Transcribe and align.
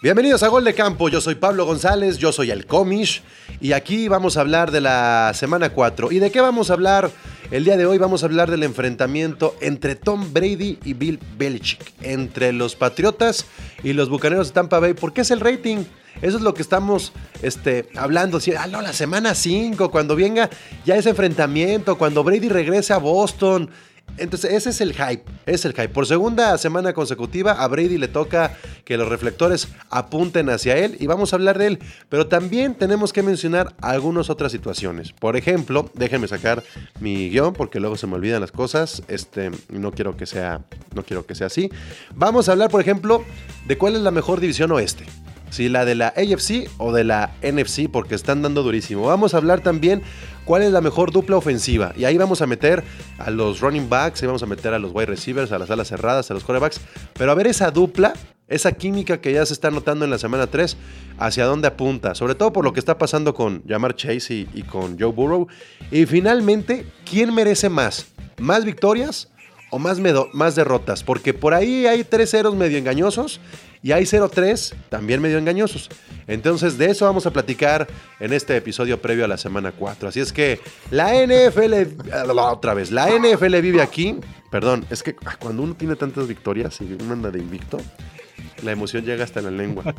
Bienvenidos 0.00 0.44
a 0.44 0.48
Gol 0.48 0.62
de 0.62 0.74
Campo, 0.74 1.08
yo 1.08 1.20
soy 1.20 1.34
Pablo 1.34 1.66
González, 1.66 2.18
yo 2.18 2.30
soy 2.30 2.52
el 2.52 2.66
Comish 2.66 3.20
y 3.60 3.72
aquí 3.72 4.06
vamos 4.06 4.36
a 4.36 4.42
hablar 4.42 4.70
de 4.70 4.80
la 4.80 5.32
semana 5.34 5.70
4. 5.70 6.12
¿Y 6.12 6.20
de 6.20 6.30
qué 6.30 6.40
vamos 6.40 6.70
a 6.70 6.74
hablar? 6.74 7.10
El 7.50 7.64
día 7.64 7.76
de 7.76 7.84
hoy 7.84 7.98
vamos 7.98 8.22
a 8.22 8.26
hablar 8.26 8.48
del 8.48 8.62
enfrentamiento 8.62 9.56
entre 9.60 9.96
Tom 9.96 10.32
Brady 10.32 10.78
y 10.84 10.94
Bill 10.94 11.18
Belichick, 11.36 11.94
entre 12.02 12.52
los 12.52 12.76
Patriotas 12.76 13.46
y 13.82 13.92
los 13.92 14.08
Bucaneros 14.08 14.46
de 14.46 14.54
Tampa 14.54 14.78
Bay, 14.78 14.94
porque 14.94 15.22
es 15.22 15.32
el 15.32 15.40
rating. 15.40 15.78
Eso 16.22 16.36
es 16.36 16.44
lo 16.44 16.54
que 16.54 16.62
estamos 16.62 17.12
este, 17.42 17.88
hablando. 17.96 18.38
Ah, 18.56 18.68
la 18.68 18.92
semana 18.92 19.34
5, 19.34 19.90
cuando 19.90 20.14
venga 20.14 20.48
ya 20.84 20.94
ese 20.94 21.10
enfrentamiento, 21.10 21.98
cuando 21.98 22.22
Brady 22.22 22.48
regrese 22.48 22.92
a 22.92 22.98
Boston, 22.98 23.68
entonces, 24.18 24.52
ese 24.52 24.70
es 24.70 24.80
el 24.80 24.92
hype, 24.92 25.22
es 25.46 25.64
el 25.64 25.72
hype. 25.72 25.88
Por 25.88 26.06
segunda 26.06 26.56
semana 26.58 26.92
consecutiva, 26.92 27.52
a 27.52 27.68
Brady 27.68 27.98
le 27.98 28.08
toca 28.08 28.56
que 28.84 28.96
los 28.96 29.08
reflectores 29.08 29.68
apunten 29.90 30.50
hacia 30.50 30.76
él 30.76 30.96
y 30.98 31.06
vamos 31.06 31.32
a 31.32 31.36
hablar 31.36 31.58
de 31.58 31.66
él. 31.66 31.78
Pero 32.08 32.26
también 32.26 32.74
tenemos 32.74 33.12
que 33.12 33.22
mencionar 33.22 33.74
algunas 33.80 34.30
otras 34.30 34.52
situaciones. 34.52 35.12
Por 35.12 35.36
ejemplo, 35.36 35.90
déjenme 35.94 36.28
sacar 36.28 36.62
mi 37.00 37.30
guion 37.30 37.52
porque 37.52 37.80
luego 37.80 37.96
se 37.96 38.06
me 38.06 38.14
olvidan 38.14 38.40
las 38.40 38.52
cosas. 38.52 39.02
Este, 39.08 39.50
no 39.68 39.92
quiero 39.92 40.16
que 40.16 40.26
sea, 40.26 40.62
no 40.94 41.02
quiero 41.02 41.26
que 41.26 41.34
sea 41.34 41.48
así. 41.48 41.70
Vamos 42.14 42.48
a 42.48 42.52
hablar, 42.52 42.70
por 42.70 42.80
ejemplo, 42.80 43.24
de 43.66 43.78
cuál 43.78 43.96
es 43.96 44.02
la 44.02 44.10
mejor 44.10 44.40
división 44.40 44.72
oeste 44.72 45.04
si 45.50 45.68
la 45.68 45.84
de 45.84 45.94
la 45.94 46.08
AFC 46.08 46.70
o 46.78 46.92
de 46.92 47.04
la 47.04 47.32
NFC, 47.42 47.88
porque 47.90 48.14
están 48.14 48.42
dando 48.42 48.62
durísimo. 48.62 49.06
Vamos 49.06 49.34
a 49.34 49.38
hablar 49.38 49.60
también 49.60 50.02
cuál 50.44 50.62
es 50.62 50.72
la 50.72 50.80
mejor 50.80 51.12
dupla 51.12 51.36
ofensiva. 51.36 51.92
Y 51.96 52.04
ahí 52.04 52.16
vamos 52.16 52.42
a 52.42 52.46
meter 52.46 52.82
a 53.18 53.30
los 53.30 53.60
running 53.60 53.88
backs, 53.88 54.22
ahí 54.22 54.26
vamos 54.26 54.42
a 54.42 54.46
meter 54.46 54.72
a 54.74 54.78
los 54.78 54.92
wide 54.94 55.06
receivers, 55.06 55.52
a 55.52 55.58
las 55.58 55.70
alas 55.70 55.88
cerradas, 55.88 56.30
a 56.30 56.34
los 56.34 56.44
quarterbacks. 56.44 56.80
Pero 57.14 57.30
a 57.30 57.34
ver 57.34 57.46
esa 57.46 57.70
dupla, 57.70 58.14
esa 58.48 58.72
química 58.72 59.20
que 59.20 59.32
ya 59.32 59.44
se 59.44 59.52
está 59.52 59.70
notando 59.70 60.04
en 60.04 60.10
la 60.10 60.18
semana 60.18 60.46
3, 60.46 60.76
hacia 61.18 61.44
dónde 61.44 61.68
apunta. 61.68 62.14
Sobre 62.14 62.34
todo 62.34 62.52
por 62.52 62.64
lo 62.64 62.72
que 62.72 62.80
está 62.80 62.96
pasando 62.98 63.34
con 63.34 63.62
Jamar 63.66 63.94
Chase 63.94 64.46
y, 64.52 64.62
con 64.62 64.98
Joe 64.98 65.12
Burrow. 65.12 65.48
Y 65.90 66.06
finalmente, 66.06 66.86
¿quién 67.04 67.34
merece 67.34 67.68
más? 67.68 68.06
¿Más 68.38 68.64
victorias? 68.64 69.28
o 69.70 69.78
más, 69.78 69.98
más 70.32 70.54
derrotas, 70.54 71.02
porque 71.02 71.34
por 71.34 71.52
ahí 71.52 71.86
hay 71.86 72.02
tres 72.02 72.30
ceros 72.30 72.54
medio 72.54 72.78
engañosos 72.78 73.38
y 73.82 73.92
hay 73.92 74.04
0-3 74.04 74.74
también 74.88 75.20
medio 75.20 75.38
engañosos. 75.38 75.88
Entonces 76.26 76.78
de 76.78 76.90
eso 76.90 77.04
vamos 77.04 77.26
a 77.26 77.30
platicar 77.30 77.86
en 78.20 78.32
este 78.32 78.56
episodio 78.56 79.00
previo 79.00 79.24
a 79.24 79.28
la 79.28 79.38
semana 79.38 79.72
4. 79.72 80.08
Así 80.08 80.20
es 80.20 80.32
que 80.32 80.60
la 80.90 81.12
NFL, 81.14 81.74
otra 82.38 82.74
vez, 82.74 82.90
la 82.90 83.08
NFL 83.08 83.56
vive 83.60 83.82
aquí. 83.82 84.16
Perdón, 84.50 84.86
es 84.90 85.02
que 85.02 85.16
ah, 85.26 85.36
cuando 85.38 85.62
uno 85.62 85.74
tiene 85.74 85.96
tantas 85.96 86.26
victorias 86.26 86.80
y 86.80 86.96
uno 87.00 87.12
anda 87.12 87.30
de 87.30 87.38
invicto, 87.38 87.78
la 88.62 88.72
emoción 88.72 89.04
llega 89.04 89.24
hasta 89.24 89.40
la 89.40 89.50
lengua. 89.50 89.94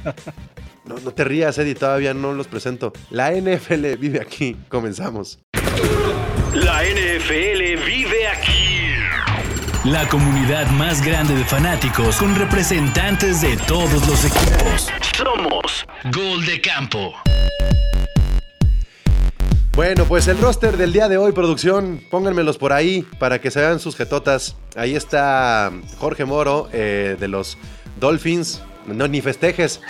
No, 0.86 0.96
no 1.00 1.12
te 1.12 1.24
rías, 1.24 1.58
Eddie, 1.58 1.76
todavía 1.76 2.14
no 2.14 2.34
los 2.34 2.48
presento. 2.48 2.92
La 3.12 3.32
NFL 3.32 3.96
vive 4.00 4.20
aquí. 4.22 4.56
Comenzamos. 4.70 5.40
La 6.54 6.84
NFL 6.84 7.86
vive. 7.86 8.09
La 9.92 10.08
comunidad 10.08 10.70
más 10.74 11.04
grande 11.04 11.34
de 11.34 11.44
fanáticos 11.44 12.18
con 12.18 12.36
representantes 12.36 13.42
de 13.42 13.58
todos 13.58 14.08
los 14.08 14.24
equipos. 14.24 14.88
Somos 15.18 15.88
Gol 16.14 16.46
de 16.46 16.62
Campo. 16.62 17.16
Bueno, 19.76 20.06
pues 20.06 20.28
el 20.28 20.38
roster 20.38 20.78
del 20.78 20.94
día 20.94 21.08
de 21.10 21.18
hoy, 21.18 21.32
producción, 21.32 22.04
pónganmelos 22.12 22.60
por 22.60 22.72
ahí 22.72 23.02
para 23.18 23.42
que 23.42 23.50
se 23.50 23.62
vean 23.62 23.80
sus 23.80 23.96
jetotas. 23.96 24.56
Ahí 24.76 24.96
está 24.96 25.72
Jorge 25.98 26.24
Moro 26.24 26.70
eh, 26.72 27.18
de 27.20 27.28
los 27.28 27.58
Dolphins. 28.00 28.62
No, 28.94 29.08
ni 29.08 29.22
festejes. 29.22 29.82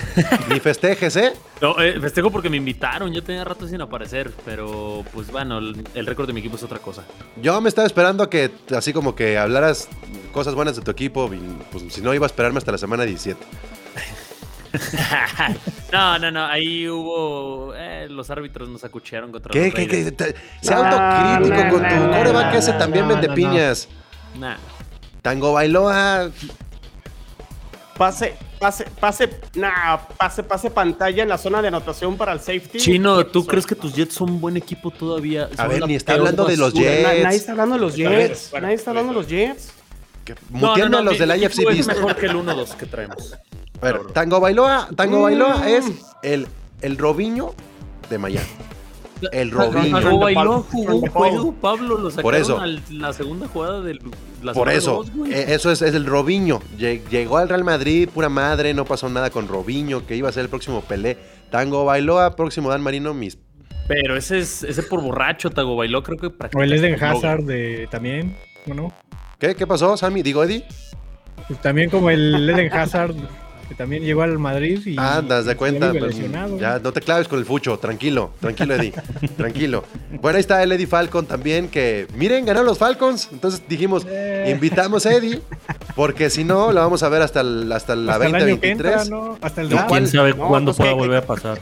ni 0.49 0.59
festejes, 0.59 1.15
¿eh? 1.15 1.33
No, 1.61 1.79
eh, 1.79 1.99
festejo 1.99 2.31
porque 2.31 2.49
me 2.49 2.57
invitaron. 2.57 3.13
Yo 3.13 3.23
tenía 3.23 3.43
rato 3.43 3.67
sin 3.67 3.81
aparecer, 3.81 4.31
pero 4.45 5.03
pues 5.13 5.31
bueno, 5.31 5.59
el, 5.59 6.05
récord 6.05 6.27
de 6.27 6.33
mi 6.33 6.39
equipo 6.39 6.55
es 6.55 6.63
otra 6.63 6.79
cosa. 6.79 7.03
Yo 7.41 7.59
me 7.61 7.69
estaba 7.69 7.85
esperando 7.85 8.23
a 8.23 8.29
que, 8.29 8.51
así 8.75 8.93
como 8.93 9.15
que 9.15 9.37
hablaras 9.37 9.89
cosas 10.31 10.55
buenas 10.55 10.75
de 10.75 10.81
tu 10.81 10.91
equipo. 10.91 11.29
pues 11.71 11.83
si 11.93 12.01
no, 12.01 12.13
iba 12.13 12.25
a 12.25 12.27
esperarme 12.27 12.57
hasta 12.57 12.71
la 12.71 12.77
semana 12.77 13.03
17. 13.03 13.39
no, 15.91 16.19
no, 16.19 16.31
no. 16.31 16.45
Ahí 16.45 16.87
hubo. 16.87 17.73
Eh, 17.75 18.07
los 18.09 18.29
árbitros 18.29 18.69
nos 18.69 18.83
acuchearon 18.83 19.31
contra 19.31 19.51
¿Qué, 19.51 19.65
los 19.65 19.73
¿qué, 19.73 19.87
qué? 19.87 20.35
Sea 20.61 20.77
autocrítico 20.77 21.69
con 21.69 21.87
tu 21.87 22.11
coreback 22.11 22.55
ese 22.55 22.73
también 22.73 23.07
vende 23.07 23.29
piñas. 23.29 23.87
Nah. 24.37 24.57
Tango 25.21 25.53
Bailoa. 25.53 26.29
Pase, 27.99 28.33
pase, 28.57 28.85
pase, 28.97 29.29
nah, 29.55 29.97
pase, 29.97 30.41
pase 30.41 30.71
pantalla 30.71 31.21
en 31.21 31.27
la 31.27 31.37
zona 31.37 31.61
de 31.61 31.67
anotación 31.67 32.15
para 32.15 32.31
el 32.31 32.39
safety. 32.39 32.77
Chino, 32.77 33.25
¿tú 33.25 33.45
crees 33.45 33.65
que 33.65 33.75
tus 33.75 33.93
Jets 33.93 34.13
son 34.13 34.29
un 34.29 34.39
buen 34.39 34.55
equipo 34.55 34.89
todavía? 34.89 35.49
A 35.57 35.67
ver, 35.67 35.85
ni 35.85 35.95
está 35.95 36.13
hablando 36.13 36.45
de 36.45 36.55
los 36.55 36.73
Jets. 36.73 37.03
nadie 37.03 37.35
está 37.35 37.51
hablando 37.51 37.75
de 37.75 37.81
los 37.81 37.95
Jets. 37.97 38.53
nadie 38.53 38.75
está 38.75 38.91
hablando 38.91 39.11
de 39.11 39.19
los 39.19 39.27
Jets. 39.27 39.73
Mutiendo 40.49 40.97
a 40.97 41.01
los 41.01 41.19
del 41.19 41.43
IFC 41.43 41.59
Es 41.71 41.87
mejor 41.87 42.15
que 42.15 42.27
el 42.27 42.37
1-2 42.37 42.75
que 42.75 42.85
traemos. 42.85 43.33
A 43.81 43.85
ver, 43.85 43.99
Tango 44.13 44.39
Bailoa, 44.39 44.87
Tango 44.95 45.23
Bailoa 45.23 45.57
mm. 45.57 45.67
es 45.67 45.85
el, 46.23 46.47
el 46.79 46.97
Robiño 46.97 47.53
de 48.09 48.17
Miami. 48.17 48.47
El 49.31 49.51
Robinho. 49.51 50.01
Tango 50.01 50.19
bailó, 50.19 50.63
jugó 50.63 51.53
Pablo, 51.53 51.97
lo 51.97 52.09
sacaron 52.09 52.23
Por 52.23 52.35
eso. 52.35 52.61
la 52.91 53.13
segunda 53.13 53.47
jugada 53.47 53.81
del 53.81 53.99
la 54.41 54.53
Por 54.53 54.69
eso, 54.69 55.03
eh, 55.27 55.45
eso 55.49 55.71
es, 55.71 55.81
es, 55.81 55.93
el 55.93 56.05
Robinho. 56.05 56.61
Llegó 56.77 57.37
al 57.37 57.49
Real 57.49 57.63
Madrid, 57.63 58.07
pura 58.07 58.29
madre, 58.29 58.73
no 58.73 58.85
pasó 58.85 59.09
nada 59.09 59.29
con 59.29 59.47
Robinho, 59.47 60.05
que 60.05 60.15
iba 60.15 60.29
a 60.29 60.31
ser 60.31 60.43
el 60.43 60.49
próximo 60.49 60.81
Pelé. 60.81 61.17
Tango 61.49 61.83
Bailoa, 61.83 62.35
próximo 62.35 62.69
Dan 62.69 62.81
Marino, 62.81 63.13
mis 63.13 63.37
pero 63.89 64.15
ese 64.15 64.37
es 64.37 64.63
ese 64.63 64.83
por 64.83 65.01
borracho, 65.01 65.49
Tango 65.49 65.75
bailó, 65.75 66.03
creo 66.03 66.17
que 66.17 66.27
O 66.55 66.61
el 66.61 66.71
Eden 66.71 67.03
Hazard 67.03 67.43
de, 67.43 67.87
también, 67.89 68.37
¿no? 68.67 68.93
¿Qué? 69.39 69.55
¿Qué 69.55 69.65
pasó, 69.65 69.97
Sammy? 69.97 70.21
Digo, 70.21 70.43
Eddie. 70.43 70.63
Pues 71.47 71.59
también 71.59 71.89
como 71.89 72.11
el 72.11 72.47
Eden 72.47 72.71
Hazard 72.71 73.15
que 73.69 73.75
también 73.75 74.03
llegó 74.03 74.23
al 74.23 74.39
Madrid 74.39 74.81
y. 74.85 74.97
Andas 74.97 75.45
de 75.45 75.55
cuenta. 75.55 75.93
ya, 76.59 76.79
no 76.79 76.91
te 76.91 77.01
claves 77.01 77.27
con 77.27 77.37
el 77.37 77.45
fucho, 77.45 77.77
tranquilo, 77.77 78.31
tranquilo, 78.41 78.73
Eddie. 78.73 78.93
tranquilo. 79.37 79.85
Bueno, 80.19 80.37
ahí 80.37 80.41
está 80.41 80.63
el 80.63 80.71
Eddie 80.71 80.87
Falcon 80.87 81.27
también, 81.27 81.69
que 81.69 82.07
miren, 82.15 82.45
ganaron 82.45 82.65
los 82.65 82.79
Falcons. 82.79 83.29
Entonces 83.31 83.61
dijimos, 83.69 84.07
eh. 84.09 84.49
invitamos 84.51 85.05
a 85.05 85.13
Eddie, 85.13 85.41
porque 85.95 86.31
si 86.31 86.43
no, 86.43 86.71
la 86.71 86.81
vamos 86.81 87.03
a 87.03 87.09
ver 87.09 87.21
hasta, 87.21 87.41
hasta 87.41 87.95
la 87.95 88.15
hasta 88.15 88.25
2023. 88.27 89.09
¿no? 89.11 89.37
Hasta 89.39 89.61
el 89.61 89.69
¿Quién 89.69 90.07
sabe 90.07 90.33
cuándo 90.33 90.73
pues 90.73 90.77
pueda 90.77 90.93
volver 90.93 91.17
a 91.17 91.25
pasar? 91.25 91.59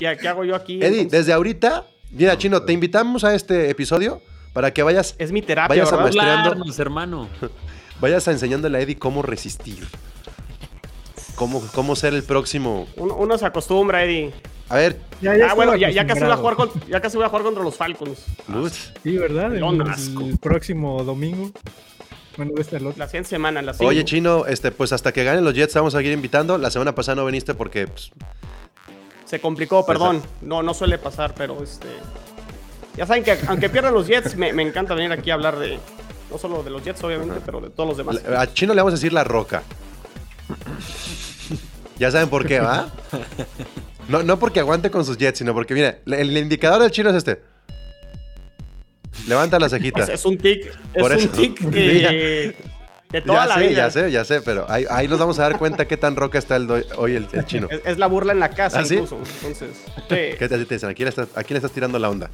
Ya, 0.00 0.16
¿Qué 0.16 0.28
hago 0.28 0.44
yo 0.44 0.56
aquí? 0.56 0.82
Eddie, 0.82 1.04
desde 1.04 1.34
ahorita, 1.34 1.84
mira, 2.10 2.38
Chino, 2.38 2.62
te 2.62 2.72
invitamos 2.72 3.22
a 3.22 3.34
este 3.34 3.68
episodio 3.68 4.22
para 4.54 4.72
que 4.72 4.82
vayas. 4.82 5.14
Es 5.18 5.30
mi 5.30 5.42
terapia, 5.42 5.84
vayas 5.84 6.14
¿verdad? 6.14 6.78
hermano. 6.78 7.28
vayas 8.00 8.26
enseñándole 8.28 8.78
a 8.78 8.80
Eddie 8.80 8.96
cómo 8.96 9.20
resistir. 9.20 9.86
¿Cómo, 11.34 11.62
cómo 11.74 11.96
ser 11.96 12.14
el 12.14 12.22
próximo? 12.22 12.86
Uno, 12.96 13.38
se 13.38 13.46
acostumbra, 13.46 14.04
Eddie. 14.04 14.32
A 14.68 14.76
ver. 14.76 14.98
Ya, 15.20 15.32
ah, 15.50 15.54
bueno, 15.54 15.76
ya, 15.76 16.06
casi 16.06 16.22
voy 16.22 16.30
a 16.30 16.36
jugar 16.36 16.56
ya 16.88 17.00
casi 17.00 17.16
voy 17.16 17.26
a 17.26 17.28
jugar 17.28 17.42
contra 17.44 17.62
los 17.62 17.76
Falcons. 17.76 18.24
Sí, 19.02 19.16
¿verdad? 19.16 19.54
El, 19.54 20.38
próximo 20.38 21.02
domingo. 21.04 21.50
Bueno, 22.36 22.52
esta 22.58 22.78
la, 22.78 22.92
la 22.96 23.06
siguiente 23.06 23.28
semana, 23.28 23.60
la 23.60 23.74
Oye, 23.80 24.04
Chino, 24.04 24.46
este, 24.46 24.70
pues 24.70 24.92
hasta 24.92 25.12
que 25.12 25.22
ganen 25.22 25.44
los 25.44 25.54
Jets 25.54 25.74
vamos 25.74 25.94
a 25.94 25.98
seguir 25.98 26.12
invitando. 26.12 26.56
La 26.56 26.70
semana 26.70 26.94
pasada 26.94 27.16
no 27.16 27.26
viniste 27.26 27.54
porque... 27.54 27.86
Pues, 27.86 28.10
se 29.26 29.40
complicó, 29.40 29.84
perdón. 29.84 30.22
No, 30.40 30.62
no 30.62 30.74
suele 30.74 30.98
pasar, 30.98 31.34
pero 31.34 31.62
este... 31.62 31.88
Ya 32.96 33.06
saben 33.06 33.24
que 33.24 33.38
aunque 33.48 33.68
pierdan 33.70 33.94
los 33.94 34.06
Jets, 34.06 34.36
me, 34.36 34.52
me 34.52 34.62
encanta 34.62 34.94
venir 34.94 35.12
aquí 35.12 35.30
a 35.30 35.34
hablar 35.34 35.58
de... 35.58 35.78
No 36.30 36.38
solo 36.38 36.62
de 36.62 36.70
los 36.70 36.82
Jets, 36.82 37.02
obviamente, 37.04 37.40
pero 37.44 37.60
de 37.60 37.70
todos 37.70 37.88
los 37.88 37.96
demás. 37.98 38.22
A 38.24 38.52
Chino 38.52 38.72
le 38.74 38.80
vamos 38.80 38.94
a 38.94 38.96
decir 38.96 39.12
la 39.12 39.24
roca. 39.24 39.62
Ya 42.02 42.10
saben 42.10 42.28
por 42.28 42.44
qué, 42.44 42.58
¿va? 42.58 42.88
No, 44.08 44.24
no 44.24 44.36
porque 44.36 44.58
aguante 44.58 44.90
con 44.90 45.04
sus 45.04 45.16
jets, 45.16 45.38
sino 45.38 45.54
porque, 45.54 45.72
mira, 45.72 45.98
el 46.04 46.36
indicador 46.36 46.82
del 46.82 46.90
chino 46.90 47.10
es 47.10 47.14
este. 47.14 47.40
Levanta 49.28 49.60
las 49.60 49.70
cejitas. 49.70 50.08
Es, 50.08 50.24
un 50.24 50.36
tic. 50.36 50.66
Es 50.92 51.24
un 51.24 51.28
tic 51.28 51.70
que. 51.70 52.56
De 53.08 53.22
toda 53.22 53.42
ya 53.42 53.46
la 53.46 53.54
sé, 53.54 53.68
vida. 53.68 53.76
Ya 53.76 53.90
sé, 53.92 54.10
ya 54.10 54.24
sé, 54.24 54.40
pero 54.40 54.68
ahí, 54.68 54.84
ahí, 54.90 55.06
nos 55.06 55.20
vamos 55.20 55.38
a 55.38 55.42
dar 55.42 55.58
cuenta 55.60 55.86
qué 55.86 55.96
tan 55.96 56.16
roca 56.16 56.40
está 56.40 56.56
el 56.56 56.68
hoy 56.96 57.14
el, 57.14 57.28
chino. 57.46 57.68
Es, 57.84 57.98
la 57.98 58.08
burla 58.08 58.32
en 58.32 58.40
la 58.40 58.50
casa, 58.50 58.80
¿Ah, 58.80 58.82
incluso. 58.82 59.20
Entonces, 59.36 59.68
¿Qué 60.08 60.48
te, 60.48 60.58
dicen? 60.58 60.90
¿A 60.90 60.94
quién, 60.94 61.04
le 61.04 61.10
estás, 61.10 61.28
¿A 61.36 61.44
quién 61.44 61.54
le 61.54 61.58
estás 61.58 61.70
tirando 61.70 62.00
la 62.00 62.10
onda? 62.10 62.30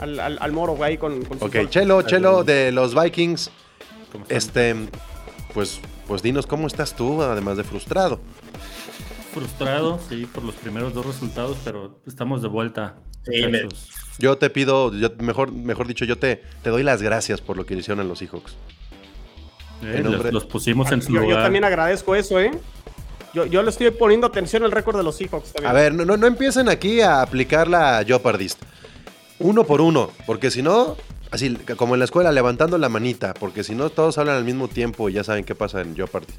Al, 0.00 0.20
al, 0.20 0.36
al 0.38 0.52
moro, 0.52 0.74
güey, 0.74 0.98
con, 0.98 1.24
con 1.24 1.38
Ok, 1.40 1.70
Chelo, 1.70 2.02
Chelo 2.02 2.44
de 2.44 2.72
los 2.72 2.94
Vikings. 2.94 3.50
Este, 4.28 4.74
pues 5.54 5.80
pues 6.06 6.22
dinos 6.22 6.46
cómo 6.46 6.66
estás 6.66 6.94
tú, 6.94 7.22
además 7.22 7.56
de 7.56 7.64
frustrado. 7.64 8.20
Frustrado, 9.32 10.00
sí, 10.08 10.26
por 10.26 10.44
los 10.44 10.54
primeros 10.54 10.94
dos 10.94 11.04
resultados, 11.04 11.58
pero 11.64 12.00
estamos 12.06 12.42
de 12.42 12.48
vuelta. 12.48 12.96
yo 14.18 14.38
te 14.38 14.50
pido, 14.50 14.92
mejor, 15.18 15.52
mejor 15.52 15.86
dicho, 15.86 16.04
yo 16.04 16.18
te, 16.18 16.42
te 16.62 16.70
doy 16.70 16.82
las 16.82 17.02
gracias 17.02 17.40
por 17.40 17.56
lo 17.56 17.66
que 17.66 17.74
hicieron 17.74 18.00
en 18.00 18.08
los 18.08 18.18
Seahawks. 18.20 18.56
Eh, 19.82 20.00
los, 20.02 20.32
los 20.32 20.44
pusimos 20.46 20.90
en 20.92 21.02
su 21.02 21.12
yo, 21.12 21.20
lugar. 21.20 21.36
yo 21.36 21.42
también 21.42 21.64
agradezco 21.64 22.14
eso, 22.14 22.40
¿eh? 22.40 22.50
Yo, 23.34 23.44
yo 23.44 23.62
le 23.62 23.68
estoy 23.68 23.90
poniendo 23.90 24.26
atención 24.26 24.64
al 24.64 24.72
récord 24.72 24.96
de 24.96 25.02
los 25.02 25.16
Seahawks 25.16 25.52
también. 25.52 25.70
A 25.70 25.74
ver, 25.74 25.92
no, 25.92 26.06
no, 26.06 26.16
no 26.16 26.26
empiecen 26.26 26.70
aquí 26.70 27.02
a 27.02 27.20
aplicar 27.20 27.68
la 27.68 28.02
Jeopardist. 28.02 28.62
Uno 29.38 29.64
por 29.64 29.82
uno, 29.82 30.10
porque 30.24 30.50
si 30.50 30.62
no, 30.62 30.96
así 31.36 31.54
como 31.76 31.94
en 31.94 32.00
la 32.00 32.04
escuela, 32.04 32.32
levantando 32.32 32.76
la 32.78 32.88
manita, 32.88 33.32
porque 33.34 33.62
si 33.64 33.74
no 33.74 33.88
todos 33.90 34.18
hablan 34.18 34.36
al 34.36 34.44
mismo 34.44 34.68
tiempo 34.68 35.08
y 35.08 35.12
ya 35.14 35.24
saben 35.24 35.44
qué 35.44 35.54
pasa 35.54 35.80
en 35.80 35.94
Jeopardy. 35.94 36.34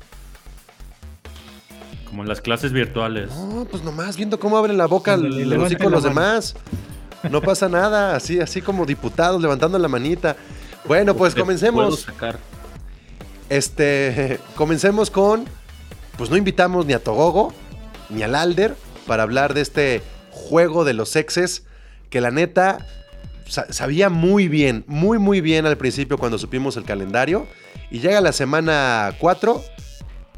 Como 2.05 2.23
en 2.23 2.29
las 2.29 2.41
clases 2.41 2.71
virtuales. 2.71 3.29
No, 3.35 3.65
pues 3.69 3.83
nomás 3.83 4.15
viendo 4.17 4.39
cómo 4.39 4.57
abren 4.57 4.77
la 4.77 4.85
boca 4.85 5.17
levanten 5.17 5.61
hocico 5.61 5.89
los 5.89 6.03
mano. 6.03 6.15
demás. 6.15 6.55
No 7.29 7.41
pasa 7.41 7.67
nada, 7.67 8.15
así, 8.15 8.39
así 8.39 8.61
como 8.61 8.85
diputados 8.85 9.41
levantando 9.41 9.77
la 9.79 9.87
manita. 9.87 10.35
Bueno, 10.85 11.15
pues 11.15 11.33
Te 11.33 11.41
puedo 11.41 11.45
comencemos. 11.45 12.01
sacar. 12.01 12.37
Este, 13.49 14.39
comencemos 14.55 15.09
con, 15.09 15.45
pues 16.17 16.29
no 16.29 16.37
invitamos 16.37 16.85
ni 16.85 16.93
a 16.93 17.03
Togogo 17.03 17.53
ni 18.09 18.23
al 18.23 18.35
Alder 18.35 18.75
para 19.05 19.23
hablar 19.23 19.53
de 19.53 19.61
este 19.61 20.01
juego 20.31 20.85
de 20.85 20.93
los 20.93 21.09
sexes 21.09 21.63
que 22.09 22.21
la 22.21 22.31
neta 22.31 22.85
sabía 23.47 24.09
muy 24.09 24.47
bien, 24.47 24.83
muy 24.87 25.19
muy 25.19 25.41
bien 25.41 25.65
al 25.65 25.77
principio 25.77 26.17
cuando 26.17 26.37
supimos 26.37 26.77
el 26.77 26.83
calendario 26.83 27.47
y 27.89 27.99
llega 27.99 28.21
la 28.21 28.31
semana 28.31 29.13
4 29.19 29.63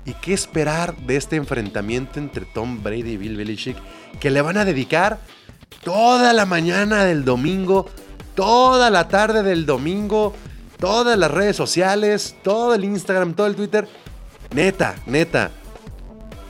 y 0.06 0.14
qué 0.14 0.34
esperar 0.34 0.96
de 0.98 1.16
este 1.16 1.36
enfrentamiento 1.36 2.20
entre 2.20 2.46
Tom 2.46 2.82
Brady 2.82 3.12
y 3.12 3.18
Bill 3.18 3.38
Belichick 3.38 3.78
que 4.20 4.30
le 4.30 4.42
van 4.42 4.58
a 4.58 4.66
dedicar 4.66 5.20
toda 5.84 6.34
la 6.34 6.46
mañana 6.46 7.04
del 7.06 7.26
domingo, 7.26 7.90
toda 8.36 8.90
la 8.90 9.08
tarde 9.08 9.44
del 9.44 9.66
domingo, 9.66 10.34
todas 10.80 11.18
las 11.18 11.32
redes 11.32 11.56
sociales, 11.56 12.36
todo 12.44 12.74
el 12.74 12.84
Instagram, 12.84 13.34
todo 13.34 13.48
el 13.48 13.56
Twitter. 13.56 13.88
Neta, 14.54 14.96
neta. 15.06 15.52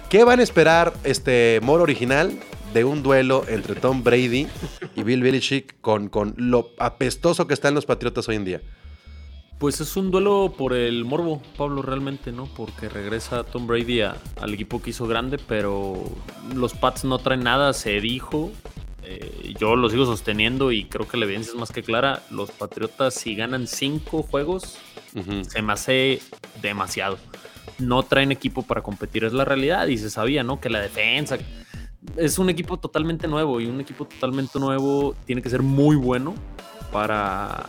¿Qué 0.09 0.23
van 0.23 0.39
a 0.39 0.43
esperar 0.43 0.93
este 1.03 1.59
Moro 1.61 1.83
original 1.83 2.31
de 2.73 2.83
un 2.83 3.01
duelo 3.03 3.43
entre 3.47 3.75
Tom 3.75 4.03
Brady 4.03 4.47
y 4.95 5.03
Bill 5.03 5.21
Belichick 5.23 5.75
con, 5.81 6.09
con 6.09 6.33
lo 6.37 6.71
apestoso 6.79 7.47
que 7.47 7.53
están 7.53 7.73
los 7.73 7.85
Patriotas 7.85 8.27
hoy 8.29 8.35
en 8.35 8.45
día? 8.45 8.61
Pues 9.57 9.81
es 9.81 9.97
un 9.97 10.09
duelo 10.09 10.53
por 10.57 10.73
el 10.73 11.03
morbo, 11.03 11.41
Pablo, 11.57 11.81
realmente, 11.81 12.31
¿no? 12.31 12.45
Porque 12.45 12.87
regresa 12.87 13.43
Tom 13.43 13.67
Brady 13.67 14.01
a- 14.01 14.15
al 14.39 14.53
equipo 14.53 14.81
que 14.81 14.91
hizo 14.91 15.05
grande, 15.05 15.37
pero 15.37 16.01
los 16.55 16.73
Pats 16.73 17.03
no 17.03 17.17
traen 17.19 17.43
nada, 17.43 17.73
se 17.73 17.99
dijo. 17.99 18.51
eh, 19.03 19.53
yo 19.59 19.75
lo 19.75 19.89
sigo 19.89 20.05
sosteniendo 20.05 20.71
y 20.71 20.85
creo 20.85 21.07
que 21.07 21.17
la 21.17 21.25
evidencia 21.25 21.51
es 21.53 21.57
más 21.59 21.71
que 21.71 21.81
clara. 21.81 22.21
Los 22.29 22.51
Patriotas, 22.51 23.15
si 23.15 23.33
ganan 23.33 23.65
cinco 23.65 24.21
juegos, 24.21 24.77
se 25.47 25.61
me 25.63 25.73
hace 25.73 26.21
demasiado. 26.61 27.17
No 27.79 28.03
traen 28.03 28.31
equipo 28.31 28.61
para 28.61 28.81
competir, 28.83 29.23
es 29.23 29.33
la 29.33 29.45
realidad. 29.45 29.87
Y 29.87 29.97
se 29.97 30.09
sabía, 30.11 30.43
¿no? 30.43 30.59
Que 30.61 30.69
la 30.69 30.79
defensa 30.79 31.37
es 32.17 32.39
un 32.39 32.49
equipo 32.49 32.77
totalmente 32.77 33.27
nuevo 33.27 33.59
y 33.59 33.65
un 33.67 33.81
equipo 33.81 34.05
totalmente 34.05 34.59
nuevo 34.59 35.15
tiene 35.25 35.41
que 35.41 35.49
ser 35.49 35.61
muy 35.61 35.95
bueno 35.95 36.33
para 36.91 37.65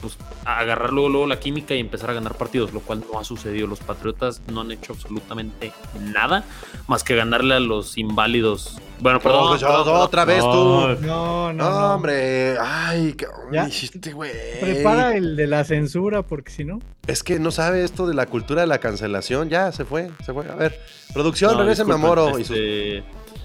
pues, 0.00 0.16
agarrar 0.44 0.92
luego, 0.92 1.08
luego 1.08 1.26
la 1.26 1.38
química 1.40 1.74
y 1.74 1.80
empezar 1.80 2.10
a 2.10 2.14
ganar 2.14 2.34
partidos, 2.36 2.72
lo 2.72 2.80
cual 2.80 3.04
no 3.12 3.18
ha 3.18 3.24
sucedido. 3.24 3.66
Los 3.66 3.80
Patriotas 3.80 4.40
no 4.50 4.62
han 4.62 4.70
hecho 4.70 4.92
absolutamente 4.94 5.72
nada 6.00 6.44
más 6.88 7.04
que 7.04 7.14
ganarle 7.16 7.54
a 7.54 7.60
los 7.60 7.98
inválidos. 7.98 8.78
Bueno, 9.00 9.18
perdón. 9.20 9.58
Perdón, 9.58 9.84
perdón. 9.84 10.00
otra 10.02 10.24
vez 10.24 10.40
tú. 10.42 10.46
No, 10.48 10.94
No, 10.96 11.52
no, 11.52 11.52
No, 11.52 11.70
no. 11.80 11.94
hombre. 11.94 12.56
Ay, 12.58 13.14
¿qué 13.14 13.26
Ya. 13.52 13.66
hiciste, 13.68 14.12
güey? 14.12 14.30
Prepara 14.60 15.16
el 15.16 15.36
de 15.36 15.46
la 15.46 15.64
censura, 15.64 16.22
porque 16.22 16.50
si 16.52 16.64
no. 16.64 16.80
Es 17.06 17.22
que 17.22 17.38
no 17.38 17.50
sabe 17.50 17.82
esto 17.84 18.06
de 18.06 18.14
la 18.14 18.26
cultura 18.26 18.60
de 18.62 18.66
la 18.66 18.78
cancelación. 18.78 19.48
Ya, 19.48 19.72
se 19.72 19.84
fue, 19.84 20.10
se 20.24 20.32
fue. 20.32 20.48
A 20.48 20.54
ver, 20.54 20.78
producción, 21.12 21.52
No, 21.52 21.58
regresen 21.60 21.90
a 21.90 22.38
y 22.38 22.44
sus 22.44 22.56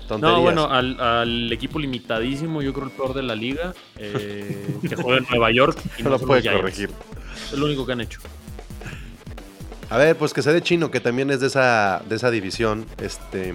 tonterías. 0.06 0.38
No, 0.38 0.42
bueno, 0.44 0.66
al, 0.72 1.00
al 1.00 1.52
equipo 1.52 1.80
limitadísimo, 1.80 2.62
yo 2.62 2.74
creo 2.74 2.86
el 2.86 2.92
peor 2.92 3.14
de 3.14 3.24
la 3.24 3.36
liga, 3.36 3.74
eh, 3.98 4.76
que 4.88 4.96
juega 4.96 5.18
en 5.20 5.26
Nueva 5.30 5.52
York. 5.52 5.78
Y 5.98 6.04
no 6.04 6.10
lo 6.12 6.20
puede 6.20 6.50
corregir. 6.52 6.90
Es 7.52 7.58
lo 7.58 7.66
único 7.66 7.86
que 7.86 7.92
han 7.94 8.02
hecho. 8.02 8.20
A 9.90 9.98
ver, 9.98 10.16
pues 10.18 10.34
que 10.34 10.42
se 10.42 10.52
dé 10.52 10.62
Chino, 10.62 10.90
que 10.90 11.00
también 11.00 11.30
es 11.30 11.40
de 11.42 11.48
esa, 11.48 12.02
de 12.10 12.16
esa 12.16 12.32
división. 12.32 12.86
Este. 13.02 13.54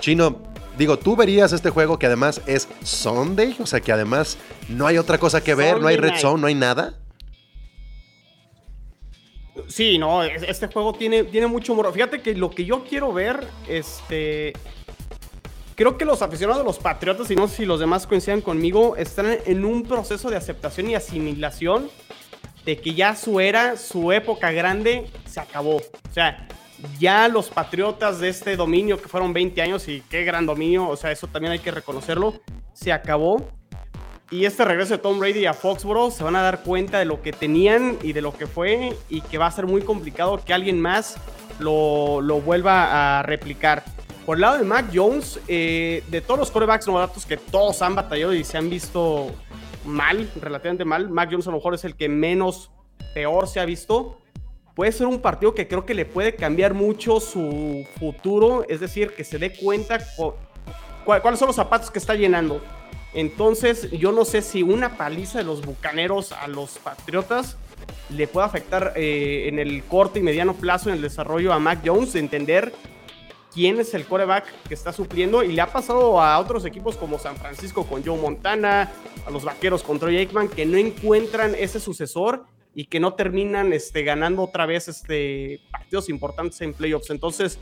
Chino, 0.00 0.42
digo, 0.76 0.98
tú 0.98 1.14
verías 1.14 1.52
este 1.52 1.70
juego 1.70 1.98
que 1.98 2.06
además 2.06 2.42
es 2.46 2.68
Sunday, 2.82 3.54
o 3.60 3.66
sea 3.66 3.80
que 3.80 3.92
además 3.92 4.38
no 4.68 4.86
hay 4.88 4.98
otra 4.98 5.18
cosa 5.18 5.42
que 5.44 5.54
ver, 5.54 5.80
no 5.80 5.86
hay 5.86 5.96
red 5.96 6.08
night. 6.10 6.20
zone, 6.20 6.40
no 6.40 6.46
hay 6.48 6.54
nada. 6.56 6.94
Sí, 9.68 9.98
no, 9.98 10.22
es- 10.22 10.42
este 10.42 10.66
juego 10.66 10.94
tiene, 10.94 11.24
tiene 11.24 11.46
mucho 11.46 11.74
humor. 11.74 11.92
Fíjate 11.92 12.20
que 12.22 12.34
lo 12.34 12.50
que 12.50 12.64
yo 12.64 12.84
quiero 12.84 13.12
ver, 13.12 13.46
este. 13.68 14.54
Creo 15.74 15.96
que 15.96 16.04
los 16.04 16.20
aficionados 16.20 16.62
de 16.62 16.66
los 16.66 16.78
Patriotas, 16.78 17.30
y 17.30 17.36
no 17.36 17.48
sé 17.48 17.56
si 17.56 17.64
los 17.64 17.80
demás 17.80 18.06
coincidan 18.06 18.42
conmigo, 18.42 18.94
están 18.96 19.38
en 19.46 19.64
un 19.64 19.84
proceso 19.84 20.28
de 20.28 20.36
aceptación 20.36 20.90
y 20.90 20.94
asimilación 20.94 21.88
de 22.66 22.76
que 22.76 22.94
ya 22.94 23.16
su 23.16 23.40
era, 23.40 23.76
su 23.76 24.12
época 24.12 24.50
grande, 24.52 25.10
se 25.26 25.40
acabó. 25.40 25.76
O 25.76 26.12
sea, 26.12 26.46
ya 26.98 27.26
los 27.28 27.48
Patriotas 27.48 28.20
de 28.20 28.28
este 28.28 28.54
dominio, 28.56 29.00
que 29.00 29.08
fueron 29.08 29.32
20 29.32 29.62
años, 29.62 29.88
y 29.88 30.02
qué 30.10 30.24
gran 30.24 30.44
dominio, 30.44 30.88
o 30.88 30.96
sea, 30.96 31.10
eso 31.10 31.26
también 31.26 31.52
hay 31.52 31.58
que 31.58 31.70
reconocerlo, 31.70 32.34
se 32.74 32.92
acabó. 32.92 33.48
Y 34.30 34.44
este 34.44 34.64
regreso 34.64 34.94
de 34.94 34.98
Tom 34.98 35.18
Brady 35.18 35.46
a 35.46 35.54
Foxborough 35.54 36.10
se 36.10 36.22
van 36.22 36.36
a 36.36 36.42
dar 36.42 36.62
cuenta 36.62 36.98
de 36.98 37.04
lo 37.06 37.20
que 37.20 37.32
tenían 37.32 37.98
y 38.02 38.12
de 38.12 38.22
lo 38.22 38.32
que 38.32 38.46
fue 38.46 38.96
y 39.10 39.20
que 39.20 39.36
va 39.36 39.46
a 39.46 39.50
ser 39.50 39.66
muy 39.66 39.82
complicado 39.82 40.42
que 40.42 40.54
alguien 40.54 40.80
más 40.80 41.16
lo, 41.58 42.22
lo 42.22 42.40
vuelva 42.40 43.18
a 43.18 43.22
replicar. 43.22 43.84
Por 44.32 44.38
el 44.38 44.40
lado 44.40 44.56
de 44.56 44.64
Mac 44.64 44.86
Jones, 44.94 45.38
eh, 45.46 46.02
de 46.08 46.22
todos 46.22 46.40
los 46.40 46.50
corebacks 46.50 46.86
novatos 46.86 47.26
que 47.26 47.36
todos 47.36 47.82
han 47.82 47.94
batallado 47.94 48.32
y 48.32 48.44
se 48.44 48.56
han 48.56 48.70
visto 48.70 49.30
mal, 49.84 50.26
relativamente 50.40 50.86
mal, 50.86 51.10
Mac 51.10 51.28
Jones 51.30 51.46
a 51.48 51.50
lo 51.50 51.58
mejor 51.58 51.74
es 51.74 51.84
el 51.84 51.94
que 51.96 52.08
menos 52.08 52.70
peor 53.12 53.46
se 53.46 53.60
ha 53.60 53.66
visto. 53.66 54.20
Puede 54.74 54.90
ser 54.92 55.06
un 55.06 55.20
partido 55.20 55.54
que 55.54 55.68
creo 55.68 55.84
que 55.84 55.92
le 55.92 56.06
puede 56.06 56.34
cambiar 56.34 56.72
mucho 56.72 57.20
su 57.20 57.86
futuro, 58.00 58.64
es 58.70 58.80
decir, 58.80 59.10
que 59.14 59.22
se 59.22 59.36
dé 59.38 59.52
cuenta 59.54 59.98
cu- 60.16 60.32
cu- 61.04 61.20
cuáles 61.20 61.38
son 61.38 61.48
los 61.48 61.56
zapatos 61.56 61.90
que 61.90 61.98
está 61.98 62.14
llenando. 62.14 62.62
Entonces, 63.12 63.90
yo 63.90 64.12
no 64.12 64.24
sé 64.24 64.40
si 64.40 64.62
una 64.62 64.96
paliza 64.96 65.36
de 65.40 65.44
los 65.44 65.60
bucaneros 65.60 66.32
a 66.32 66.48
los 66.48 66.78
patriotas 66.78 67.58
le 68.08 68.26
puede 68.26 68.46
afectar 68.46 68.94
eh, 68.96 69.48
en 69.48 69.58
el 69.58 69.84
corto 69.84 70.18
y 70.18 70.22
mediano 70.22 70.54
plazo 70.54 70.88
en 70.88 70.94
el 70.96 71.02
desarrollo 71.02 71.52
a 71.52 71.58
Mac 71.58 71.80
Jones, 71.84 72.14
de 72.14 72.20
entender 72.20 72.72
quién 73.52 73.80
es 73.80 73.94
el 73.94 74.04
coreback 74.04 74.44
que 74.68 74.74
está 74.74 74.92
supliendo. 74.92 75.42
Y 75.42 75.52
le 75.52 75.60
ha 75.60 75.72
pasado 75.72 76.20
a 76.20 76.38
otros 76.38 76.64
equipos 76.64 76.96
como 76.96 77.18
San 77.18 77.36
Francisco 77.36 77.86
con 77.86 78.04
Joe 78.04 78.18
Montana, 78.18 78.92
a 79.26 79.30
los 79.30 79.44
vaqueros 79.44 79.82
con 79.82 79.98
Troy 79.98 80.16
Aikman, 80.18 80.48
que 80.48 80.66
no 80.66 80.76
encuentran 80.78 81.54
ese 81.54 81.80
sucesor 81.80 82.44
y 82.74 82.86
que 82.86 83.00
no 83.00 83.14
terminan 83.14 83.72
este, 83.72 84.02
ganando 84.02 84.42
otra 84.42 84.64
vez 84.66 84.88
este, 84.88 85.60
partidos 85.70 86.08
importantes 86.08 86.60
en 86.62 86.72
playoffs. 86.72 87.10
Entonces, 87.10 87.58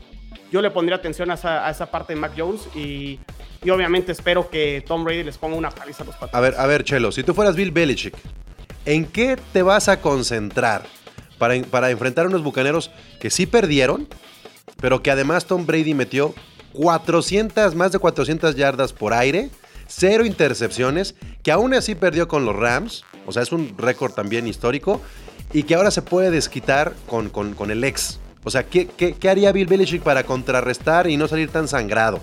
yo 0.51 0.61
le 0.61 0.71
pondría 0.71 0.95
atención 0.95 1.31
a 1.31 1.33
esa, 1.33 1.67
a 1.67 1.91
parte 1.91 2.13
de 2.13 2.19
Mac 2.19 2.33
Jones 2.37 2.67
y, 2.75 3.19
y 3.63 3.69
obviamente 3.69 4.13
espero 4.13 4.49
que 4.49 4.83
Tom 4.87 5.03
Brady 5.03 5.23
les 5.23 5.37
ponga 5.37 5.57
una 5.57 5.69
paliza 5.69 6.03
a 6.03 6.05
los 6.05 6.15
Patriots. 6.15 6.35
A 6.35 6.39
ver, 6.39 6.55
a 6.57 6.65
ver, 6.65 6.83
Chelo, 6.83 7.11
si 7.11 7.23
tú 7.23 7.33
fueras 7.33 7.55
Bill 7.55 7.71
Belichick, 7.71 8.15
¿en 8.85 9.05
qué 9.05 9.37
te 9.51 9.63
vas 9.63 9.89
a 9.89 9.99
concentrar 9.99 10.83
para, 11.37 11.61
para 11.63 11.89
enfrentar 11.89 12.25
a 12.25 12.29
unos 12.29 12.43
bucaneros 12.43 12.91
que 13.19 13.29
sí 13.29 13.45
perdieron, 13.45 14.07
pero 14.81 15.01
que 15.01 15.11
además 15.11 15.45
Tom 15.45 15.65
Brady 15.65 15.93
metió 15.93 16.33
400, 16.73 17.75
más 17.75 17.91
de 17.91 17.99
400 17.99 18.55
yardas 18.55 18.91
por 18.93 19.13
aire, 19.13 19.49
cero 19.87 20.25
intercepciones, 20.25 21.15
que 21.43 21.51
aún 21.51 21.73
así 21.73 21.95
perdió 21.95 22.27
con 22.27 22.45
los 22.45 22.55
Rams, 22.55 23.03
o 23.25 23.31
sea, 23.31 23.43
es 23.43 23.51
un 23.51 23.75
récord 23.77 24.13
también 24.13 24.47
histórico, 24.47 25.01
y 25.53 25.63
que 25.63 25.75
ahora 25.75 25.91
se 25.91 26.01
puede 26.01 26.31
desquitar 26.31 26.93
con, 27.07 27.29
con- 27.29 27.53
con 27.53 27.71
el 27.71 27.83
ex. 27.83 28.19
O 28.43 28.49
sea, 28.49 28.63
¿qué, 28.63 28.87
qué, 28.87 29.13
qué 29.13 29.29
haría 29.29 29.51
Bill 29.51 29.67
Belichick 29.67 30.01
para 30.01 30.23
contrarrestar 30.23 31.07
y 31.09 31.17
no 31.17 31.27
salir 31.27 31.49
tan 31.49 31.67
sangrado? 31.67 32.19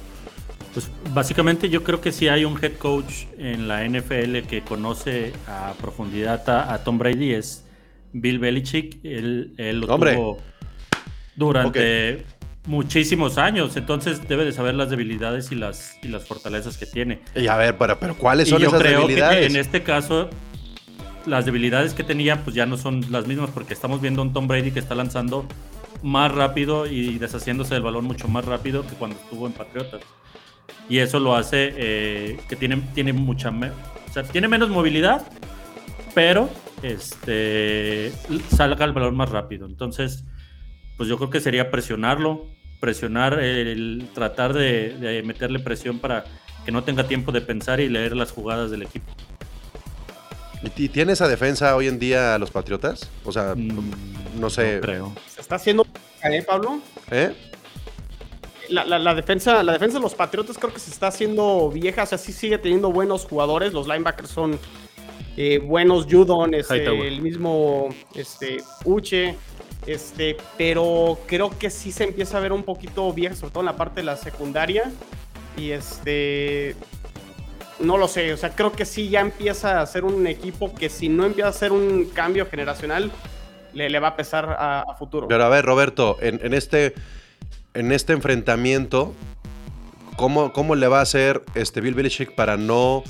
Pues 0.75 0.91
básicamente 1.13 1.69
yo 1.69 1.85
creo 1.85 2.01
que 2.01 2.11
si 2.13 2.29
hay 2.29 2.45
un 2.45 2.59
head 2.63 2.77
coach 2.79 3.25
en 3.39 3.69
la 3.69 3.87
NFL 3.89 4.41
que 4.49 4.63
conoce 4.67 5.33
a 5.47 5.75
profundidad 5.81 6.49
a, 6.51 6.73
a 6.75 6.83
Tom 6.85 6.99
Brady 6.99 7.33
es 7.35 7.65
Bill 8.13 8.39
Belichick. 8.39 8.99
Él, 9.05 9.55
él 9.59 9.81
lo 9.81 9.87
Hombre. 9.95 10.15
tuvo 10.15 10.39
durante 11.37 12.25
muchísimos 12.69 13.39
años, 13.39 13.77
entonces 13.77 14.29
debe 14.29 14.45
de 14.45 14.53
saber 14.53 14.75
las 14.75 14.91
debilidades 14.91 15.51
y 15.51 15.55
las, 15.55 15.97
y 16.03 16.09
las 16.09 16.25
fortalezas 16.27 16.77
que 16.77 16.85
tiene. 16.87 17.21
Y 17.35 17.47
a 17.47 17.57
ver, 17.57 17.77
pero, 17.79 17.99
pero 17.99 18.15
¿cuáles 18.15 18.47
Y 18.49 18.51
son 18.51 18.61
yo 18.61 18.69
esas 18.69 18.81
creo 18.83 19.01
debilidades? 19.01 19.39
que 19.39 19.47
en 19.47 19.57
este 19.57 19.83
caso 19.83 20.29
las 21.27 21.47
debilidades 21.47 21.95
que 21.95 22.05
tenía 22.05 22.45
pues 22.45 22.55
ya 22.55 22.67
no 22.67 22.77
son 22.77 23.05
las 23.11 23.27
mismas 23.27 23.51
porque 23.51 23.75
estamos 23.75 24.01
viendo 24.01 24.21
a 24.21 24.25
un 24.25 24.33
Tom 24.33 24.47
Brady 24.47 24.71
que 24.71 24.81
está 24.81 24.95
lanzando 24.95 25.47
más 26.03 26.31
rápido 26.31 26.87
y 26.87 27.19
deshaciéndose 27.19 27.75
del 27.75 27.83
balón 27.83 28.05
mucho 28.05 28.29
más 28.29 28.45
rápido 28.45 28.87
que 28.87 28.95
cuando 28.95 29.17
estuvo 29.17 29.47
en 29.47 29.53
Patriotas. 29.53 30.03
Y 30.91 30.99
eso 30.99 31.19
lo 31.21 31.35
hace 31.35 31.73
eh, 31.77 32.39
que 32.49 32.57
tiene, 32.57 32.83
tiene 32.95 33.13
mucha 33.13 33.51
o 33.51 34.13
sea, 34.13 34.23
tiene 34.23 34.47
menos 34.49 34.69
movilidad, 34.69 35.27
pero 36.15 36.51
este 36.83 38.13
salga 38.55 38.85
el 38.85 38.93
balón 38.93 39.17
más 39.17 39.31
rápido. 39.31 39.67
Entonces, 39.67 40.25
pues 40.99 41.09
yo 41.09 41.17
creo 41.17 41.31
que 41.31 41.41
sería 41.41 41.71
presionarlo, 41.71 42.47
presionar, 42.81 43.39
el, 43.41 44.09
tratar 44.15 44.53
de, 44.53 45.23
meterle 45.25 45.59
presión 45.59 45.99
para 45.99 46.25
que 46.65 46.73
no 46.73 46.85
tenga 46.85 47.07
tiempo 47.07 47.33
de 47.33 47.41
pensar 47.41 47.81
y 47.81 47.89
leer 47.89 48.17
las 48.17 48.33
jugadas 48.33 48.71
del 48.71 48.83
equipo. 48.83 49.11
¿Y 50.77 50.89
tiene 50.89 51.13
esa 51.13 51.29
defensa 51.29 51.75
hoy 51.77 51.87
en 51.87 51.99
día 51.99 52.37
los 52.39 52.51
Patriotas? 52.51 53.09
O 53.25 53.33
sea, 53.33 53.55
mm, 53.57 54.41
no 54.41 54.51
sé. 54.51 54.81
creo. 54.83 55.13
¿Se 55.29 55.41
está 55.41 55.55
haciendo, 55.55 55.87
¿eh, 56.25 56.43
Pablo? 56.43 56.81
¿Eh? 57.11 57.33
La, 58.69 59.15
defensa, 59.15 59.63
la 59.63 59.73
defensa 59.73 59.99
de 59.99 60.03
los 60.03 60.15
Patriotas 60.15 60.59
creo 60.59 60.75
que 60.75 60.81
se 60.81 60.91
está 60.91 61.07
haciendo 61.07 61.71
vieja. 61.71 62.03
O 62.03 62.07
sea, 62.07 62.19
sí 62.19 62.33
sigue 62.33 62.59
teniendo 62.59 62.93
buenos 62.93 63.25
jugadores. 63.25 63.73
Los 63.73 63.87
linebackers 63.87 64.29
son 64.31 64.59
eh, 65.37 65.59
buenos. 65.59 66.07
Judon, 66.11 66.53
este, 66.55 66.85
el 66.85 67.23
mismo 67.23 67.89
este, 68.15 68.59
Uche. 68.85 69.37
Este, 69.89 70.37
pero 70.59 71.19
creo 71.27 71.59
que 71.59 71.71
sí 71.71 71.93
se 71.93 72.05
empieza 72.05 72.37
a 72.37 72.41
ver 72.41 72.53
un 72.53 72.63
poquito 72.63 73.11
vieja, 73.15 73.35
sobre 73.35 73.53
todo 73.53 73.63
en 73.63 73.67
la 73.67 73.77
parte 73.77 74.01
de 74.01 74.05
la 74.05 74.17
secundaria. 74.17 74.93
Y 75.57 75.71
este. 75.71 76.77
No 77.81 77.97
lo 77.97 78.07
sé, 78.07 78.35
o 78.35 78.37
sea, 78.37 78.51
creo 78.51 78.73
que 78.73 78.85
sí 78.85 79.09
ya 79.09 79.21
empieza 79.21 79.81
a 79.81 79.87
ser 79.87 80.05
un 80.05 80.27
equipo 80.27 80.75
que 80.75 80.91
si 80.91 81.09
no 81.09 81.25
empieza 81.25 81.47
a 81.47 81.51
hacer 81.51 81.73
un 81.73 82.05
cambio 82.07 82.45
generacional, 82.45 83.11
le, 83.73 83.99
va 83.99 84.09
a 84.09 84.17
pesar 84.17 84.57
a, 84.59 84.85
futuro. 84.99 85.27
Pero 85.27 85.45
a 85.45 85.49
ver, 85.49 85.65
Roberto, 85.65 86.19
en, 86.21 86.53
este, 86.53 86.93
en 87.75 87.93
este 87.93 88.13
enfrentamiento, 88.13 89.15
¿cómo, 90.17 90.53
¿cómo, 90.53 90.75
le 90.75 90.89
va 90.89 90.99
a 90.99 91.03
hacer 91.03 91.45
este 91.55 91.81
Bill 91.81 91.95
Belichick 91.95 92.35
para 92.35 92.57
no 92.57 93.05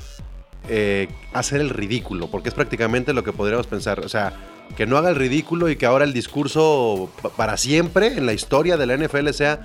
eh, 0.69 1.09
hacer 1.33 1.61
el 1.61 1.71
ridículo? 1.71 2.29
Porque 2.29 2.49
es 2.49 2.55
prácticamente 2.55 3.11
lo 3.11 3.23
que 3.23 3.33
podríamos 3.33 3.65
pensar. 3.65 4.01
O 4.01 4.09
sea, 4.09 4.33
que 4.75 4.85
no 4.85 4.97
haga 4.97 5.09
el 5.09 5.15
ridículo 5.15 5.69
y 5.69 5.75
que 5.75 5.85
ahora 5.85 6.05
el 6.05 6.13
discurso 6.13 7.09
para 7.35 7.57
siempre 7.57 8.07
en 8.17 8.25
la 8.25 8.33
historia 8.33 8.77
de 8.77 8.85
la 8.85 8.97
NFL 8.97 9.29
sea 9.31 9.61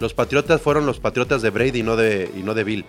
los 0.00 0.14
Patriotas 0.14 0.60
fueron 0.60 0.86
los 0.86 1.00
Patriotas 1.00 1.42
de 1.42 1.50
Brady 1.50 1.80
y 1.80 1.82
no 1.82 1.96
de, 1.96 2.30
y 2.34 2.42
no 2.42 2.54
de 2.54 2.64
Bill. 2.64 2.84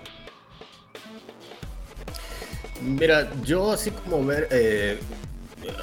Mira, 2.81 3.29
yo 3.43 3.71
así 3.71 3.91
como 3.91 4.25
ver, 4.25 4.47
eh, 4.51 4.99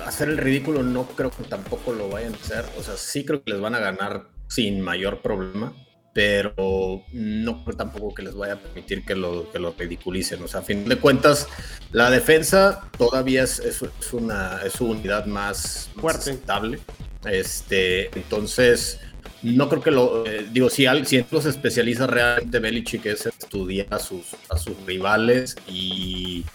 hacer 0.07 0.29
el 0.29 0.39
ridículo 0.39 0.83
no 0.83 1.05
creo 1.05 1.31
que 1.31 1.45
tampoco 1.45 1.93
lo 1.93 2.09
vayan 2.09 2.35
a 2.35 2.37
hacer. 2.37 2.65
O 2.79 2.83
sea, 2.83 2.97
sí 2.97 3.25
creo 3.25 3.43
que 3.43 3.53
les 3.53 3.61
van 3.61 3.75
a 3.75 3.79
ganar 3.79 4.29
sin 4.49 4.81
mayor 4.81 5.21
problema, 5.21 5.73
pero 6.17 7.05
no 7.13 7.63
creo 7.63 7.77
tampoco 7.77 8.15
que 8.15 8.23
les 8.23 8.35
vaya 8.35 8.55
a 8.55 8.59
permitir 8.59 9.05
que 9.05 9.15
lo, 9.15 9.53
que 9.53 9.59
lo 9.59 9.75
ridiculicen. 9.77 10.43
O 10.43 10.49
sea, 10.49 10.61
a 10.61 10.63
fin 10.63 10.89
de 10.89 10.97
cuentas, 10.97 11.47
la 11.93 12.11
defensa 12.11 12.89
todavía 12.97 13.43
es, 13.43 13.59
es, 13.59 13.83
una 14.15 14.63
es 14.65 14.73
su 14.73 14.87
unidad 14.87 15.27
más, 15.27 15.91
fuerte, 16.01 16.31
estable. 16.31 16.79
Este, 17.27 18.07
entonces, 18.17 18.99
no 19.43 19.69
creo 19.69 19.83
que 19.83 19.91
lo. 19.91 20.27
Eh, 20.27 20.47
digo, 20.51 20.71
si, 20.71 20.87
si 21.05 21.23
se 21.23 21.49
especializa 21.51 22.07
realmente 22.07 22.61
Belichick 22.61 23.05
es 23.05 23.27
estudiar 23.27 23.89
a 23.91 23.99
sus, 23.99 24.25
a 24.49 24.57
sus 24.57 24.75
rivales 24.87 25.55
y 25.69 26.47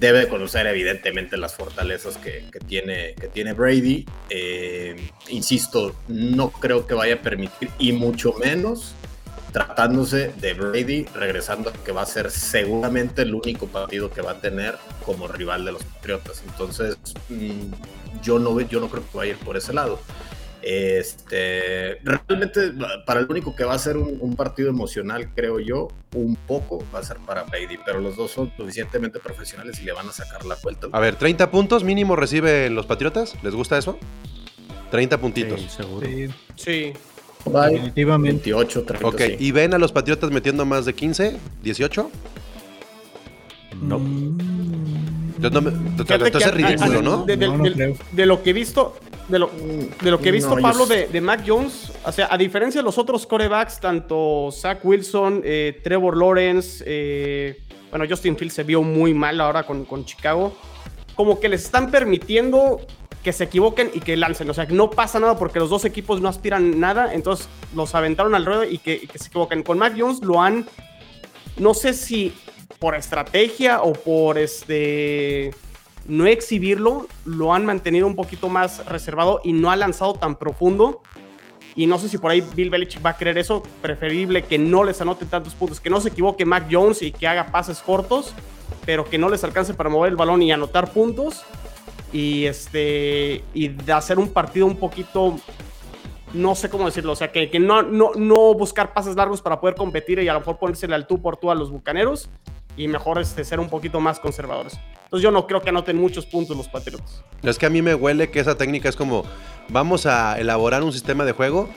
debe 0.00 0.28
conocer 0.28 0.66
evidentemente 0.66 1.36
las 1.36 1.54
fortalezas 1.54 2.16
que, 2.16 2.48
tiene, 2.66 3.14
que 3.14 3.28
tiene 3.28 3.52
Brady. 3.52 4.06
Eh, 4.30 4.96
insisto, 5.28 5.94
no 6.08 6.50
creo 6.50 6.86
que 6.86 6.94
vaya 6.94 7.16
a 7.16 7.18
permitir, 7.18 7.70
y 7.78 7.92
mucho 7.92 8.32
menos 8.32 8.94
tratándose 9.52 10.32
de 10.40 10.54
Brady, 10.54 11.04
regresando 11.14 11.72
que 11.84 11.92
va 11.92 12.02
a 12.02 12.06
ser 12.06 12.30
seguramente 12.30 13.22
el 13.22 13.34
único 13.34 13.66
partido 13.66 14.10
que 14.10 14.22
va 14.22 14.32
a 14.32 14.40
tener 14.40 14.78
como 15.04 15.28
rival 15.28 15.64
de 15.64 15.72
los 15.72 15.84
Patriotas. 15.84 16.42
Entonces, 16.46 16.96
mm, 17.28 17.72
yo 18.22 18.38
no, 18.38 18.58
yo 18.60 18.80
no 18.80 18.88
creo 18.88 19.02
que 19.02 19.18
vaya 19.18 19.34
a 19.34 19.36
ir 19.36 19.44
por 19.44 19.56
ese 19.56 19.74
lado. 19.74 20.00
Este, 20.62 21.98
realmente 22.04 22.72
para 23.06 23.20
el 23.20 23.26
único 23.30 23.56
que 23.56 23.64
va 23.64 23.74
a 23.74 23.78
ser 23.78 23.96
un, 23.96 24.36
partido 24.36 24.68
emocional, 24.68 25.30
creo 25.34 25.58
yo, 25.58 25.88
un 26.14 26.36
poco 26.36 26.84
va 26.94 26.98
a 26.98 27.02
ser 27.02 27.16
para 27.18 27.44
Brady, 27.44 27.78
pero 27.84 28.00
los 28.00 28.16
dos 28.16 28.30
son 28.30 28.52
suficientemente 28.56 29.18
profesionales 29.18 29.80
y 29.80 29.84
le 29.84 29.92
van 29.92 30.08
a 30.08 30.12
sacar 30.12 30.44
la 30.44 30.56
vuelta. 30.62 30.88
A 30.92 31.00
ver, 31.00 31.16
30 31.16 31.50
puntos 31.50 31.84
mínimo 31.84 32.16
reciben 32.16 32.74
los 32.74 32.86
Patriotas, 32.86 33.34
¿les 33.42 33.54
gusta 33.54 33.78
eso? 33.78 33.98
30 34.90 35.18
puntitos. 35.18 35.60
Sí, 35.60 35.68
seguro. 35.68 36.06
Sí. 36.56 36.92
Definitivamente. 37.44 38.52
28, 38.52 38.82
30. 38.84 39.08
Ok, 39.08 39.20
¿y 39.38 39.52
ven 39.52 39.72
a 39.74 39.78
los 39.78 39.92
Patriotas 39.92 40.30
metiendo 40.30 40.66
más 40.66 40.84
de 40.84 40.94
15, 40.94 41.36
18? 41.62 42.10
No. 43.82 43.96
Entonces, 45.42 46.46
es 46.46 46.54
ridículo, 46.54 47.02
¿no? 47.02 47.24
de, 47.24 48.26
lo 48.26 48.42
que 48.42 48.50
he 48.50 48.52
visto, 48.52 48.96
de 49.30 49.38
lo, 49.38 49.50
de 50.02 50.10
lo 50.10 50.18
que 50.18 50.28
he 50.30 50.32
visto, 50.32 50.56
Pablo, 50.60 50.86
de, 50.86 51.20
Mac 51.20 51.42
Jones, 51.46 51.92
o 52.04 52.12
sea, 52.12 52.28
a 52.30 52.36
diferencia 52.36 52.80
de 52.80 52.84
los 52.84 52.98
otros 52.98 53.26
corebacks, 53.26 53.80
tanto 53.80 54.50
Zach 54.52 54.84
Wilson, 54.84 55.42
eh, 55.44 55.80
Trevor 55.82 56.16
Lawrence, 56.16 56.82
eh, 56.86 57.62
bueno, 57.90 58.04
Justin 58.08 58.36
Fields 58.36 58.54
se 58.54 58.64
vio 58.64 58.82
muy 58.82 59.14
mal 59.14 59.40
ahora 59.40 59.62
con, 59.62 59.84
con, 59.84 60.04
Chicago, 60.04 60.56
como 61.14 61.38
que 61.38 61.48
les 61.48 61.64
están 61.64 61.90
permitiendo 61.90 62.80
que 63.22 63.32
se 63.32 63.44
equivoquen 63.44 63.90
y 63.94 64.00
que 64.00 64.16
lancen, 64.16 64.48
o 64.50 64.54
sea, 64.54 64.66
que 64.66 64.74
no 64.74 64.90
pasa 64.90 65.20
nada 65.20 65.38
porque 65.38 65.58
los 65.58 65.70
dos 65.70 65.84
equipos 65.84 66.20
no 66.20 66.28
aspiran 66.28 66.80
nada, 66.80 67.14
entonces 67.14 67.48
los 67.74 67.94
aventaron 67.94 68.34
al 68.34 68.44
ruedo 68.44 68.64
y 68.64 68.78
que, 68.78 68.94
y 68.94 69.06
que 69.06 69.18
se 69.18 69.28
equivoquen. 69.28 69.62
Con 69.62 69.78
Mac 69.78 69.94
Jones 69.96 70.22
lo 70.22 70.40
han, 70.40 70.66
no 71.58 71.74
sé 71.74 71.92
si 71.92 72.32
por 72.78 72.94
estrategia 72.94 73.82
o 73.82 73.92
por 73.92 74.38
este 74.38 75.50
no 76.10 76.26
exhibirlo, 76.26 77.06
lo 77.24 77.54
han 77.54 77.64
mantenido 77.64 78.06
un 78.06 78.16
poquito 78.16 78.48
más 78.48 78.84
reservado 78.86 79.40
y 79.44 79.52
no 79.52 79.70
ha 79.70 79.76
lanzado 79.76 80.14
tan 80.14 80.36
profundo. 80.36 81.02
Y 81.76 81.86
no 81.86 81.98
sé 81.98 82.08
si 82.08 82.18
por 82.18 82.32
ahí 82.32 82.42
Bill 82.54 82.68
Belichick 82.68 83.04
va 83.04 83.10
a 83.10 83.16
querer 83.16 83.38
eso. 83.38 83.62
Preferible 83.80 84.42
que 84.42 84.58
no 84.58 84.82
les 84.82 85.00
anote 85.00 85.24
tantos 85.24 85.54
puntos, 85.54 85.80
que 85.80 85.88
no 85.88 86.00
se 86.00 86.08
equivoque 86.08 86.44
Mac 86.44 86.66
Jones 86.70 87.00
y 87.02 87.12
que 87.12 87.28
haga 87.28 87.46
pases 87.46 87.78
cortos, 87.78 88.34
pero 88.84 89.04
que 89.04 89.18
no 89.18 89.28
les 89.28 89.44
alcance 89.44 89.72
para 89.72 89.88
mover 89.88 90.10
el 90.10 90.16
balón 90.16 90.42
y 90.42 90.50
anotar 90.50 90.92
puntos. 90.92 91.44
Y 92.12 92.46
este 92.46 93.44
y 93.54 93.68
de 93.68 93.92
hacer 93.92 94.18
un 94.18 94.28
partido 94.32 94.66
un 94.66 94.76
poquito 94.76 95.36
no 96.32 96.54
sé 96.54 96.68
cómo 96.68 96.86
decirlo, 96.86 97.12
o 97.12 97.16
sea, 97.16 97.32
que, 97.32 97.50
que 97.50 97.58
no, 97.58 97.82
no, 97.82 98.12
no 98.14 98.54
buscar 98.54 98.92
pases 98.92 99.16
largos 99.16 99.42
para 99.42 99.60
poder 99.60 99.74
competir 99.74 100.20
y 100.20 100.28
a 100.28 100.32
lo 100.32 100.40
mejor 100.40 100.58
ponérsele 100.58 100.94
al 100.94 101.08
tú 101.08 101.20
por 101.20 101.36
tú 101.36 101.50
a 101.50 101.56
los 101.56 101.72
bucaneros 101.72 102.30
y 102.76 102.86
mejor 102.86 103.20
este, 103.20 103.44
ser 103.44 103.58
un 103.58 103.68
poquito 103.68 104.00
más 104.00 104.20
conservadores. 104.20 104.78
Entonces 105.10 105.24
yo 105.24 105.32
no 105.32 105.48
creo 105.48 105.60
que 105.60 105.70
anoten 105.70 105.96
muchos 105.96 106.24
puntos 106.24 106.56
los 106.56 106.68
Patriots. 106.68 107.24
Es 107.42 107.58
que 107.58 107.66
a 107.66 107.68
mí 107.68 107.82
me 107.82 107.96
huele 107.96 108.30
que 108.30 108.38
esa 108.38 108.56
técnica 108.56 108.88
es 108.88 108.94
como, 108.94 109.24
vamos 109.68 110.06
a 110.06 110.38
elaborar 110.38 110.84
un 110.84 110.92
sistema 110.92 111.24
de 111.24 111.32
juego 111.32 111.68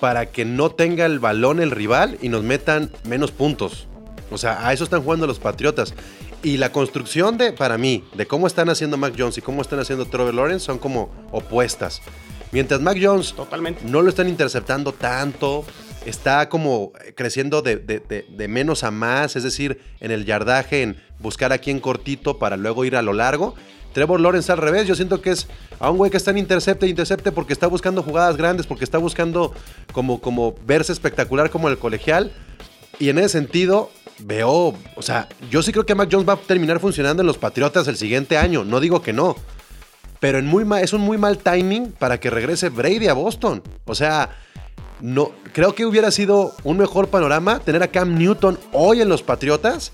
para 0.00 0.26
que 0.26 0.44
no 0.44 0.72
tenga 0.72 1.06
el 1.06 1.20
balón 1.20 1.60
el 1.60 1.70
rival 1.70 2.18
y 2.20 2.28
nos 2.28 2.42
metan 2.42 2.90
menos 3.04 3.30
puntos. 3.30 3.86
O 4.32 4.36
sea, 4.36 4.66
a 4.66 4.72
eso 4.72 4.82
están 4.82 5.04
jugando 5.04 5.28
los 5.28 5.38
Patriotas. 5.38 5.94
Y 6.42 6.56
la 6.56 6.72
construcción 6.72 7.38
de, 7.38 7.52
para 7.52 7.78
mí, 7.78 8.02
de 8.14 8.26
cómo 8.26 8.48
están 8.48 8.68
haciendo 8.68 8.96
Mac 8.96 9.14
Jones 9.16 9.38
y 9.38 9.42
cómo 9.42 9.62
están 9.62 9.78
haciendo 9.78 10.06
Trevor 10.06 10.34
Lawrence 10.34 10.66
son 10.66 10.78
como 10.78 11.08
opuestas. 11.30 12.02
Mientras 12.50 12.80
Mac 12.80 12.98
Jones 13.00 13.32
Totalmente. 13.34 13.84
no 13.84 14.02
lo 14.02 14.08
están 14.08 14.28
interceptando 14.28 14.92
tanto, 14.92 15.64
está 16.04 16.48
como 16.48 16.92
creciendo 17.14 17.62
de, 17.62 18.48
menos 18.48 18.84
a 18.84 18.90
más, 18.90 19.36
es 19.36 19.42
decir, 19.42 19.80
en 20.00 20.10
el 20.10 20.24
yardaje, 20.24 20.82
en 20.82 20.96
buscar 21.22 21.52
aquí 21.52 21.70
en 21.70 21.80
cortito 21.80 22.38
para 22.38 22.56
luego 22.56 22.84
ir 22.84 22.96
a 22.96 23.02
lo 23.02 23.12
largo. 23.12 23.54
Trevor 23.92 24.20
Lawrence 24.20 24.50
al 24.50 24.58
revés, 24.58 24.86
yo 24.86 24.94
siento 24.94 25.20
que 25.20 25.30
es 25.30 25.46
a 25.78 25.90
un 25.90 25.98
güey 25.98 26.10
que 26.10 26.16
está 26.16 26.30
en 26.30 26.38
intercepte, 26.38 26.86
intercepte 26.86 27.30
porque 27.30 27.52
está 27.52 27.66
buscando 27.66 28.02
jugadas 28.02 28.36
grandes, 28.36 28.66
porque 28.66 28.84
está 28.84 28.98
buscando 28.98 29.52
como, 29.92 30.20
como 30.20 30.54
verse 30.66 30.92
espectacular 30.92 31.50
como 31.50 31.68
el 31.68 31.78
colegial. 31.78 32.32
Y 32.98 33.08
en 33.08 33.18
ese 33.18 33.30
sentido, 33.30 33.90
veo, 34.20 34.74
o 34.96 35.02
sea, 35.02 35.28
yo 35.50 35.62
sí 35.62 35.72
creo 35.72 35.86
que 35.86 35.94
Mac 35.94 36.08
Jones 36.10 36.28
va 36.28 36.34
a 36.34 36.36
terminar 36.36 36.80
funcionando 36.80 37.22
en 37.22 37.26
los 37.26 37.38
Patriotas 37.38 37.86
el 37.88 37.96
siguiente 37.96 38.38
año, 38.38 38.64
no 38.64 38.80
digo 38.80 39.02
que 39.02 39.12
no. 39.12 39.36
Pero 40.20 40.38
en 40.38 40.46
muy 40.46 40.64
es 40.80 40.92
un 40.92 41.00
muy 41.00 41.18
mal 41.18 41.38
timing 41.38 41.92
para 41.92 42.20
que 42.20 42.30
regrese 42.30 42.68
Brady 42.68 43.08
a 43.08 43.12
Boston. 43.12 43.62
O 43.86 43.94
sea, 43.94 44.30
no, 45.00 45.32
creo 45.52 45.74
que 45.74 45.84
hubiera 45.84 46.12
sido 46.12 46.54
un 46.62 46.78
mejor 46.78 47.08
panorama 47.08 47.58
tener 47.58 47.82
a 47.82 47.88
Cam 47.88 48.16
Newton 48.16 48.56
hoy 48.72 49.00
en 49.00 49.08
los 49.08 49.22
Patriotas 49.22 49.92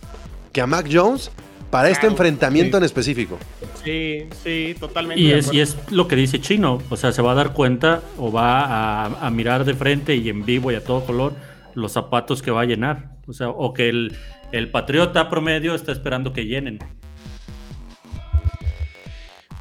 que 0.58 0.62
a 0.62 0.66
Mac 0.66 0.88
Jones 0.90 1.30
para 1.70 1.88
este 1.88 2.08
enfrentamiento 2.08 2.78
en 2.78 2.82
específico. 2.82 3.38
Sí, 3.84 4.26
sí, 4.42 4.74
totalmente. 4.80 5.22
Y 5.22 5.30
es, 5.30 5.52
y 5.52 5.60
es, 5.60 5.76
lo 5.92 6.08
que 6.08 6.16
dice 6.16 6.40
Chino, 6.40 6.82
o 6.90 6.96
sea, 6.96 7.12
se 7.12 7.22
va 7.22 7.30
a 7.30 7.34
dar 7.36 7.52
cuenta 7.52 8.02
o 8.16 8.32
va 8.32 9.04
a, 9.04 9.30
mirar 9.30 9.64
de 9.64 9.74
frente 9.74 10.16
y 10.16 10.28
en 10.28 10.44
vivo 10.44 10.72
y 10.72 10.74
a 10.74 10.82
todo 10.82 11.06
color 11.06 11.34
los 11.74 11.92
zapatos 11.92 12.42
que 12.42 12.50
va 12.50 12.62
a 12.62 12.64
llenar. 12.64 13.10
O 13.28 13.32
sea, 13.32 13.50
o 13.50 13.72
que 13.72 13.88
el, 13.88 14.16
el 14.50 14.68
patriota 14.72 15.30
promedio 15.30 15.76
está 15.76 15.92
esperando 15.92 16.32
que 16.32 16.44
llenen. 16.44 16.80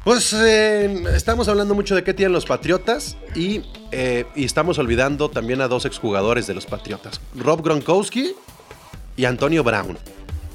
Pues 0.02 0.32
eh, 0.32 1.04
estamos 1.14 1.46
hablando 1.46 1.76
mucho 1.76 1.94
de 1.94 2.02
qué 2.02 2.12
tienen 2.12 2.32
los 2.32 2.44
Patriotas 2.44 3.16
y, 3.36 3.62
eh, 3.92 4.24
y, 4.34 4.44
estamos 4.44 4.78
olvidando 4.78 5.28
también 5.28 5.60
a 5.60 5.68
dos 5.68 5.84
exjugadores 5.84 6.48
de 6.48 6.54
los 6.54 6.66
Patriotas, 6.66 7.20
Rob 7.36 7.62
Gronkowski 7.62 8.32
y 9.16 9.26
Antonio 9.26 9.62
Brown. 9.62 9.96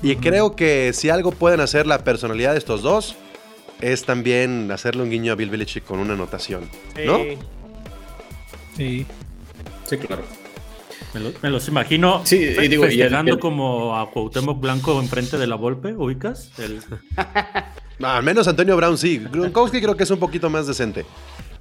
Y 0.03 0.17
creo 0.17 0.55
que 0.55 0.91
si 0.93 1.09
algo 1.09 1.31
pueden 1.31 1.59
hacer 1.61 1.87
la 1.87 2.03
personalidad 2.03 2.51
de 2.51 2.57
estos 2.59 2.81
dos 2.83 3.15
es 3.81 4.03
también 4.05 4.69
hacerle 4.71 5.01
un 5.03 5.09
guiño 5.09 5.31
a 5.33 5.35
Bill 5.35 5.49
Belichick 5.49 5.83
con 5.85 5.99
una 5.99 6.13
anotación, 6.13 6.69
¿no? 7.05 7.19
Sí. 8.77 9.05
Sí, 9.85 9.97
claro. 9.97 10.23
Me, 11.13 11.19
lo- 11.19 11.31
me 11.41 11.49
los 11.49 11.67
imagino 11.67 12.21
Sí, 12.25 12.37
y 12.37 12.67
digo, 12.67 12.83
y 12.83 12.87
el- 12.87 12.91
festejando 13.01 13.33
el- 13.33 13.39
como 13.39 13.95
a 13.97 14.09
Cuauhtémoc 14.09 14.59
Blanco 14.59 14.99
enfrente 14.99 15.37
de 15.37 15.47
la 15.47 15.55
Volpe, 15.55 15.93
¿ubicas? 15.93 16.51
El- 16.57 16.81
No, 17.99 18.07
al 18.09 18.23
menos 18.23 18.47
Antonio 18.47 18.75
Brown 18.75 18.97
sí. 18.97 19.19
Gronkowski 19.31 19.79
creo 19.79 19.95
que 19.95 20.03
es 20.03 20.09
un 20.11 20.19
poquito 20.19 20.49
más 20.49 20.65
decente. 20.65 21.05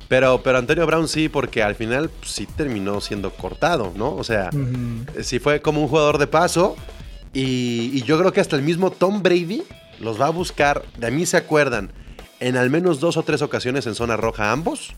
Pero, 0.08 0.42
pero 0.42 0.58
Antonio 0.58 0.86
Brown 0.86 1.06
sí, 1.06 1.28
porque 1.28 1.62
al 1.62 1.74
final 1.74 2.08
pues, 2.08 2.32
sí 2.32 2.46
terminó 2.46 3.00
siendo 3.00 3.30
cortado, 3.30 3.92
¿no? 3.94 4.14
O 4.16 4.24
sea, 4.24 4.48
Ujú. 4.52 5.22
sí 5.22 5.38
fue 5.38 5.60
como 5.60 5.82
un 5.82 5.88
jugador 5.88 6.18
de 6.18 6.26
paso. 6.26 6.76
Y, 7.32 7.90
y 7.94 8.02
yo 8.02 8.18
creo 8.18 8.32
que 8.32 8.40
hasta 8.40 8.56
el 8.56 8.62
mismo 8.62 8.90
Tom 8.90 9.22
Brady 9.22 9.62
los 10.00 10.20
va 10.20 10.26
a 10.26 10.30
buscar. 10.30 10.84
De 10.98 11.10
mí 11.10 11.26
se 11.26 11.36
acuerdan 11.36 11.90
en 12.40 12.56
al 12.56 12.70
menos 12.70 13.00
dos 13.00 13.16
o 13.16 13.22
tres 13.22 13.40
ocasiones 13.42 13.86
en 13.86 13.94
zona 13.94 14.16
roja 14.16 14.52
ambos. 14.52 14.94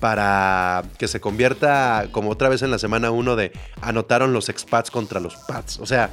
Para 0.00 0.82
que 0.98 1.08
se 1.08 1.20
convierta 1.20 2.08
como 2.12 2.30
otra 2.30 2.50
vez 2.50 2.60
en 2.60 2.70
la 2.70 2.78
semana 2.78 3.10
1 3.10 3.34
de 3.34 3.52
anotaron 3.80 4.34
los 4.34 4.50
expats 4.50 4.90
contra 4.90 5.20
los 5.20 5.36
Pats. 5.36 5.78
O 5.78 5.86
sea, 5.86 6.10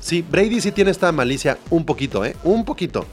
sí, 0.00 0.22
Brady 0.22 0.60
sí 0.60 0.70
tiene 0.70 0.92
esta 0.92 1.10
malicia 1.10 1.58
un 1.70 1.84
poquito, 1.84 2.24
¿eh? 2.24 2.36
Un 2.44 2.64
poquito. 2.64 3.04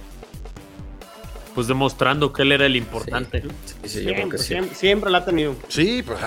Pues 1.55 1.67
demostrando 1.67 2.31
que 2.31 2.43
él 2.43 2.51
era 2.51 2.67
el 2.67 2.75
importante. 2.75 3.41
Sí, 3.83 3.89
sí, 3.89 4.03
creo 4.03 4.15
Siempre, 4.15 4.37
sí. 4.37 4.45
siempre, 4.45 4.75
siempre 4.75 5.09
la 5.11 5.17
ha 5.17 5.25
tenido. 5.25 5.55
Sí, 5.69 6.03
pues. 6.05 6.19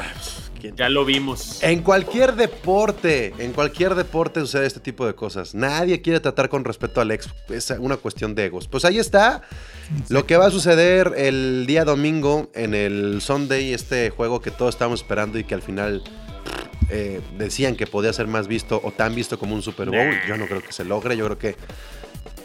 ¿Quién- 0.64 0.76
Ya 0.76 0.88
lo 0.88 1.04
vimos. 1.04 1.62
En 1.62 1.82
cualquier 1.82 2.34
deporte, 2.34 3.34
en 3.38 3.52
cualquier 3.52 3.94
deporte 3.94 4.40
sucede 4.40 4.66
este 4.66 4.80
tipo 4.80 5.06
de 5.06 5.14
cosas. 5.14 5.54
Nadie 5.54 6.00
quiere 6.00 6.20
tratar 6.20 6.48
con 6.48 6.64
respeto 6.64 7.00
al 7.00 7.10
ex. 7.10 7.28
Es 7.50 7.70
una 7.78 7.96
cuestión 7.96 8.34
de 8.34 8.46
egos. 8.46 8.66
Pues 8.68 8.84
ahí 8.84 8.98
está 8.98 9.42
lo 10.08 10.26
que 10.26 10.36
va 10.36 10.46
a 10.46 10.50
suceder 10.50 11.12
el 11.16 11.66
día 11.66 11.84
domingo 11.84 12.50
en 12.54 12.74
el 12.74 13.20
Sunday, 13.20 13.72
este 13.74 14.10
juego 14.10 14.40
que 14.40 14.50
todos 14.50 14.74
estábamos 14.74 15.00
esperando 15.02 15.38
y 15.38 15.44
que 15.44 15.54
al 15.54 15.62
final 15.62 16.02
eh, 16.90 17.20
decían 17.38 17.76
que 17.76 17.86
podía 17.86 18.12
ser 18.12 18.26
más 18.26 18.46
visto 18.46 18.80
o 18.84 18.90
tan 18.90 19.14
visto 19.14 19.38
como 19.38 19.54
un 19.54 19.62
Super 19.62 19.90
Bowl. 19.90 20.14
Yo 20.28 20.36
no 20.36 20.46
creo 20.46 20.62
que 20.62 20.72
se 20.72 20.84
logre. 20.84 21.16
Yo 21.16 21.24
creo 21.26 21.38
que 21.38 21.56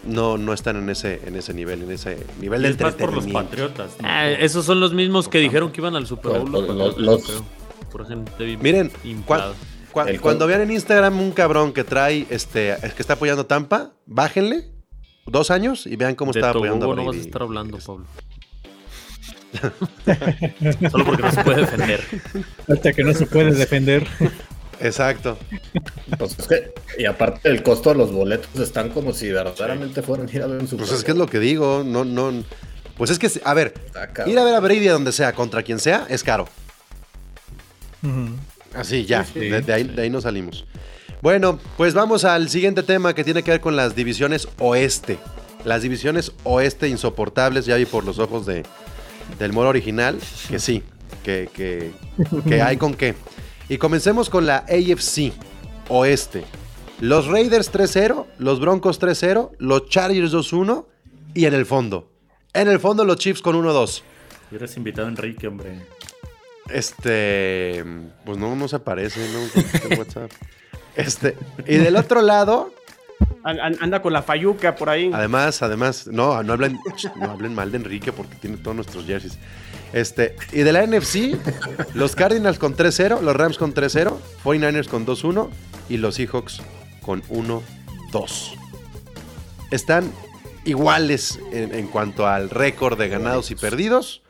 no, 0.06 0.38
no 0.38 0.54
están 0.54 0.78
en 0.78 0.90
ese, 0.90 1.20
en 1.26 1.36
ese 1.36 1.54
nivel, 1.54 1.84
en 1.84 1.92
ese 1.92 2.26
nivel 2.40 2.62
de 2.62 2.70
es 2.70 2.80
más 2.80 2.94
por 2.96 3.14
los 3.14 3.26
entretenimiento. 3.26 3.50
patriotas. 3.50 3.92
¿no? 4.02 4.08
Ah, 4.08 4.30
esos 4.30 4.66
son 4.66 4.80
los 4.80 4.94
mismos 4.94 5.28
que 5.28 5.40
dijeron 5.40 5.72
que 5.72 5.82
iban 5.82 5.96
al 5.96 6.08
Super 6.08 6.40
Bowl. 6.40 6.52
Los- 6.52 6.68
los 6.70 6.98
los- 6.98 7.44
Por 7.92 8.08
gente 8.08 8.44
bien 8.44 8.60
Miren, 8.62 8.92
inflada. 9.04 9.54
cua- 9.92 10.04
cua- 10.06 10.10
El 10.10 10.22
cuando 10.22 10.46
vean 10.48 10.62
en 10.62 10.72
Instagram 10.72 11.20
un 11.20 11.32
cabrón 11.32 11.74
que 11.74 11.84
trae, 11.84 12.26
este, 12.30 12.76
que 12.96 13.02
está 13.02 13.14
apoyando 13.14 13.42
a 13.44 13.48
Tampa, 13.48 13.92
bájenle 14.06 14.70
dos 15.26 15.52
años 15.52 15.86
y 15.88 15.96
vean 15.96 16.16
cómo 16.16 16.32
de 16.32 16.40
está 16.40 16.52
apoyando 16.52 16.92
a 16.92 16.96
no 16.96 17.06
vas 17.06 17.16
a 17.18 17.20
estar 17.20 17.42
hablando, 17.42 17.78
Pablo. 17.80 18.06
Solo 20.92 21.06
porque 21.06 21.24
no 21.24 21.32
se 21.32 21.44
puede 21.44 21.62
defender. 21.62 22.02
Hasta 22.68 22.94
que 22.94 23.04
no 23.04 23.14
se 23.14 23.26
puede 23.26 23.52
defender. 23.52 24.08
Exacto. 24.80 25.38
Pues 26.18 26.38
es 26.40 26.48
que- 26.48 26.74
y 26.98 27.06
aparte 27.06 27.50
el 27.50 27.64
costo 27.64 27.90
de 27.90 27.96
los 27.96 28.12
boletos 28.12 28.60
están 28.60 28.90
como 28.90 29.14
si 29.14 29.30
verdaderamente 29.32 30.02
fueran 30.02 30.30
ir 30.34 30.42
a 30.44 30.48
ver 30.48 30.62
un 30.62 30.68
Pues 30.68 30.92
es 30.92 31.04
que 31.04 31.12
es 31.12 31.18
lo 31.18 31.28
que 31.28 31.40
digo, 31.40 31.84
no, 31.86 32.06
no. 32.06 32.44
Pues 32.96 33.10
es 33.12 33.20
que, 33.20 33.30
a 33.44 33.54
ver, 33.54 33.74
ir 34.26 34.38
a 34.40 34.44
ver 34.44 34.54
a 34.56 34.60
Brady 34.60 34.88
a 34.88 34.94
donde 34.94 35.12
sea, 35.12 35.34
contra 35.34 35.64
quien 35.64 35.80
sea, 35.80 36.06
es 36.10 36.24
caro. 36.24 36.48
Ujú. 38.04 38.36
Así, 38.74 39.06
ya, 39.06 39.26
de, 39.34 39.62
de 39.62 39.74
ahí, 39.74 39.84
de 39.84 40.02
ahí 40.02 40.10
no 40.10 40.22
salimos. 40.22 40.66
Bueno, 41.22 41.60
pues 41.76 41.94
vamos 41.94 42.24
al 42.24 42.50
siguiente 42.50 42.84
tema 42.84 43.14
que 43.14 43.24
tiene 43.24 43.44
que 43.44 43.52
ver 43.52 43.62
con 43.62 43.76
las 43.76 43.96
divisiones 43.96 44.48
oeste. 44.60 45.18
Las 45.66 45.82
divisiones 45.82 46.32
oeste 46.44 46.88
insoportables, 46.88 47.66
ya 47.66 47.76
vi 47.76 47.86
por 47.86 48.06
los 48.06 48.20
ojos 48.20 48.46
de, 48.46 48.64
del 49.38 49.52
moro 49.52 49.70
original, 49.70 50.18
que 50.50 50.60
sí, 50.60 50.82
que, 51.24 51.50
que, 51.54 51.92
que 52.48 52.62
hay 52.62 52.78
con 52.78 52.94
qué. 52.94 53.16
Y 53.68 53.78
comencemos 53.78 54.30
con 54.30 54.46
la 54.46 54.60
AFC 54.60 55.34
oeste. 55.90 56.46
Los 57.02 57.28
Raiders 57.28 57.72
3-0, 57.72 58.26
los 58.38 58.60
Broncos 58.60 59.02
3-0, 59.02 59.52
los 59.58 59.90
Chargers 59.90 60.34
2-1 60.34 60.86
y 61.34 61.46
en 61.46 61.54
el 61.54 61.66
fondo. 61.66 62.10
En 62.54 62.68
el 62.68 62.80
fondo 62.80 63.04
los 63.06 63.18
Chiefs 63.18 63.42
con 63.42 63.56
1-2. 63.56 64.02
Hubieras 64.50 64.76
invitado 64.78 65.08
a 65.08 65.12
Enrique, 65.12 65.48
hombre. 65.48 65.80
Este, 66.72 67.84
pues 68.26 68.38
no, 68.38 68.56
no 68.56 68.68
se 68.68 68.76
aparece, 68.78 69.20
no 69.32 69.98
WhatsApp. 69.98 70.32
Este, 70.96 71.36
y 71.68 71.78
del 71.78 71.96
otro 71.96 72.22
lado, 72.22 72.74
An- 73.44 73.60
an- 73.60 73.78
Anda 73.82 74.02
con 74.02 74.12
la 74.14 74.22
fayuca 74.22 74.76
por 74.76 74.90
ahí. 74.90 75.12
además, 75.14 75.62
además, 75.62 76.08
no, 76.08 76.42
no 76.44 76.54
hablen, 76.54 76.80
no 77.16 77.32
hablen 77.32 77.54
mal 77.56 77.72
de 77.72 77.78
Enrique 77.78 78.12
porque 78.12 78.36
tiene 78.36 78.58
todos 78.58 78.76
nuestros 78.76 79.06
jerseys. 79.06 79.38
Este, 79.94 80.36
y 80.52 80.60
de 80.60 80.72
la 80.74 80.86
NFC, 80.86 81.36
los 81.96 82.16
Cardinals 82.16 82.60
con 82.60 82.76
3-0, 82.76 83.22
los 83.22 83.36
Rams 83.36 83.58
con 83.58 83.74
3-0, 83.74 84.14
49ers 84.44 84.88
con 84.88 85.06
2-1 85.06 85.50
y 85.90 85.98
los 85.98 86.16
Seahawks 86.16 86.62
con 87.02 87.24
1-2. 87.24 87.62
Están 89.72 90.12
iguales 90.66 91.40
en, 91.52 91.74
en 91.74 91.88
cuanto 91.88 92.28
al 92.28 92.50
récord 92.50 93.00
de 93.00 93.10
ganados 93.10 93.50
y 93.52 93.56
perdidos. 93.56 94.22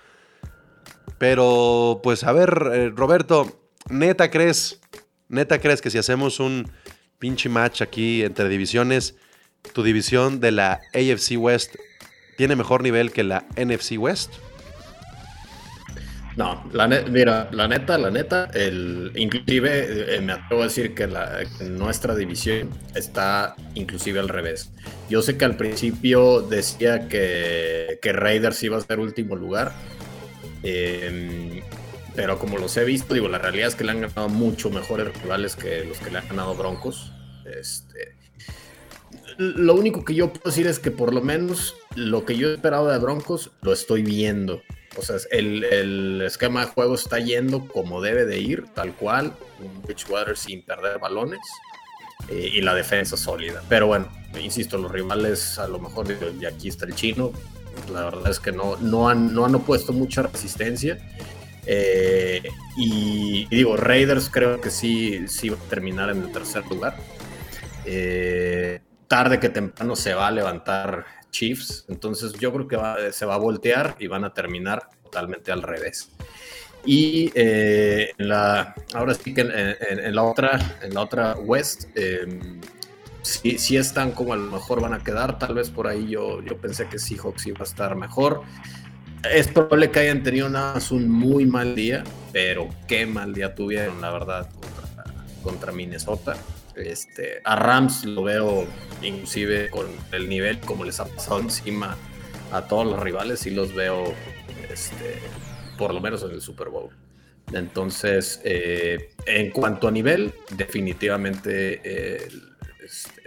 Pero, 1.20 2.00
pues, 2.02 2.24
a 2.24 2.32
ver, 2.32 2.72
eh, 2.74 2.92
Roberto, 2.96 3.62
neta 3.90 4.32
crees, 4.32 4.80
neta 5.28 5.60
crees 5.60 5.82
que 5.82 5.92
si 5.92 5.98
hacemos 5.98 6.40
un 6.40 6.72
pinche 7.20 7.50
match 7.50 7.82
aquí 7.82 8.24
entre 8.24 8.50
divisiones, 8.50 9.16
tu 9.74 9.84
división 9.84 10.40
de 10.40 10.52
la 10.52 10.80
AFC 10.94 11.38
West 11.38 11.76
tiene 12.38 12.56
mejor 12.56 12.82
nivel 12.82 13.12
que 13.12 13.24
la 13.24 13.46
NFC 13.58 13.98
West? 13.98 14.32
No, 16.38 16.64
la 16.72 16.88
mira, 16.88 17.50
la 17.52 17.68
neta, 17.68 17.98
la 17.98 18.10
neta, 18.10 18.50
el, 18.54 19.12
inclusive 19.16 20.16
eh, 20.16 20.22
me 20.22 20.32
atrevo 20.32 20.62
a 20.62 20.66
decir 20.68 20.96
que 20.96 21.06
nuestra 21.68 22.16
división 22.16 22.70
está 22.96 23.58
inclusive 23.76 24.22
al 24.22 24.30
revés. 24.30 24.72
Yo 25.10 25.22
sé 25.22 25.38
que 25.38 25.44
al 25.44 25.58
principio 25.58 26.42
decía 26.42 27.10
que, 27.10 28.00
que 28.02 28.14
Raiders 28.14 28.64
iba 28.64 28.78
a 28.78 28.80
ser 28.80 29.00
último 29.00 29.36
lugar, 29.36 29.74
eh, 30.64 31.64
pero 32.16 32.38
como 32.40 32.58
los 32.58 32.76
he 32.78 32.84
visto, 32.84 33.14
digo, 33.14 33.28
la 33.28 33.38
realidad 33.38 33.68
es 33.70 33.76
que 33.76 33.84
le 33.84 33.92
han 33.92 34.02
ganado 34.02 34.30
mucho 34.30 34.70
mejores 34.70 35.14
rivales 35.22 35.56
que 35.56 35.86
los 35.86 36.00
que 36.00 36.12
le 36.12 36.18
han 36.18 36.28
ganado 36.28 36.56
Broncos. 36.56 37.12
Este, 37.46 38.16
lo 39.38 39.74
único 39.76 40.04
que 40.04 40.16
yo 40.16 40.34
puedo 40.34 40.50
decir 40.50 40.68
es 40.68 40.80
que 40.80 40.92
por 40.92 41.14
lo 41.14 41.22
menos 41.22 41.76
lo 41.96 42.26
que 42.26 42.36
yo 42.36 42.52
esperaba 42.54 42.92
de 42.92 43.00
Broncos 43.00 43.52
lo 43.62 43.72
estoy 43.72 44.02
viendo. 44.04 44.62
O 44.98 45.02
sea, 45.02 45.16
el, 45.32 45.64
el 45.64 46.22
esquema 46.24 46.66
de 46.66 46.72
juego 46.72 46.96
está 46.96 47.20
yendo 47.20 47.68
como 47.68 48.02
debe 48.02 48.26
de 48.26 48.40
ir, 48.40 48.66
tal 48.74 48.94
cual. 48.96 49.34
Un 49.60 49.82
Bridgewater 49.84 50.36
sin 50.36 50.64
perder 50.64 51.00
balones. 51.00 51.40
eh, 52.28 52.52
y 52.54 52.62
la 52.62 52.76
defensa 52.76 53.18
sólida. 53.18 53.64
Pero 53.70 53.88
bueno, 53.88 54.10
insisto, 54.40 54.78
los 54.78 54.92
rivales 54.92 55.58
a 55.58 55.68
lo 55.68 55.80
mejor, 55.80 56.08
y 56.40 56.46
aquí 56.46 56.68
está 56.68 56.86
el 56.86 56.96
chino. 56.96 57.32
La 57.92 58.06
verdad 58.06 58.30
es 58.30 58.40
que 58.40 58.52
no, 58.52 58.78
no, 58.78 59.10
han, 59.10 59.34
no 59.34 59.46
han 59.46 59.56
opuesto 59.56 59.94
mucha 59.94 60.24
resistencia. 60.24 60.98
Eh, 61.66 62.42
y, 62.78 63.48
digo, 63.50 63.78
Raiders 63.78 64.30
creo 64.30 64.60
que 64.60 64.70
sí, 64.70 65.28
sí 65.28 65.50
va 65.50 65.58
a 65.58 65.70
terminar 65.70 66.10
en 66.10 66.24
el 66.24 66.32
tercer 66.32 66.66
lugar. 66.68 66.98
Eh, 67.86 68.82
tarde 69.08 69.40
que 69.40 69.50
temprano 69.50 69.96
se 69.96 70.14
va 70.14 70.28
a 70.28 70.32
levantar 70.32 71.06
Chiefs. 71.32 71.86
Entonces 71.90 72.34
yo 72.34 72.52
creo 72.54 72.68
que 72.68 73.12
se 73.12 73.26
va 73.26 73.36
a 73.36 73.40
voltear 73.40 73.96
y 74.00 74.08
van 74.08 74.24
a 74.24 74.34
terminar 74.34 74.90
totalmente 75.04 75.52
al 75.52 75.62
revés. 75.62 76.10
Y 76.86 77.32
eh, 77.36 78.12
en 78.18 78.30
la, 78.30 78.74
ahora 78.94 79.14
sí 79.14 79.34
que 79.34 79.42
en, 79.42 80.16
la 80.16 80.24
otra, 80.24 80.78
en 80.82 80.94
la 80.94 81.02
otra 81.02 81.36
West, 81.36 81.90
sí, 83.30 83.58
sí 83.58 83.78
están 83.78 84.12
como 84.12 84.34
a 84.34 84.38
lo 84.38 84.52
mejor 84.52 84.82
van 84.82 84.94
a 84.94 85.04
quedar. 85.04 85.40
Tal 85.40 85.54
vez 85.54 85.70
por 85.70 85.88
ahí 85.88 86.10
yo, 86.10 86.42
yo 86.42 86.58
pensé 86.58 86.88
que 86.88 87.00
Seahawks 87.00 87.48
iba 87.48 87.60
a 87.62 87.64
estar 87.64 87.96
mejor. 87.96 88.42
Es 89.32 89.48
probable 89.48 89.92
que 89.92 90.00
hayan 90.00 90.24
tenido 90.24 90.50
nada 90.50 90.76
más 90.76 90.92
un 90.92 91.10
muy 91.10 91.46
mal 91.46 91.76
día, 91.76 92.04
pero 92.32 92.70
qué 92.88 93.06
mal 93.06 93.34
día 93.34 93.54
tuvieron, 93.54 94.00
la 94.02 94.12
verdad, 94.12 94.50
contra, 94.52 95.14
contra 95.44 95.72
Minnesota. 95.72 96.38
Este, 96.76 97.42
a 97.44 97.56
Rams 97.58 98.06
lo 98.06 98.24
veo 98.24 98.66
inclusive 99.02 99.70
con 99.70 99.88
el 100.14 100.30
nivel 100.30 100.60
como 100.62 100.86
les 100.86 101.02
ha 101.02 101.06
pasado 101.06 101.42
encima 101.42 101.98
a 102.54 102.62
todos 102.68 102.86
los 102.86 103.00
rivales 103.00 103.46
y 103.46 103.50
los 103.50 103.76
veo 103.76 104.14
este, 104.70 105.20
por 105.78 105.94
lo 105.94 106.00
menos 106.00 106.24
en 106.24 106.32
el 106.32 106.42
Super 106.42 106.70
Bowl. 106.70 106.90
Entonces, 107.54 108.42
eh, 108.44 109.12
en 109.26 109.52
cuanto 109.52 109.88
a 109.88 109.92
nivel, 109.92 110.34
definitivamente 110.56 111.82
eh, 111.84 112.28
este, 112.84 113.19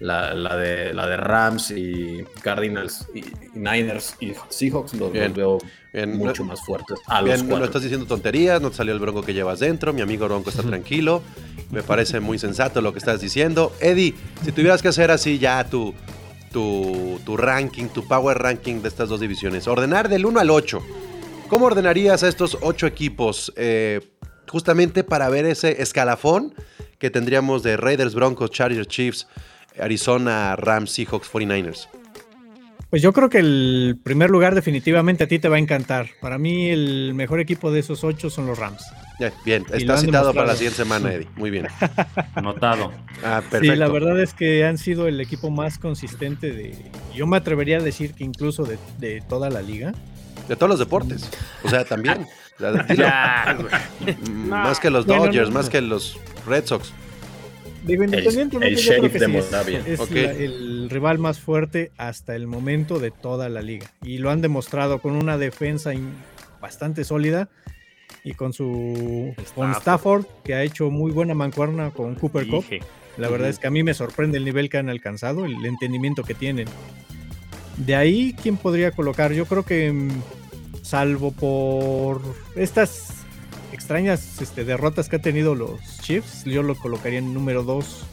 la, 0.00 0.34
la 0.34 0.56
de, 0.56 0.94
la 0.94 1.06
de 1.06 1.16
Rams 1.16 1.70
y 1.70 2.24
Cardinals 2.42 3.06
y, 3.14 3.18
y 3.18 3.24
Niners 3.54 4.14
y 4.20 4.32
Seahawks 4.48 4.94
los, 4.94 5.12
Bien. 5.12 5.28
los 5.28 5.34
veo 5.36 5.58
Bien. 5.92 6.16
mucho 6.16 6.44
más 6.44 6.60
fuertes. 6.64 6.98
A 7.06 7.20
los 7.22 7.42
Bien, 7.42 7.48
no 7.48 7.64
estás 7.64 7.82
diciendo 7.82 8.06
tonterías, 8.06 8.60
no 8.60 8.70
te 8.70 8.76
salió 8.76 8.94
el 8.94 9.00
bronco 9.00 9.22
que 9.22 9.34
llevas 9.34 9.58
dentro, 9.58 9.92
mi 9.92 10.00
amigo 10.00 10.26
bronco 10.26 10.50
está 10.50 10.62
tranquilo, 10.62 11.22
me 11.70 11.82
parece 11.82 12.20
muy 12.20 12.38
sensato 12.38 12.80
lo 12.80 12.92
que 12.92 12.98
estás 12.98 13.20
diciendo. 13.20 13.72
Eddie, 13.80 14.14
si 14.44 14.52
tuvieras 14.52 14.82
que 14.82 14.88
hacer 14.88 15.10
así 15.10 15.38
ya 15.38 15.68
tu, 15.68 15.94
tu, 16.52 17.20
tu 17.24 17.36
ranking, 17.36 17.88
tu 17.88 18.06
power 18.06 18.38
ranking 18.38 18.82
de 18.82 18.88
estas 18.88 19.08
dos 19.08 19.20
divisiones, 19.20 19.66
ordenar 19.66 20.08
del 20.08 20.26
1 20.26 20.40
al 20.40 20.50
8, 20.50 20.80
¿cómo 21.48 21.66
ordenarías 21.66 22.22
a 22.22 22.28
estos 22.28 22.58
8 22.60 22.86
equipos? 22.86 23.52
Eh, 23.56 24.00
justamente 24.48 25.04
para 25.04 25.28
ver 25.28 25.44
ese 25.44 25.82
escalafón 25.82 26.54
que 26.98 27.10
tendríamos 27.10 27.62
de 27.62 27.76
Raiders, 27.76 28.14
Broncos, 28.14 28.50
Chargers, 28.50 28.88
Chiefs, 28.88 29.28
Arizona, 29.80 30.56
Rams, 30.56 30.92
Seahawks, 30.92 31.30
49ers. 31.30 31.88
Pues 32.90 33.02
yo 33.02 33.12
creo 33.12 33.28
que 33.28 33.38
el 33.38 33.98
primer 34.02 34.30
lugar 34.30 34.54
definitivamente 34.54 35.24
a 35.24 35.28
ti 35.28 35.38
te 35.38 35.50
va 35.50 35.56
a 35.56 35.58
encantar. 35.58 36.08
Para 36.22 36.38
mí 36.38 36.70
el 36.70 37.12
mejor 37.14 37.38
equipo 37.38 37.70
de 37.70 37.80
esos 37.80 38.02
ocho 38.02 38.30
son 38.30 38.46
los 38.46 38.58
Rams. 38.58 38.82
bien, 39.44 39.66
está 39.70 39.98
citado 39.98 40.32
para 40.32 40.46
la 40.46 40.54
siguiente 40.54 40.78
semana, 40.78 41.12
Eddie. 41.12 41.28
Muy 41.36 41.50
bien. 41.50 41.66
Anotado. 42.34 42.90
Ah, 43.22 43.42
perfecto. 43.42 43.74
Sí, 43.74 43.78
la 43.78 43.88
verdad 43.88 44.18
es 44.22 44.32
que 44.32 44.64
han 44.64 44.78
sido 44.78 45.06
el 45.06 45.20
equipo 45.20 45.50
más 45.50 45.78
consistente 45.78 46.50
de... 46.50 46.90
Yo 47.14 47.26
me 47.26 47.36
atrevería 47.36 47.76
a 47.76 47.82
decir 47.82 48.14
que 48.14 48.24
incluso 48.24 48.64
de, 48.64 49.20
toda 49.28 49.50
la 49.50 49.60
liga. 49.60 49.92
De 50.48 50.56
todos 50.56 50.70
los 50.70 50.78
deportes. 50.78 51.28
O 51.64 51.68
sea, 51.68 51.84
también. 51.84 52.26
más 54.48 54.80
que 54.80 54.88
los 54.88 55.04
Dodgers, 55.04 55.50
más 55.50 55.68
que 55.68 55.82
los 55.82 56.18
Red 56.46 56.64
Sox. 56.64 56.94
Digo, 57.88 58.04
independientemente, 58.04 58.68
el, 58.68 58.76
de 58.76 59.92
Es, 59.94 60.10
el 60.10 60.90
rival 60.90 61.18
más 61.18 61.40
fuerte 61.40 61.90
hasta 61.96 62.36
el 62.36 62.46
momento 62.46 62.98
de 62.98 63.10
toda 63.10 63.48
la 63.48 63.62
liga. 63.62 63.90
Y 64.02 64.18
lo 64.18 64.30
han 64.30 64.42
demostrado 64.42 65.00
con 65.00 65.14
una 65.14 65.38
defensa 65.38 65.92
bastante 66.60 67.04
sólida 67.04 67.48
y 68.24 68.34
con 68.34 68.52
su 68.52 69.34
con 69.54 69.70
Stafford, 69.72 70.26
que 70.44 70.52
ha 70.52 70.64
hecho 70.64 70.90
muy 70.90 71.12
buena 71.12 71.32
mancuerna 71.32 71.90
con 71.90 72.14
Cooper 72.14 72.46
Cup. 72.46 72.64
La 73.16 73.30
verdad 73.30 73.48
es 73.48 73.58
que 73.58 73.68
a 73.68 73.70
mí 73.70 73.82
me 73.82 73.94
sorprende 73.94 74.36
el 74.36 74.44
nivel 74.44 74.68
que 74.68 74.76
han 74.76 74.90
alcanzado, 74.90 75.46
el 75.46 75.64
entendimiento 75.64 76.24
que 76.24 76.34
tienen. 76.34 76.68
De 77.78 77.96
ahí, 77.96 78.36
¿quién 78.42 78.58
podría 78.58 78.90
colocar? 78.90 79.32
Yo 79.32 79.46
creo 79.46 79.64
que, 79.64 79.90
mm, 79.90 80.10
salvo 80.82 81.32
por 81.32 82.20
estas 82.54 83.17
extrañas 83.78 84.42
este, 84.42 84.64
derrotas 84.64 85.08
que 85.08 85.16
ha 85.16 85.22
tenido 85.22 85.54
los 85.54 85.80
Chiefs, 86.00 86.44
yo 86.44 86.64
lo 86.64 86.74
colocaría 86.74 87.20
en 87.20 87.32
número 87.32 87.62
2. 87.62 88.06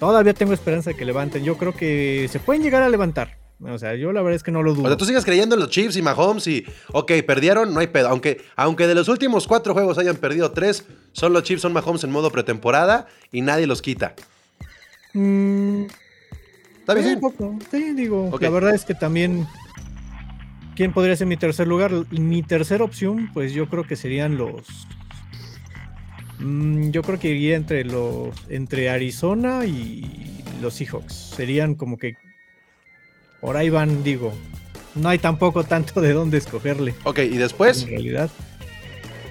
Todavía 0.00 0.32
tengo 0.32 0.54
esperanza 0.54 0.90
de 0.90 0.96
que 0.96 1.04
levanten. 1.04 1.44
Yo 1.44 1.58
creo 1.58 1.74
que 1.74 2.26
se 2.32 2.40
pueden 2.40 2.62
llegar 2.62 2.82
a 2.82 2.88
levantar. 2.88 3.36
O 3.60 3.78
sea, 3.78 3.94
yo 3.94 4.12
la 4.12 4.22
verdad 4.22 4.36
es 4.36 4.42
que 4.42 4.50
no 4.50 4.62
lo 4.62 4.72
dudo. 4.72 4.84
O 4.84 4.88
sea, 4.88 4.96
tú 4.96 5.04
sigues 5.04 5.26
creyendo 5.26 5.54
en 5.54 5.60
los 5.60 5.68
Chiefs 5.68 5.96
y 5.96 6.02
Mahomes 6.02 6.46
y, 6.46 6.64
ok, 6.90 7.12
perdieron, 7.26 7.74
no 7.74 7.80
hay 7.80 7.88
pedo. 7.88 8.08
Aunque, 8.08 8.40
aunque 8.56 8.86
de 8.86 8.94
los 8.94 9.08
últimos 9.08 9.46
cuatro 9.46 9.74
juegos 9.74 9.98
hayan 9.98 10.16
perdido 10.16 10.50
tres, 10.52 10.86
son 11.12 11.34
los 11.34 11.42
Chiefs, 11.42 11.62
son 11.62 11.74
Mahomes 11.74 12.02
en 12.04 12.10
modo 12.10 12.32
pretemporada 12.32 13.06
y 13.30 13.42
nadie 13.42 13.66
los 13.66 13.82
quita. 13.82 14.14
Mm, 15.12 15.84
¿Está 16.80 16.94
bien? 16.94 17.14
Un 17.16 17.20
poco. 17.20 17.58
Sí, 17.70 17.92
digo, 17.92 18.36
la 18.40 18.50
verdad 18.50 18.74
es 18.74 18.86
que 18.86 18.94
también 18.94 19.46
¿Quién 20.74 20.92
podría 20.92 21.16
ser 21.16 21.26
mi 21.26 21.36
tercer 21.36 21.68
lugar? 21.68 21.92
Mi 22.10 22.42
tercera 22.42 22.84
opción, 22.84 23.30
pues 23.34 23.52
yo 23.52 23.68
creo 23.68 23.84
que 23.84 23.96
serían 23.96 24.38
los. 24.38 24.86
Mm, 26.38 26.90
yo 26.90 27.02
creo 27.02 27.18
que 27.18 27.28
iría 27.28 27.56
entre 27.56 27.84
los. 27.84 28.34
entre 28.48 28.88
Arizona 28.88 29.66
y 29.66 30.42
los 30.60 30.74
Seahawks. 30.74 31.14
Serían 31.36 31.74
como 31.74 31.98
que. 31.98 32.16
Por 33.40 33.56
ahí 33.56 33.70
van, 33.70 34.02
digo. 34.02 34.32
No 34.94 35.08
hay 35.08 35.18
tampoco 35.18 35.64
tanto 35.64 36.00
de 36.00 36.12
dónde 36.12 36.38
escogerle. 36.38 36.94
Ok, 37.04 37.18
¿y 37.20 37.36
después? 37.36 37.82
En 37.82 37.90
realidad. 37.90 38.30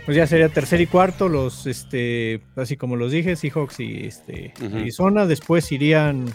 Pues 0.05 0.17
ya 0.17 0.25
sería 0.25 0.49
tercer 0.49 0.81
y 0.81 0.87
cuarto, 0.87 1.29
los, 1.29 1.67
este, 1.67 2.41
así 2.55 2.75
como 2.75 2.95
los 2.95 3.11
dije, 3.11 3.35
Seahawks 3.35 3.79
y 3.79 4.05
este, 4.05 4.51
Arizona. 4.59 5.27
Después 5.27 5.71
irían 5.71 6.25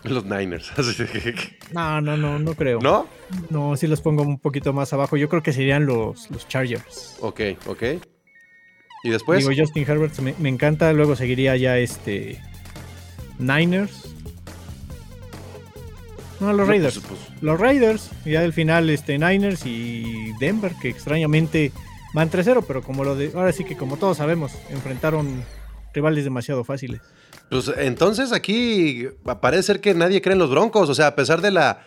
los 0.04 0.24
Niners. 0.24 0.72
no, 1.72 2.00
no, 2.00 2.16
no, 2.16 2.38
no 2.38 2.54
creo. 2.54 2.80
¿No? 2.80 3.06
No, 3.50 3.76
si 3.76 3.86
los 3.86 4.00
pongo 4.00 4.22
un 4.22 4.38
poquito 4.38 4.72
más 4.72 4.92
abajo. 4.92 5.16
Yo 5.16 5.28
creo 5.28 5.42
que 5.42 5.52
serían 5.52 5.86
los, 5.86 6.30
los 6.30 6.46
Chargers. 6.48 7.16
Ok, 7.20 7.40
ok. 7.66 7.82
¿Y 9.04 9.10
después? 9.10 9.46
Digo, 9.46 9.52
Justin 9.56 9.84
Herbert 9.88 10.18
me, 10.18 10.48
encanta. 10.48 10.92
Luego 10.92 11.16
seguiría 11.16 11.56
ya 11.56 11.78
este. 11.78 12.40
Niners. 13.38 14.14
No, 16.40 16.52
los 16.52 16.68
Raiders. 16.68 16.98
Pues, 17.00 17.20
pues. 17.20 17.42
Los 17.42 17.58
Raiders. 17.58 18.10
Ya 18.24 18.40
del 18.40 18.52
final, 18.52 18.90
este, 18.90 19.18
Niners 19.18 19.66
y 19.66 20.32
Denver, 20.38 20.72
que 20.80 20.88
extrañamente 20.88 21.72
van 22.14 22.30
3-0, 22.30 22.64
pero 22.66 22.82
como 22.82 23.04
lo 23.04 23.16
de. 23.16 23.32
Ahora 23.34 23.52
sí 23.52 23.64
que, 23.64 23.76
como 23.76 23.96
todos 23.96 24.16
sabemos, 24.16 24.52
enfrentaron 24.70 25.44
rivales 25.92 26.24
demasiado 26.24 26.64
fáciles. 26.64 27.00
Pues 27.50 27.72
entonces 27.78 28.32
aquí 28.32 29.08
parece 29.40 29.62
ser 29.62 29.80
que 29.80 29.94
nadie 29.94 30.20
cree 30.20 30.34
en 30.34 30.38
los 30.38 30.50
Broncos, 30.50 30.88
o 30.90 30.94
sea, 30.94 31.08
a 31.08 31.16
pesar 31.16 31.40
de 31.40 31.50
la... 31.50 31.86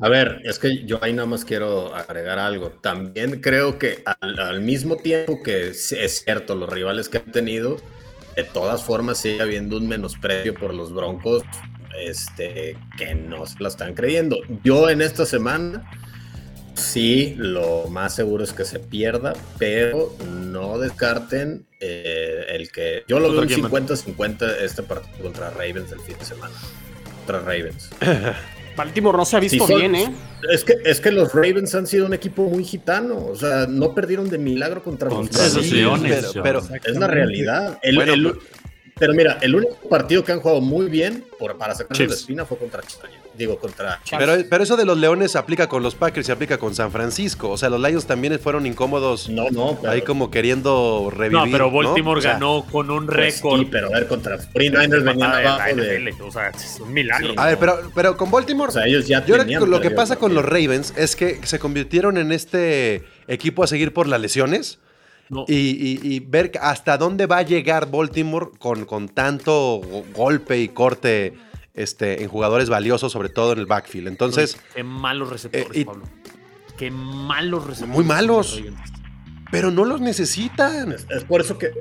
A 0.00 0.08
ver, 0.08 0.40
es 0.44 0.58
que 0.58 0.84
yo 0.86 0.98
ahí 1.02 1.12
nada 1.12 1.26
más 1.26 1.44
quiero 1.44 1.94
agregar 1.94 2.38
algo. 2.38 2.70
También 2.70 3.40
creo 3.40 3.78
que 3.78 4.02
al, 4.20 4.60
mismo 4.60 4.96
tiempo 4.96 5.42
que 5.42 5.68
es 5.68 6.22
cierto, 6.24 6.54
los 6.54 6.68
rivales 6.68 7.08
que 7.08 7.18
han 7.18 7.30
tenido, 7.30 7.76
de 8.34 8.44
todas 8.44 8.82
formas 8.82 9.18
sigue 9.18 9.40
habiendo 9.40 9.76
un 9.76 9.86
menosprecio 9.86 10.54
por 10.54 10.74
los 10.74 10.92
Broncos 10.92 11.42
este, 12.00 12.76
que 12.98 13.14
no 13.14 13.46
se 13.46 13.60
la 13.60 13.68
están 13.68 13.94
creyendo. 13.94 14.38
Yo 14.64 14.88
en 14.88 15.00
esta 15.00 15.26
semana 15.26 15.88
Sí, 16.74 17.34
lo 17.38 17.86
más 17.88 18.14
seguro 18.14 18.42
es 18.42 18.52
que 18.52 18.64
se 18.64 18.80
pierda, 18.80 19.34
pero 19.58 20.14
no 20.28 20.78
descarten 20.78 21.66
eh, 21.80 22.46
el 22.48 22.70
que. 22.70 23.04
Yo 23.06 23.20
lo 23.20 23.30
veo 23.30 23.42
50-50 23.42 24.56
este 24.60 24.82
partido 24.82 25.22
contra 25.22 25.50
Ravens 25.50 25.90
del 25.90 26.00
fin 26.00 26.16
de 26.18 26.24
semana. 26.24 26.54
Contra 27.18 27.40
Ravens. 27.40 27.90
Baltimore 28.76 29.16
no 29.16 29.24
se 29.24 29.36
ha 29.36 29.40
visto 29.40 29.66
bien, 29.68 29.94
¿eh? 29.94 30.12
Es 30.52 30.64
que, 30.64 30.74
es 30.84 31.00
que 31.00 31.12
los 31.12 31.32
Ravens 31.32 31.76
han 31.76 31.86
sido 31.86 32.06
un 32.06 32.14
equipo 32.14 32.42
muy 32.48 32.64
gitano. 32.64 33.24
O 33.26 33.36
sea, 33.36 33.66
no 33.68 33.94
perdieron 33.94 34.28
de 34.28 34.38
milagro 34.38 34.82
contra, 34.82 35.08
los 35.10 35.70
Leones. 35.70 36.32
Pero, 36.42 36.58
es 36.58 36.96
la 36.96 37.06
realidad. 37.06 37.78
pero 38.98 39.14
mira, 39.14 39.38
el 39.42 39.54
único 39.54 39.88
partido 39.88 40.24
que 40.24 40.32
han 40.32 40.40
jugado 40.40 40.60
muy 40.60 40.86
bien 40.86 41.24
por, 41.38 41.56
para 41.56 41.74
sacar 41.76 42.00
la 42.00 42.14
espina 42.14 42.44
fue 42.44 42.58
contra 42.58 42.82
Chicago 42.82 43.23
digo, 43.36 43.58
contra 43.58 44.00
Pero, 44.18 44.34
pero 44.48 44.64
eso 44.64 44.76
de 44.76 44.84
los 44.84 44.96
Leones 44.98 45.32
se 45.32 45.38
aplica 45.38 45.68
con 45.68 45.82
los 45.82 45.94
Packers 45.94 46.26
y 46.26 46.26
se 46.26 46.32
aplica 46.32 46.58
con 46.58 46.74
San 46.74 46.90
Francisco. 46.90 47.50
O 47.50 47.56
sea, 47.56 47.68
los 47.68 47.80
Lions 47.80 48.06
también 48.06 48.38
fueron 48.38 48.66
incómodos. 48.66 49.28
No, 49.28 49.50
no. 49.50 49.78
Ahí 49.88 50.02
como 50.02 50.30
queriendo 50.30 51.10
revivir. 51.10 51.46
No, 51.46 51.50
pero 51.50 51.70
Baltimore 51.70 52.20
ganó 52.20 52.64
con 52.70 52.90
un 52.90 53.06
pues 53.06 53.16
récord. 53.16 53.60
sí, 53.60 53.68
pero 53.70 53.88
a 53.88 53.90
ver, 53.90 54.06
contra 54.06 54.38
49ers 54.38 55.04
venían 55.04 55.32
abajo 55.32 55.76
de... 55.76 56.14
O 56.22 56.30
sea, 56.30 56.48
es 56.48 56.78
un 56.80 56.92
milagro. 56.92 57.34
a 57.36 57.46
ver, 57.46 57.58
pero, 57.58 57.90
pero 57.94 58.16
con 58.16 58.30
Baltimore... 58.30 58.68
O 58.68 58.72
sea, 58.72 58.86
ellos 58.86 59.06
ya 59.06 59.24
yo 59.24 59.66
lo 59.66 59.80
que 59.80 59.90
pasa 59.90 60.16
con 60.16 60.34
los 60.34 60.44
Ravens 60.44 60.94
es 60.96 61.16
que 61.16 61.40
se 61.44 61.58
convirtieron 61.58 62.16
en 62.18 62.32
este 62.32 63.04
equipo 63.28 63.64
a 63.64 63.66
seguir 63.66 63.92
por 63.92 64.06
las 64.06 64.20
lesiones. 64.20 64.78
Y, 65.48 66.20
ver 66.20 66.52
hasta 66.60 66.98
dónde 66.98 67.26
va 67.26 67.38
a 67.38 67.42
llegar 67.42 67.90
Baltimore 67.90 68.48
con, 68.58 68.84
con 68.84 69.08
tanto 69.08 69.80
golpe 70.14 70.58
y 70.58 70.68
corte 70.68 71.34
este, 71.74 72.22
en 72.22 72.28
jugadores 72.28 72.68
valiosos, 72.68 73.12
sobre 73.12 73.28
todo 73.28 73.52
en 73.52 73.58
el 73.58 73.66
backfield. 73.66 74.08
Entonces. 74.08 74.58
qué 74.74 74.84
malos 74.84 75.28
receptores, 75.28 75.76
eh, 75.76 75.84
Pablo. 75.84 76.04
Qué 76.78 76.90
malos 76.90 77.66
receptores. 77.66 77.94
Muy 77.94 78.04
malos. 78.04 78.62
Pero 79.50 79.70
no 79.70 79.84
los 79.84 80.00
necesitan. 80.00 80.92
Es, 80.92 81.24
por 81.24 81.40
eso 81.40 81.58
que. 81.58 81.72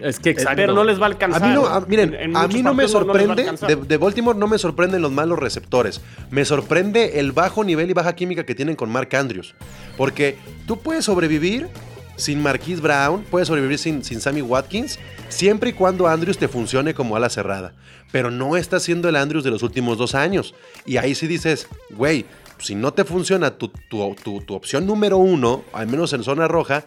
Es 0.00 0.18
que 0.18 0.30
exacto. 0.30 0.56
Pero 0.56 0.74
no 0.74 0.84
les 0.84 0.98
va 0.98 1.04
a 1.04 1.08
alcanzar. 1.08 1.42
A 1.42 1.46
mí 1.46 1.54
no, 1.54 1.80
miren, 1.86 2.36
a 2.36 2.48
mí 2.48 2.62
no 2.62 2.74
me 2.74 2.88
sorprende, 2.88 3.50
de, 3.86 3.96
Baltimore 3.96 4.38
no 4.38 4.48
me 4.48 4.58
sorprenden 4.58 5.02
los 5.02 5.12
malos 5.12 5.38
receptores. 5.38 6.00
Me 6.30 6.44
sorprende 6.44 7.20
el 7.20 7.32
bajo 7.32 7.62
nivel 7.62 7.90
y 7.90 7.92
baja 7.92 8.14
química 8.14 8.44
que 8.44 8.54
tienen 8.54 8.76
con 8.76 8.90
Mark 8.90 9.14
Andrews. 9.14 9.54
Porque 9.96 10.36
tú 10.66 10.80
puedes 10.80 11.04
sobrevivir 11.04 11.68
sin 12.16 12.42
Marquise 12.42 12.80
Brown, 12.80 13.24
puedes 13.30 13.48
sobrevivir 13.48 13.78
sin, 13.78 14.04
sin 14.04 14.20
Sammy 14.20 14.42
Watkins, 14.42 14.98
siempre 15.28 15.70
y 15.70 15.72
cuando 15.72 16.06
Andrews 16.06 16.38
te 16.38 16.48
funcione 16.48 16.94
como 16.94 17.16
ala 17.16 17.28
cerrada. 17.28 17.74
Pero 18.12 18.30
no 18.30 18.56
está 18.56 18.80
siendo 18.80 19.08
el 19.08 19.16
Andrews 19.16 19.44
de 19.44 19.50
los 19.50 19.62
últimos 19.62 19.98
dos 19.98 20.14
años. 20.14 20.54
Y 20.86 20.96
ahí 20.98 21.14
sí 21.14 21.26
dices, 21.26 21.68
güey, 21.90 22.26
si 22.58 22.74
no 22.74 22.92
te 22.92 23.04
funciona 23.04 23.58
tu, 23.58 23.68
tu, 23.68 24.54
opción 24.54 24.86
número 24.86 25.18
uno, 25.18 25.64
al 25.72 25.86
menos 25.86 26.12
en 26.12 26.22
zona 26.22 26.48
roja, 26.48 26.84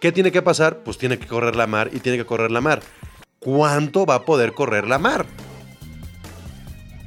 ¿qué 0.00 0.12
tiene 0.12 0.32
que 0.32 0.42
pasar? 0.42 0.78
Pues 0.78 0.98
tiene 0.98 1.18
que 1.18 1.26
correr 1.26 1.56
la 1.56 1.66
mar 1.66 1.90
y 1.92 2.00
tiene 2.00 2.18
que 2.18 2.24
correr 2.24 2.50
la 2.50 2.60
mar. 2.60 2.80
¿Cuánto 3.38 4.06
va 4.06 4.16
a 4.16 4.24
poder 4.24 4.52
correr 4.52 4.86
la 4.86 4.98
mar? 4.98 5.26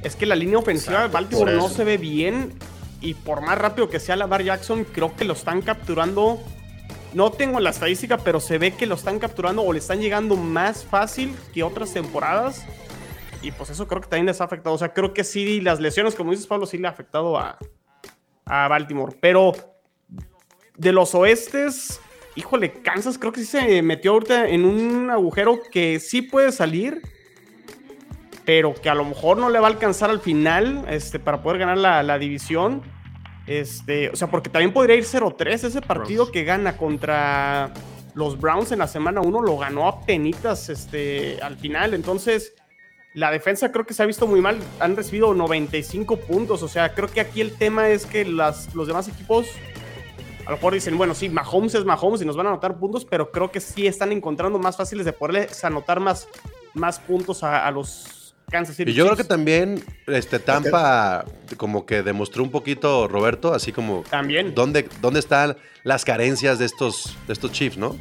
Es 0.02 0.16
que 0.16 0.26
la 0.26 0.34
línea 0.34 0.58
ofensiva 0.58 1.02
de 1.02 1.08
Baltimore 1.08 1.54
no 1.54 1.68
se 1.68 1.84
ve 1.84 1.96
bien 1.96 2.52
y 3.00 3.14
por 3.14 3.40
más 3.40 3.58
rápido 3.58 3.90
que 3.90 4.00
sea 4.00 4.16
la 4.16 4.26
Bar 4.26 4.42
Jackson, 4.42 4.84
creo 4.84 5.14
que 5.16 5.24
lo 5.24 5.34
están 5.34 5.60
capturando 5.60 6.40
no 7.14 7.30
tengo 7.30 7.60
la 7.60 7.70
estadística, 7.70 8.18
pero 8.18 8.40
se 8.40 8.58
ve 8.58 8.72
que 8.74 8.86
lo 8.86 8.94
están 8.94 9.18
capturando 9.18 9.62
o 9.62 9.72
le 9.72 9.78
están 9.78 10.00
llegando 10.00 10.36
más 10.36 10.84
fácil 10.84 11.34
que 11.52 11.62
otras 11.62 11.92
temporadas. 11.92 12.64
Y 13.42 13.50
pues 13.50 13.70
eso 13.70 13.88
creo 13.88 14.00
que 14.00 14.08
también 14.08 14.26
les 14.26 14.40
ha 14.40 14.44
afectado. 14.44 14.74
O 14.74 14.78
sea, 14.78 14.92
creo 14.92 15.12
que 15.12 15.24
sí, 15.24 15.60
las 15.60 15.80
lesiones, 15.80 16.14
como 16.14 16.30
dices 16.30 16.46
Pablo, 16.46 16.66
sí 16.66 16.78
le 16.78 16.86
ha 16.86 16.90
afectado 16.90 17.38
a, 17.38 17.58
a 18.44 18.68
Baltimore. 18.68 19.16
Pero 19.20 19.52
de 20.76 20.92
los 20.92 21.14
oestes, 21.14 22.00
híjole, 22.36 22.72
Kansas 22.72 23.18
creo 23.18 23.32
que 23.32 23.40
sí 23.40 23.46
se 23.46 23.82
metió 23.82 24.12
ahorita 24.12 24.48
en 24.48 24.64
un 24.64 25.10
agujero 25.10 25.60
que 25.70 26.00
sí 26.00 26.22
puede 26.22 26.52
salir, 26.52 27.02
pero 28.44 28.74
que 28.74 28.88
a 28.88 28.94
lo 28.94 29.04
mejor 29.04 29.38
no 29.38 29.50
le 29.50 29.58
va 29.58 29.68
a 29.68 29.70
alcanzar 29.70 30.10
al 30.10 30.20
final 30.20 30.84
este, 30.88 31.18
para 31.18 31.42
poder 31.42 31.58
ganar 31.58 31.78
la, 31.78 32.02
la 32.02 32.18
división. 32.18 32.82
Este, 33.46 34.08
o 34.10 34.16
sea, 34.16 34.30
porque 34.30 34.50
también 34.50 34.72
podría 34.72 34.96
ir 34.96 35.04
0-3 35.04 35.64
ese 35.64 35.80
partido 35.80 36.30
que 36.30 36.44
gana 36.44 36.76
contra 36.76 37.72
los 38.14 38.38
Browns 38.40 38.72
en 38.72 38.78
la 38.78 38.86
semana 38.86 39.20
1 39.20 39.42
lo 39.42 39.56
ganó 39.58 39.88
a 39.88 40.00
penitas 40.02 40.68
este, 40.68 41.40
al 41.42 41.56
final. 41.56 41.94
Entonces, 41.94 42.54
la 43.14 43.30
defensa 43.30 43.72
creo 43.72 43.84
que 43.84 43.94
se 43.94 44.02
ha 44.02 44.06
visto 44.06 44.26
muy 44.26 44.40
mal. 44.40 44.58
Han 44.80 44.96
recibido 44.96 45.34
95 45.34 46.16
puntos. 46.18 46.62
O 46.62 46.68
sea, 46.68 46.94
creo 46.94 47.08
que 47.08 47.20
aquí 47.20 47.40
el 47.40 47.56
tema 47.56 47.88
es 47.88 48.06
que 48.06 48.24
las, 48.24 48.74
los 48.74 48.86
demás 48.86 49.08
equipos 49.08 49.46
a 50.46 50.50
lo 50.50 50.56
mejor 50.56 50.74
dicen, 50.74 50.98
bueno, 50.98 51.14
sí, 51.14 51.28
Mahomes 51.28 51.74
es 51.74 51.84
Mahomes 51.84 52.20
y 52.22 52.24
nos 52.24 52.36
van 52.36 52.46
a 52.46 52.50
anotar 52.50 52.76
puntos, 52.76 53.04
pero 53.04 53.30
creo 53.30 53.50
que 53.50 53.60
sí 53.60 53.86
están 53.86 54.10
encontrando 54.10 54.58
más 54.58 54.76
fáciles 54.76 55.06
de 55.06 55.12
poderles 55.12 55.64
anotar 55.64 56.00
más, 56.00 56.28
más 56.74 56.98
puntos 56.98 57.44
a, 57.44 57.70
los 57.70 58.21
Kansas 58.52 58.76
City. 58.76 58.92
Y 58.92 58.94
yo 58.94 59.04
creo 59.04 59.16
que 59.16 59.24
también 59.24 59.82
este, 60.06 60.38
Tampa 60.38 61.24
como 61.56 61.84
que 61.86 62.04
demostró 62.04 62.44
un 62.44 62.52
poquito, 62.52 63.08
Roberto, 63.08 63.52
así 63.52 63.72
como... 63.72 64.04
También. 64.08 64.54
¿Dónde, 64.54 64.88
dónde 65.00 65.18
están 65.18 65.56
las 65.82 66.04
carencias 66.04 66.60
de 66.60 66.66
estos, 66.66 67.16
de 67.26 67.32
estos 67.32 67.50
Chiefs, 67.50 67.78
no? 67.78 67.96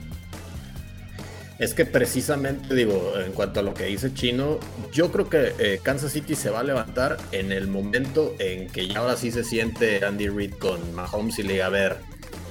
Es 1.61 1.75
que 1.75 1.85
precisamente, 1.85 2.73
digo, 2.73 3.13
en 3.23 3.33
cuanto 3.33 3.59
a 3.59 3.63
lo 3.63 3.75
que 3.75 3.85
dice 3.85 4.11
Chino, 4.15 4.59
yo 4.91 5.11
creo 5.11 5.29
que 5.29 5.53
eh, 5.59 5.79
Kansas 5.83 6.11
City 6.11 6.33
se 6.33 6.49
va 6.49 6.61
a 6.61 6.63
levantar 6.63 7.17
en 7.31 7.51
el 7.51 7.67
momento 7.67 8.33
en 8.39 8.67
que 8.67 8.87
ya 8.87 8.97
ahora 8.97 9.15
sí 9.15 9.31
se 9.31 9.43
siente 9.43 10.03
Andy 10.03 10.27
Reid 10.27 10.53
con 10.55 10.93
Mahomes 10.95 11.37
y 11.37 11.43
le 11.43 11.53
diga, 11.53 11.67
a 11.67 11.69
ver, 11.69 11.97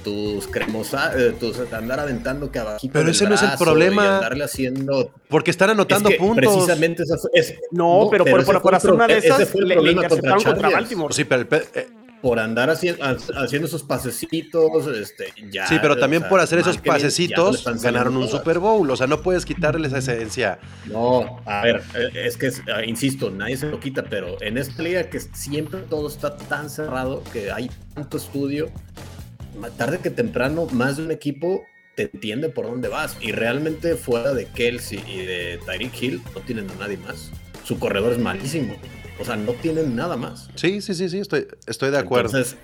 tus 0.03 0.47
cremosas, 0.47 1.15
eh, 1.15 1.35
tus 1.39 1.59
andar 1.73 1.99
aventando 1.99 2.51
que 2.51 2.59
abajito 2.59 2.93
Pero 2.93 3.09
ese 3.09 3.27
no 3.27 3.35
es 3.35 3.43
el 3.43 3.51
problema. 3.57 4.17
andarle 4.17 4.43
haciendo. 4.43 5.13
Porque 5.27 5.51
están 5.51 5.71
anotando 5.71 6.09
puntos. 6.17 6.53
Precisamente 6.53 7.03
es, 7.33 7.55
no, 7.71 8.07
pero, 8.11 8.25
por, 8.25 8.61
por, 8.61 8.75
hacer 8.75 8.91
una 8.91 9.07
de 9.07 9.17
esas 9.17 9.49
fue 9.49 9.61
el 9.61 9.67
le, 9.69 9.75
problema 9.75 10.07
contra, 10.07 10.35
contra, 10.35 10.69
Baltimore. 10.69 11.13
Sí, 11.13 11.23
pero 11.25 11.47
eh, 11.51 11.87
por 12.21 12.39
andar 12.39 12.69
haciendo, 12.69 13.03
haciendo 13.03 13.67
esos 13.67 13.83
pasecitos, 13.83 14.87
este, 14.87 15.33
ya. 15.49 15.67
Sí, 15.67 15.77
pero 15.81 15.97
también 15.97 16.23
por 16.23 16.39
hacer 16.39 16.59
esos 16.59 16.77
pasecitos 16.77 17.65
ganaron 17.81 18.15
un 18.15 18.27
Super 18.27 18.59
Bowl. 18.59 18.89
O 18.89 18.95
sea, 18.95 19.07
no 19.07 19.21
puedes 19.21 19.45
quitarles 19.45 19.91
esa 19.91 20.13
esencia. 20.13 20.59
No, 20.85 21.41
a 21.45 21.63
ver, 21.63 21.81
eh, 21.95 22.11
es 22.13 22.37
que, 22.37 22.51
ah, 22.73 22.83
insisto, 22.85 23.31
nadie 23.31 23.57
se 23.57 23.67
lo 23.67 23.79
quita, 23.79 24.03
pero 24.03 24.41
en 24.41 24.57
esta 24.57 24.83
liga 24.83 25.09
que 25.09 25.19
siempre 25.19 25.81
todo 25.81 26.07
está 26.07 26.37
tan 26.37 26.69
cerrado, 26.69 27.23
que 27.33 27.51
hay 27.51 27.71
tanto 27.95 28.17
estudio, 28.17 28.69
tarde 29.77 29.99
que 29.99 30.09
temprano, 30.09 30.67
más 30.71 30.97
de 30.97 31.03
un 31.03 31.11
equipo 31.11 31.63
te 31.95 32.03
entiende 32.03 32.49
por 32.49 32.65
dónde 32.65 32.87
vas. 32.87 33.17
Y 33.21 33.31
realmente 33.31 33.95
fuera 33.95 34.33
de 34.33 34.45
Kelsey 34.47 35.03
y 35.07 35.25
de 35.25 35.59
Tyreek 35.65 36.01
Hill, 36.01 36.21
no 36.33 36.41
tienen 36.41 36.69
a 36.71 36.75
nadie 36.75 36.97
más. 36.97 37.31
Su 37.63 37.79
corredor 37.79 38.13
es 38.13 38.19
malísimo. 38.19 38.75
O 39.19 39.25
sea, 39.25 39.35
no 39.35 39.53
tienen 39.53 39.95
nada 39.95 40.17
más. 40.17 40.49
Sí, 40.55 40.81
sí, 40.81 40.95
sí, 40.95 41.09
sí, 41.09 41.19
estoy, 41.19 41.47
estoy 41.67 41.91
de 41.91 41.99
acuerdo. 41.99 42.29
Entonces, 42.29 42.57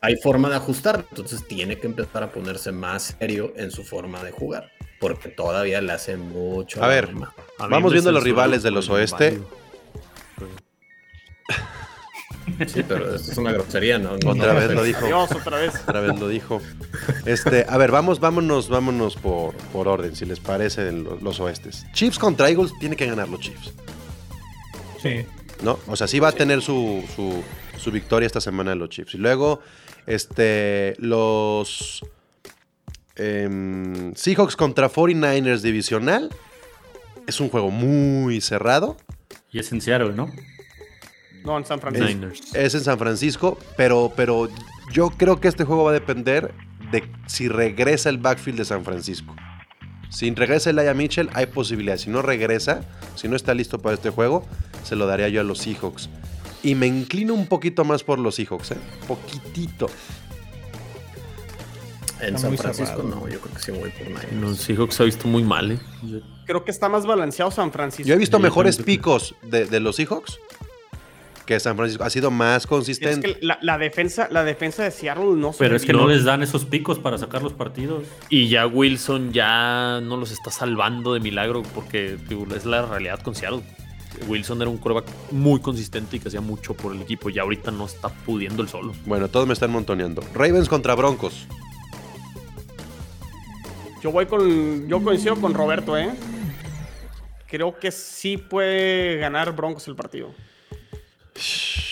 hay, 0.00 0.16
forma 0.16 0.50
de 0.50 0.56
ajustar. 0.56 1.06
Entonces, 1.08 1.46
tiene 1.46 1.78
que 1.78 1.86
empezar 1.86 2.22
a 2.22 2.30
ponerse 2.30 2.72
más 2.72 3.16
serio 3.18 3.52
en 3.56 3.70
su 3.70 3.84
forma 3.84 4.22
de 4.22 4.32
jugar. 4.32 4.70
Porque 5.00 5.28
todavía 5.28 5.80
le 5.80 5.92
hace 5.92 6.16
mucho. 6.16 6.82
A 6.82 6.88
ver, 6.88 7.10
vamos 7.58 7.92
viendo 7.92 8.12
los 8.12 8.22
rivales 8.22 8.62
de 8.62 8.70
los 8.70 8.88
oeste. 8.88 9.40
Sí, 12.66 12.82
pero 12.86 13.14
esto 13.14 13.32
es 13.32 13.38
una 13.38 13.52
grosería, 13.52 13.98
¿no? 13.98 14.12
Otra 14.12 14.52
vez 14.54 14.70
lo 14.70 14.82
dijo. 14.82 15.06
otra 15.06 15.58
vez. 15.58 15.74
Otra 15.82 16.00
vez 16.00 16.18
lo 16.18 16.28
dijo. 16.28 16.60
Este, 17.24 17.66
a 17.68 17.76
ver, 17.76 17.90
vamos, 17.90 18.20
vámonos, 18.20 18.68
vámonos 18.68 19.16
por, 19.16 19.54
por 19.72 19.88
orden, 19.88 20.14
si 20.14 20.24
les 20.24 20.40
parece 20.40 20.92
los, 20.92 21.40
oestes. 21.40 21.86
Chiefs 21.92 22.18
contra 22.18 22.48
Eagles, 22.48 22.72
tiene 22.78 22.96
que 22.96 23.06
ganar 23.06 23.28
los 23.28 23.40
Chiefs. 23.40 23.72
Sí. 25.02 25.26
¿No? 25.62 25.78
O 25.86 25.96
sea, 25.96 26.06
sí 26.06 26.20
va 26.20 26.28
a 26.28 26.32
tener 26.32 26.62
su, 26.62 27.02
su, 27.14 27.90
victoria 27.90 28.26
esta 28.26 28.40
semana 28.40 28.74
los 28.74 28.90
Chiefs. 28.90 29.14
Y 29.14 29.18
luego, 29.18 29.60
este, 30.06 30.94
los 30.98 32.04
em, 33.16 34.14
Seahawks 34.14 34.56
contra 34.56 34.90
49ers 34.90 35.60
divisional. 35.60 36.30
Es 37.26 37.40
un 37.40 37.48
juego 37.48 37.70
muy 37.70 38.40
cerrado. 38.40 38.96
Y 39.50 39.58
es 39.58 39.72
en 39.72 39.80
Seattle, 39.80 40.12
¿no? 40.12 40.30
No, 41.46 41.56
en 41.56 41.64
San 41.64 41.80
Francisco. 41.80 42.26
Es, 42.54 42.74
en 42.74 42.80
San 42.80 42.98
Francisco, 42.98 43.56
pero, 43.76 44.12
pero 44.16 44.48
yo 44.92 45.10
creo 45.10 45.40
que 45.40 45.46
este 45.46 45.62
juego 45.62 45.84
va 45.84 45.90
a 45.90 45.94
depender 45.94 46.52
de 46.90 47.08
si 47.26 47.46
regresa 47.48 48.08
el 48.08 48.18
backfield 48.18 48.58
de 48.58 48.64
San 48.64 48.84
Francisco. 48.84 49.34
Si 50.10 50.28
regresa 50.34 50.70
el 50.70 50.78
Aya 50.80 50.92
Mitchell, 50.92 51.30
hay 51.34 51.46
posibilidad. 51.46 51.98
Si 51.98 52.10
no 52.10 52.20
regresa, 52.20 52.80
si 53.14 53.28
no 53.28 53.36
está 53.36 53.54
listo 53.54 53.78
para 53.78 53.94
este 53.94 54.10
juego, 54.10 54.44
se 54.82 54.96
lo 54.96 55.06
daría 55.06 55.28
yo 55.28 55.40
a 55.40 55.44
los 55.44 55.58
Seahawks. 55.58 56.10
Y 56.64 56.74
me 56.74 56.88
inclino 56.88 57.32
un 57.32 57.46
poquito 57.46 57.84
más 57.84 58.02
por 58.02 58.18
los 58.18 58.34
Seahawks, 58.34 58.72
¿eh? 58.72 58.78
Poquitito. 59.06 59.88
En 62.20 62.36
San 62.38 62.56
Francisco 62.56 63.04
no, 63.04 63.28
yo 63.28 63.40
creo 63.40 63.54
que 63.54 63.60
sí 63.60 63.70
voy 63.70 63.90
por 63.90 64.08
Niners. 64.08 64.32
Los 64.32 64.58
Seahawks 64.58 64.96
se 64.96 65.02
ha 65.04 65.06
visto 65.06 65.28
muy 65.28 65.44
mal, 65.44 65.72
¿eh? 65.72 65.78
Creo 66.44 66.64
que 66.64 66.72
está 66.72 66.88
más 66.88 67.06
balanceado 67.06 67.52
San 67.52 67.70
Francisco. 67.70 68.08
Yo 68.08 68.14
he 68.14 68.18
visto 68.18 68.40
mejores 68.40 68.78
picos 68.78 69.36
de, 69.42 69.66
de 69.66 69.78
los 69.78 69.94
Seahawks 69.94 70.40
que 71.46 71.58
San 71.60 71.76
Francisco 71.76 72.04
ha 72.04 72.10
sido 72.10 72.30
más 72.30 72.66
consistente. 72.66 73.30
Es 73.30 73.36
que 73.36 73.46
la, 73.46 73.78
defensa, 73.78 74.28
la 74.30 74.44
defensa 74.44 74.82
de 74.82 74.90
Seattle 74.90 75.34
no 75.36 75.52
Pero 75.56 75.76
es 75.76 75.84
que 75.84 75.92
no 75.92 76.08
les 76.08 76.24
dan 76.24 76.42
esos 76.42 76.64
picos 76.64 76.98
para 76.98 77.16
sacar 77.16 77.42
los 77.42 77.52
partidos. 77.52 78.04
Y 78.28 78.48
ya 78.48 78.66
Wilson 78.66 79.32
ya 79.32 80.00
no 80.02 80.16
los 80.16 80.32
está 80.32 80.50
salvando 80.50 81.14
de 81.14 81.20
milagro 81.20 81.62
porque 81.74 82.18
es 82.54 82.66
la 82.66 82.84
realidad 82.84 83.20
con 83.20 83.34
Seattle. 83.34 83.62
Wilson 84.26 84.62
era 84.62 84.70
un 84.70 84.78
quarterback 84.78 85.12
muy 85.30 85.60
consistente 85.60 86.16
y 86.16 86.20
que 86.20 86.28
hacía 86.28 86.40
mucho 86.40 86.74
por 86.74 86.94
el 86.94 87.02
equipo. 87.02 87.30
Y 87.30 87.38
ahorita 87.38 87.70
no 87.70 87.86
está 87.86 88.08
pudiendo 88.08 88.62
el 88.62 88.68
solo. 88.68 88.92
Bueno, 89.04 89.28
todos 89.28 89.46
me 89.46 89.52
están 89.52 89.70
montoneando. 89.70 90.22
Ravens 90.34 90.68
contra 90.68 90.94
Broncos. 90.94 91.46
Yo 94.02 94.10
voy 94.10 94.26
con. 94.26 94.88
Yo 94.88 95.02
coincido 95.02 95.36
con 95.36 95.54
Roberto, 95.54 95.96
¿eh? 95.96 96.10
Creo 97.46 97.78
que 97.78 97.92
sí 97.92 98.36
puede 98.36 99.18
ganar 99.18 99.54
Broncos 99.54 99.86
el 99.86 99.94
partido. 99.94 100.34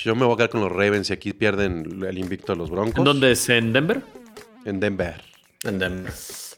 Yo 0.04 0.14
me 0.14 0.24
voy 0.24 0.34
a 0.34 0.36
quedar 0.36 0.50
con 0.50 0.60
los 0.60 0.72
Ravens 0.72 1.10
y 1.10 1.12
aquí 1.12 1.32
pierden 1.32 2.04
el 2.06 2.18
invicto 2.18 2.52
de 2.52 2.58
los 2.58 2.70
Broncos. 2.70 2.98
¿En 2.98 3.04
dónde 3.04 3.32
es? 3.32 3.48
¿En 3.48 3.72
Denver? 3.72 4.02
En 4.64 4.80
Denver. 4.80 5.22
En 5.62 5.78
Denver. 5.78 6.12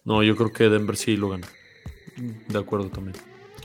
No, 0.05 0.22
yo 0.22 0.37
creo 0.37 0.53
que 0.53 0.68
Denver 0.68 0.96
sí 0.96 1.16
lo 1.16 1.31
gana. 1.31 1.46
De 2.49 2.59
acuerdo 2.59 2.88
también. 2.88 3.16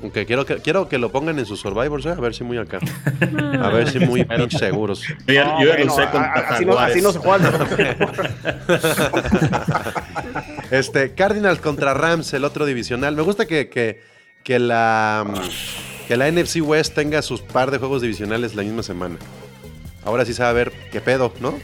Aunque 0.02 0.26
quiero 0.26 0.46
que, 0.46 0.58
quiero 0.58 0.90
que 0.90 0.98
lo 0.98 1.12
pongan 1.12 1.38
en 1.38 1.46
sus 1.46 1.60
Survivors, 1.60 2.06
¿eh? 2.08 2.10
a 2.10 2.20
ver 2.20 2.34
si 2.34 2.44
muy 2.44 2.58
acá. 2.58 2.80
A 3.62 3.70
ver 3.70 3.88
si 3.88 4.00
muy 4.00 4.24
pinche 4.26 4.58
seguros. 4.58 5.04
Yo, 5.28 5.34
ya 5.34 5.86
lo 5.86 5.94
sé 5.94 6.10
con 6.12 6.24
así, 6.24 6.66
no, 6.66 6.78
así 6.78 7.02
no 7.02 7.12
se 7.12 7.20
juega. 7.20 7.52
este, 10.72 11.14
Cardinals 11.14 11.60
contra 11.60 11.94
Rams, 11.94 12.34
el 12.34 12.46
otro 12.46 12.66
divisional. 12.66 13.16
Me 13.16 13.22
gusta 13.22 13.46
que, 13.46 13.70
que, 13.70 14.02
que 14.44 14.58
la 14.58 15.24
que 16.12 16.18
la 16.18 16.30
NFC 16.30 16.58
West 16.62 16.94
tenga 16.94 17.22
sus 17.22 17.40
par 17.40 17.72
de 17.72 17.78
juegos 17.78 18.02
divisionales 18.02 18.54
la 18.54 18.64
misma 18.64 18.84
semana. 18.84 19.16
Ahora 20.04 20.26
sí 20.26 20.34
sabe 20.34 20.50
a 20.50 20.52
ver 20.52 20.74
qué 20.92 21.00
pedo, 21.00 21.32
¿no? 21.40 21.58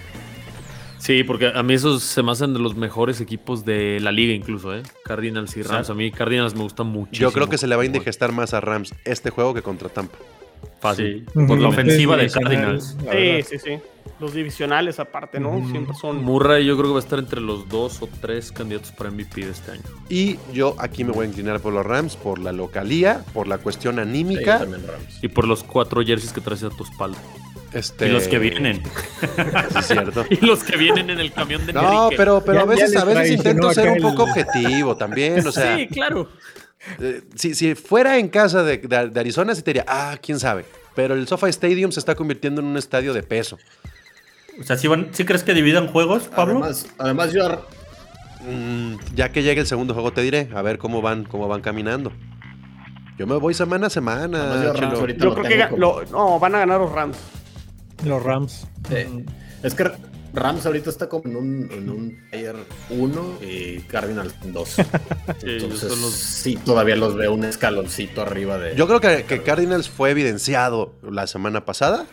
Sí, 0.99 1.25
porque 1.25 1.51
a 1.53 1.63
mí 1.63 1.73
esos 1.73 2.01
se 2.01 2.23
me 2.23 2.31
hacen 2.31 2.53
de 2.53 2.61
los 2.61 2.73
mejores 2.77 3.19
equipos 3.19 3.65
de 3.65 3.99
la 3.99 4.13
liga 4.13 4.33
incluso, 4.33 4.73
¿eh? 4.73 4.83
Cardinals 5.03 5.57
y 5.57 5.63
Rams. 5.63 5.89
A 5.89 5.93
mí 5.93 6.11
Cardinals 6.11 6.55
me 6.55 6.61
gustan 6.61 6.87
mucho. 6.87 7.11
Yo 7.11 7.33
creo 7.33 7.49
que 7.49 7.57
se 7.57 7.67
le 7.67 7.75
va 7.75 7.81
a 7.81 7.85
indigestar 7.85 8.31
más 8.31 8.53
a 8.53 8.61
Rams 8.61 8.95
este 9.03 9.31
juego 9.31 9.53
que 9.53 9.61
contra 9.61 9.89
Tampa. 9.89 10.17
Fácil. 10.79 11.25
Por 11.33 11.59
la 11.59 11.67
ofensiva 11.67 12.15
de 12.15 12.29
Cardinals. 12.29 12.95
Sí, 13.11 13.43
sí, 13.43 13.59
sí 13.59 13.81
los 14.19 14.33
divisionales 14.33 14.99
aparte, 14.99 15.39
¿no? 15.39 15.67
Siempre 15.69 15.95
son. 15.95 16.23
Murray 16.23 16.65
yo 16.65 16.75
creo 16.75 16.89
que 16.89 16.93
va 16.93 16.99
a 16.99 17.03
estar 17.03 17.19
entre 17.19 17.41
los 17.41 17.67
dos 17.69 18.01
o 18.01 18.09
tres 18.21 18.51
candidatos 18.51 18.91
para 18.91 19.11
MVP 19.11 19.45
de 19.45 19.51
este 19.51 19.71
año. 19.71 19.83
Y 20.09 20.37
yo 20.53 20.75
aquí 20.79 21.03
me 21.03 21.11
voy 21.11 21.25
a 21.25 21.29
inclinar 21.29 21.59
por 21.59 21.73
los 21.73 21.85
Rams, 21.85 22.15
por 22.15 22.39
la 22.39 22.51
localía, 22.51 23.23
por 23.33 23.47
la 23.47 23.57
cuestión 23.57 23.99
anímica. 23.99 24.65
y 25.21 25.27
por 25.27 25.47
los 25.47 25.63
cuatro 25.63 26.03
jerseys 26.03 26.33
que 26.33 26.41
traes 26.41 26.63
a 26.63 26.69
tu 26.69 26.83
espalda. 26.83 27.17
Este... 27.73 28.07
Y 28.07 28.11
los 28.11 28.27
que 28.27 28.39
vienen. 28.39 28.81
es 29.77 29.87
cierto. 29.87 30.25
y 30.29 30.45
los 30.45 30.63
que 30.63 30.77
vienen 30.77 31.09
en 31.09 31.19
el 31.19 31.31
camión 31.31 31.65
de 31.65 31.73
No, 31.73 32.09
pero, 32.15 32.43
pero 32.43 32.61
a 32.61 32.65
veces, 32.65 32.95
a 32.95 33.05
veces 33.05 33.31
intento 33.31 33.73
ser 33.73 33.89
un 33.89 34.01
poco 34.01 34.23
objetivo 34.23 34.95
también. 34.95 35.45
O 35.45 35.51
sea, 35.51 35.77
sí, 35.77 35.87
claro. 35.87 36.29
Eh, 36.99 37.21
si, 37.35 37.53
si, 37.55 37.75
fuera 37.75 38.17
en 38.17 38.29
casa 38.29 38.63
de, 38.63 38.77
de, 38.77 39.19
Arizona, 39.19 39.53
sí 39.55 39.61
te 39.61 39.71
diría, 39.71 39.85
ah, 39.87 40.17
quién 40.21 40.39
sabe. 40.39 40.65
Pero 40.95 41.13
el 41.13 41.27
SoFi 41.27 41.49
Stadium 41.49 41.91
se 41.91 41.99
está 41.99 42.15
convirtiendo 42.15 42.61
en 42.61 42.67
un 42.67 42.77
estadio 42.77 43.13
de 43.13 43.23
peso. 43.23 43.57
O 44.59 44.63
sea, 44.63 44.77
¿sí, 44.77 44.87
crees 45.25 45.43
que 45.43 45.53
dividan 45.53 45.87
juegos, 45.87 46.23
Pablo? 46.23 46.67
Además, 46.97 47.33
yo... 47.33 47.65
Mm, 48.41 48.95
ya 49.15 49.31
que 49.31 49.43
llegue 49.43 49.61
el 49.61 49.67
segundo 49.67 49.93
juego 49.93 50.13
te 50.13 50.21
diré, 50.21 50.49
a 50.53 50.61
ver 50.61 50.77
cómo 50.77 51.01
van, 51.01 51.25
cómo 51.25 51.47
van 51.47 51.61
caminando. 51.61 52.11
Yo 53.17 53.25
me 53.25 53.35
voy 53.35 53.53
semana 53.53 53.87
a 53.87 53.89
semana. 53.89 54.63
Yo, 54.63 54.73
creo 54.73 55.35
que 55.35 55.67
no, 55.77 56.39
van 56.39 56.55
a 56.55 56.59
ganar 56.59 56.79
los 56.79 56.91
Rams. 56.91 57.17
Los 58.05 58.23
Rams. 58.23 58.67
Es 59.63 59.73
que 59.73 59.91
Rams 60.33 60.65
ahorita 60.67 60.91
está 60.91 61.09
como 61.09 61.23
en 61.25 61.35
un, 61.35 61.71
en 61.71 61.89
un 61.89 62.19
1 62.89 63.37
y 63.41 63.79
Cardinals 63.81 64.35
en 64.43 64.53
2. 64.53 64.75
Entonces, 65.41 65.93
sí, 66.13 66.57
todavía 66.63 66.95
los 66.95 67.15
veo 67.15 67.33
un 67.33 67.43
escaloncito 67.43 68.21
arriba 68.21 68.59
de. 68.59 68.75
Yo 68.75 68.87
creo 68.87 68.99
que, 69.01 69.23
que 69.23 69.41
Cardinals 69.41 69.89
fue 69.89 70.11
evidenciado 70.11 70.93
la 71.01 71.25
semana 71.25 71.65
pasada 71.65 72.05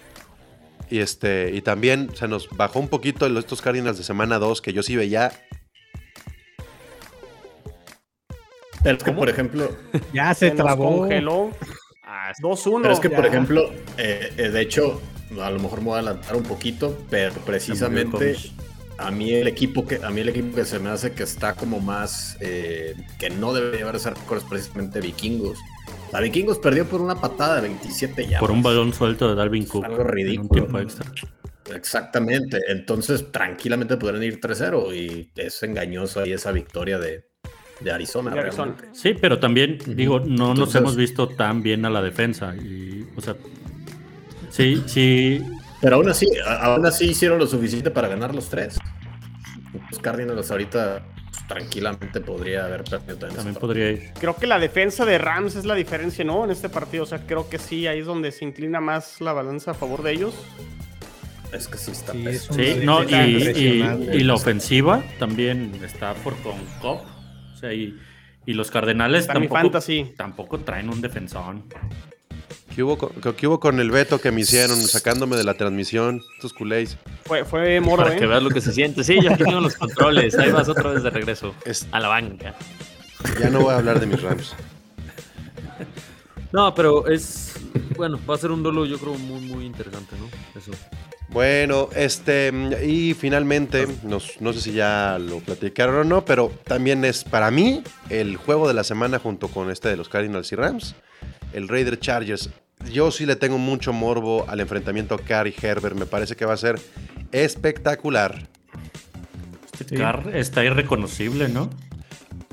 y, 0.94 1.00
este, 1.00 1.50
y 1.52 1.61
también 1.61 2.11
se 2.14 2.28
nos 2.28 2.48
bajó 2.50 2.78
un 2.78 2.88
poquito 2.88 3.26
estos 3.26 3.61
Cardinals 3.61 3.98
de 3.98 4.04
semana 4.04 4.38
2 4.38 4.62
que 4.62 4.72
yo 4.72 4.83
sí 4.83 4.94
veía 4.94 5.33
Pero 8.85 8.98
es 8.98 9.02
que, 9.02 9.12
por 9.12 9.28
ejemplo. 9.28 9.74
Ya 10.12 10.33
se, 10.35 10.50
trabó. 10.50 10.98
congeló. 10.98 11.50
2-1. 12.40 12.83
Pero 12.83 12.94
es 12.94 13.00
que, 13.00 13.11
por 13.11 13.26
ejemplo, 13.26 13.72
eh, 13.96 14.33
eh, 14.37 14.50
de 14.50 14.61
hecho, 14.61 15.00
a 15.40 15.50
lo 15.50 15.59
mejor 15.59 15.80
me 15.80 15.87
voy 15.87 15.94
a 15.94 15.98
adelantar 16.00 16.37
un 16.37 16.42
poquito, 16.42 16.96
pero 17.11 17.33
precisamente 17.46 18.37
a 18.98 19.11
mí 19.11 19.33
el 19.33 19.48
equipo 19.48 19.85
que 19.85 20.00
a 20.04 20.11
mí 20.11 20.20
el 20.20 20.28
equipo 20.28 20.54
que 20.54 20.64
se 20.64 20.78
me 20.78 20.90
hace 20.90 21.12
que 21.12 21.24
está 21.24 21.54
como 21.54 21.80
más 21.80 22.37
eh, 22.40 22.94
que 23.18 23.28
no 23.28 23.52
debe 23.52 23.76
llevar 23.76 23.96
ese 23.96 24.11
récord 24.11 24.38
es 24.38 24.44
precisamente 24.44 25.00
Vikingos. 25.00 25.59
La 26.14 26.20
Vikingos 26.20 26.61
perdió 26.61 26.87
por 26.87 27.00
una 27.00 27.16
patada 27.16 27.57
de 27.57 27.62
27 27.62 28.29
ya. 28.29 28.38
Por 28.38 28.53
un 28.53 28.62
balón 28.62 28.92
suelto 28.92 29.29
de 29.29 29.35
Dalvin 29.35 29.66
Cook. 29.66 29.85
Algo 29.85 30.05
ridículo. 30.05 30.68
Exactamente. 31.74 32.61
Entonces, 32.68 33.33
tranquilamente 33.33 33.96
podrían 33.96 34.22
ir 34.22 34.40
3-0 34.40 34.94
y 34.94 35.33
es 35.35 35.61
engañoso 35.64 36.20
ahí 36.20 36.33
esa 36.33 36.53
victoria 36.53 37.00
de, 37.00 37.24
Arizona. 37.92 38.33
Sí, 38.92 39.14
pero 39.20 39.40
también, 39.40 39.77
digo, 39.85 40.20
no 40.20 40.55
nos 40.55 40.72
hemos 40.77 40.94
visto 40.94 41.27
tan 41.27 41.64
bien 41.64 41.85
a 41.85 41.90
la 41.90 42.00
defensa. 42.00 42.55
Y, 42.55 43.05
o 43.16 43.20
sea, 43.20 43.35
sí, 44.50 44.85
sí. 44.87 45.42
Pero 45.81 45.96
aún 45.96 46.09
así, 46.09 46.29
aún 46.46 46.87
así 46.87 47.07
hicieron 47.07 47.40
lo 47.40 47.48
suficiente 47.48 47.90
para 47.90 48.07
ganar 48.07 48.33
los 48.33 48.48
tres. 48.48 48.79
Los 49.90 49.98
Cardinals 49.98 50.48
ahorita 50.48 51.05
pues, 51.14 51.23
tranquilamente 51.46 52.20
podría 52.20 52.64
haber 52.64 52.85
perdido 52.85 53.16
también. 53.16 53.54
podría 53.54 53.90
ir. 53.92 54.12
Creo 54.18 54.37
que 54.37 54.46
la 54.46 54.59
defensa 54.59 55.04
de 55.04 55.18
Rams 55.18 55.57
es 55.57 55.64
la 55.64 55.74
diferencia, 55.74 56.24
¿no? 56.24 56.44
En 56.44 56.50
este 56.50 56.68
partido. 56.68 57.04
O 57.04 57.07
sea, 57.07 57.26
creo 57.26 57.48
que 57.48 57.59
sí, 57.59 57.87
ahí 57.87 58.00
es 58.00 58.07
donde 58.07 58.33
se 58.33 58.44
inclina 58.44 58.80
más 58.80 59.20
la 59.20 59.33
balanza 59.33 59.72
a 59.72 59.74
favor 59.74 60.02
de 60.02 60.12
ellos. 60.12 60.35
Es 61.52 61.68
que 61.68 61.78
sí 61.78 61.92
está 61.92 62.12
sí, 62.12 62.80
no, 62.83 63.04
y, 63.04 64.24
la 64.24 64.35
ofensiva 64.35 65.04
también 65.20 65.72
está 65.85 66.14
por 66.14 66.35
con 66.38 66.57
Cop. 66.80 67.02
O 67.54 67.57
sea, 67.57 67.72
y, 67.72 67.96
los 68.46 68.70
Cardenales 68.70 69.26
tampoco, 69.26 69.70
tampoco 70.16 70.61
traen 70.61 70.88
un 70.88 71.00
defensón. 71.00 71.64
¿Qué 72.74 72.82
hubo, 72.82 72.98
con, 72.98 73.10
¿Qué 73.34 73.46
hubo, 73.46 73.60
con 73.60 73.78
el 73.78 73.90
veto 73.90 74.20
que 74.20 74.32
me 74.32 74.40
hicieron 74.40 74.80
sacándome 74.82 75.37
de 75.37 75.44
la 75.44 75.54
transmisión? 75.54 76.22
Estos 76.34 76.52
culés. 76.52 76.96
Fue, 77.24 77.44
fue 77.44 77.80
moro, 77.80 78.02
Para 78.02 78.16
que 78.16 78.26
veas 78.26 78.42
lo 78.42 78.50
que 78.50 78.60
se 78.60 78.72
siente. 78.72 79.04
Sí, 79.04 79.18
ya 79.22 79.37
tengo 79.37 79.60
los 79.60 79.76
controles. 79.76 80.37
Ahí 80.37 80.50
vas 80.50 80.68
otra 80.68 80.90
vez 80.90 81.02
de 81.02 81.10
regreso. 81.10 81.54
A 81.92 82.00
la 82.00 82.08
banca. 82.08 82.54
Ya 83.40 83.50
no 83.50 83.60
voy 83.60 83.72
a 83.72 83.76
hablar 83.76 84.00
de 84.00 84.06
mis 84.06 84.20
Rams. 84.20 84.54
No, 86.52 86.74
pero 86.74 87.06
es. 87.08 87.54
Bueno, 87.96 88.20
va 88.28 88.34
a 88.34 88.38
ser 88.38 88.50
un 88.50 88.62
duelo, 88.62 88.87
yo 88.87 88.98
creo, 88.98 89.14
muy, 89.14 89.40
muy 89.40 89.64
interesante, 89.64 90.14
¿no? 90.16 90.28
Eso. 90.58 90.70
Bueno, 91.30 91.88
este, 91.96 92.52
y 92.87 93.14
finalmente, 93.14 93.88
no, 94.04 94.20
sé 94.20 94.60
si 94.60 94.72
ya 94.72 95.18
lo 95.18 95.40
platicaron 95.40 95.96
o 95.96 96.04
no, 96.04 96.24
pero 96.24 96.52
también 96.62 97.04
es 97.04 97.24
para 97.24 97.50
mí 97.50 97.82
el 98.08 98.37
juego 98.37 98.68
de 98.68 98.74
la 98.74 98.84
semana 98.84 99.18
junto 99.18 99.48
con 99.48 99.68
este 99.70 99.88
de 99.88 99.96
los 99.96 100.08
Cardinals 100.08 100.52
y 100.52 100.54
Rams, 100.54 100.94
el 101.52 101.66
Raider 101.66 101.98
Chargers. 101.98 102.50
Yo 102.90 103.10
sí 103.10 103.26
le 103.26 103.37
tengo 103.37 103.58
mucho 103.58 103.92
morbo 103.92 104.44
al 104.48 104.60
enfrentamiento 104.60 105.18
Carr 105.18 105.48
y 105.48 105.54
Herbert, 105.60 105.96
me 105.96 106.06
parece 106.06 106.37
que 106.37 106.44
va 106.44 106.54
a 106.54 106.58
ser 106.58 106.80
espectacular. 107.32 108.48
Este 109.72 109.96
Carr 109.96 110.37
está 110.37 110.64
irreconocible, 110.64 111.48
¿no? 111.48 111.70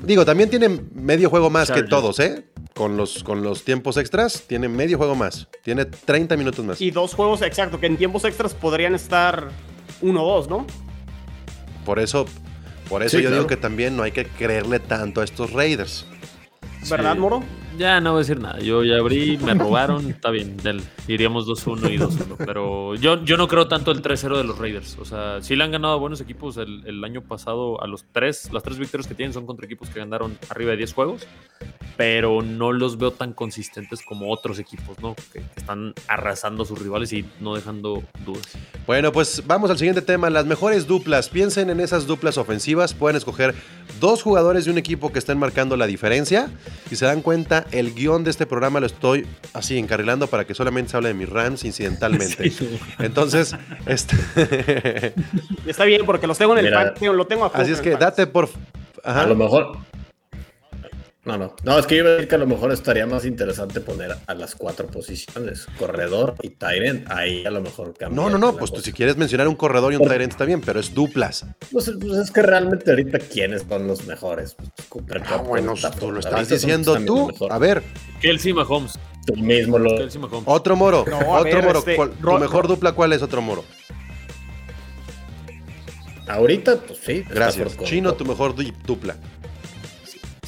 Digo, 0.02 0.24
también 0.24 0.50
tiene 0.50 0.68
medio 0.94 1.30
juego 1.30 1.50
más 1.50 1.70
que 1.70 1.84
todos, 1.84 2.18
¿eh? 2.18 2.44
con 2.74 2.96
los, 2.96 3.22
con 3.22 3.42
los 3.42 3.64
tiempos 3.64 3.96
extras, 3.96 4.44
tiene 4.46 4.68
medio 4.68 4.98
juego 4.98 5.14
más. 5.14 5.48
Tiene 5.62 5.84
30 5.84 6.36
minutos 6.36 6.64
más. 6.64 6.80
Y 6.80 6.90
dos 6.90 7.14
juegos, 7.14 7.42
exacto, 7.42 7.78
que 7.78 7.86
en 7.86 7.96
tiempos 7.96 8.24
extras 8.24 8.54
podrían 8.54 8.94
estar 8.94 9.50
uno 10.00 10.22
o 10.24 10.34
dos, 10.34 10.48
¿no? 10.48 10.66
Por 11.84 11.98
eso, 11.98 12.26
por 12.88 13.02
eso 13.02 13.18
yo 13.18 13.30
digo 13.30 13.46
que 13.46 13.56
también 13.56 13.96
no 13.96 14.02
hay 14.02 14.12
que 14.12 14.26
creerle 14.26 14.78
tanto 14.78 15.20
a 15.20 15.24
estos 15.24 15.52
Raiders. 15.52 16.06
¿Verdad, 16.88 17.16
Moro? 17.16 17.42
Ya 17.78 18.00
no 18.00 18.12
voy 18.12 18.18
a 18.18 18.20
decir 18.20 18.40
nada. 18.40 18.58
Yo 18.60 18.84
ya 18.84 18.98
abrí, 18.98 19.38
me 19.38 19.54
robaron, 19.54 20.08
está 20.08 20.30
bien. 20.30 20.56
iríamos 21.08 21.46
2-1 21.46 21.92
y 21.92 21.98
2-1. 21.98 22.36
Pero 22.44 22.94
yo, 22.94 23.24
yo 23.24 23.36
no 23.36 23.48
creo 23.48 23.68
tanto 23.68 23.90
el 23.90 24.02
3-0 24.02 24.36
de 24.36 24.44
los 24.44 24.58
Raiders. 24.58 24.98
O 24.98 25.04
sea, 25.04 25.40
sí 25.40 25.56
le 25.56 25.64
han 25.64 25.72
ganado 25.72 25.94
a 25.94 25.96
buenos 25.96 26.20
equipos 26.20 26.56
el, 26.56 26.82
el, 26.86 27.02
año 27.04 27.22
pasado. 27.22 27.82
A 27.82 27.86
los 27.86 28.04
tres, 28.12 28.52
las 28.52 28.62
tres 28.62 28.78
victorias 28.78 29.06
que 29.06 29.14
tienen 29.14 29.32
son 29.32 29.46
contra 29.46 29.66
equipos 29.66 29.88
que 29.88 30.00
ganaron 30.00 30.38
arriba 30.50 30.72
de 30.72 30.78
10 30.78 30.92
juegos 30.92 31.26
pero 31.96 32.42
no 32.42 32.72
los 32.72 32.98
veo 32.98 33.10
tan 33.10 33.32
consistentes 33.32 34.02
como 34.02 34.30
otros 34.32 34.58
equipos, 34.58 34.98
¿no? 35.00 35.14
Que 35.32 35.42
están 35.56 35.94
arrasando 36.08 36.62
a 36.62 36.66
sus 36.66 36.80
rivales 36.80 37.12
y 37.12 37.24
no 37.40 37.54
dejando 37.54 38.02
dudas. 38.24 38.56
Bueno, 38.86 39.12
pues 39.12 39.42
vamos 39.46 39.70
al 39.70 39.78
siguiente 39.78 40.02
tema, 40.02 40.30
las 40.30 40.46
mejores 40.46 40.86
duplas. 40.86 41.28
Piensen 41.28 41.70
en 41.70 41.80
esas 41.80 42.06
duplas 42.06 42.38
ofensivas, 42.38 42.94
pueden 42.94 43.16
escoger 43.16 43.54
dos 44.02 44.20
jugadores 44.20 44.64
de 44.64 44.72
un 44.72 44.78
equipo 44.78 45.12
que 45.12 45.20
estén 45.20 45.38
marcando 45.38 45.76
la 45.76 45.86
diferencia. 45.86 46.50
Si 46.88 46.96
se 46.96 47.06
dan 47.06 47.22
cuenta, 47.22 47.66
el 47.70 47.94
guion 47.94 48.24
de 48.24 48.30
este 48.30 48.46
programa 48.46 48.80
lo 48.80 48.86
estoy 48.86 49.28
así 49.54 49.78
encarrilando 49.78 50.26
para 50.26 50.44
que 50.44 50.54
solamente 50.54 50.90
se 50.90 50.96
hable 50.96 51.10
de 51.10 51.14
mis 51.14 51.28
Rams 51.28 51.64
incidentalmente. 51.64 52.52
Entonces, 52.98 53.54
este... 53.86 55.14
está 55.66 55.84
bien 55.84 56.04
porque 56.04 56.26
los 56.26 56.36
tengo 56.36 56.58
en 56.58 56.66
el 56.66 56.72
patio, 56.72 57.12
lo 57.12 57.28
tengo 57.28 57.48
Así 57.54 57.70
es 57.70 57.80
que 57.80 57.96
date 57.96 58.26
por... 58.26 58.50
A 59.04 59.24
lo 59.24 59.36
mejor 59.36 59.78
no, 61.24 61.38
no. 61.38 61.54
No, 61.62 61.78
es 61.78 61.86
que 61.86 61.96
yo 61.96 62.02
iba 62.02 62.10
a 62.10 62.12
decir 62.14 62.28
que 62.28 62.34
a 62.34 62.38
lo 62.38 62.48
mejor 62.48 62.72
estaría 62.72 63.06
más 63.06 63.24
interesante 63.24 63.80
poner 63.80 64.16
a 64.26 64.34
las 64.34 64.56
cuatro 64.56 64.88
posiciones, 64.88 65.66
corredor 65.78 66.34
y 66.42 66.50
Tyrant. 66.50 67.08
Ahí 67.10 67.46
a 67.46 67.50
lo 67.50 67.60
mejor 67.60 67.94
cambia. 67.96 68.16
No, 68.16 68.28
no, 68.28 68.38
no. 68.38 68.56
Pues 68.56 68.72
si 68.82 68.92
quieres 68.92 69.16
mencionar 69.16 69.46
un 69.46 69.54
corredor 69.54 69.92
y 69.92 69.96
un 69.96 70.02
Tyrant 70.02 70.32
está 70.32 70.44
bien, 70.44 70.60
pero 70.60 70.80
es 70.80 70.92
duplas. 70.92 71.46
Pues, 71.70 71.92
pues, 72.00 72.18
es 72.18 72.30
que 72.32 72.42
realmente 72.42 72.90
ahorita 72.90 73.20
quiénes 73.20 73.64
son 73.68 73.86
los 73.86 74.04
mejores. 74.06 74.56
Pues, 74.88 75.22
ah, 75.26 75.36
bueno, 75.36 75.74
tú 75.98 76.10
lo 76.10 76.18
estás 76.18 76.48
diciendo 76.48 76.98
tú. 77.06 77.30
A 77.50 77.58
ver. 77.58 77.84
Kelsey 78.20 78.52
Mahomes. 78.52 78.98
Tú 79.24 79.36
mismo 79.36 79.78
lo. 79.78 79.92
Otro 80.46 80.74
moro. 80.74 81.02
otro 81.02 81.62
moro. 81.62 81.78
Este, 81.78 81.96
¿Tu 81.96 82.38
mejor 82.38 82.66
dupla 82.66 82.92
cuál 82.92 83.12
es 83.12 83.22
otro 83.22 83.40
moro? 83.40 83.64
Ahorita, 86.26 86.80
pues 86.80 86.98
sí. 87.04 87.24
Gracias. 87.28 87.76
Chino, 87.84 88.14
tu 88.14 88.24
mejor 88.24 88.54
dupla. 88.56 89.16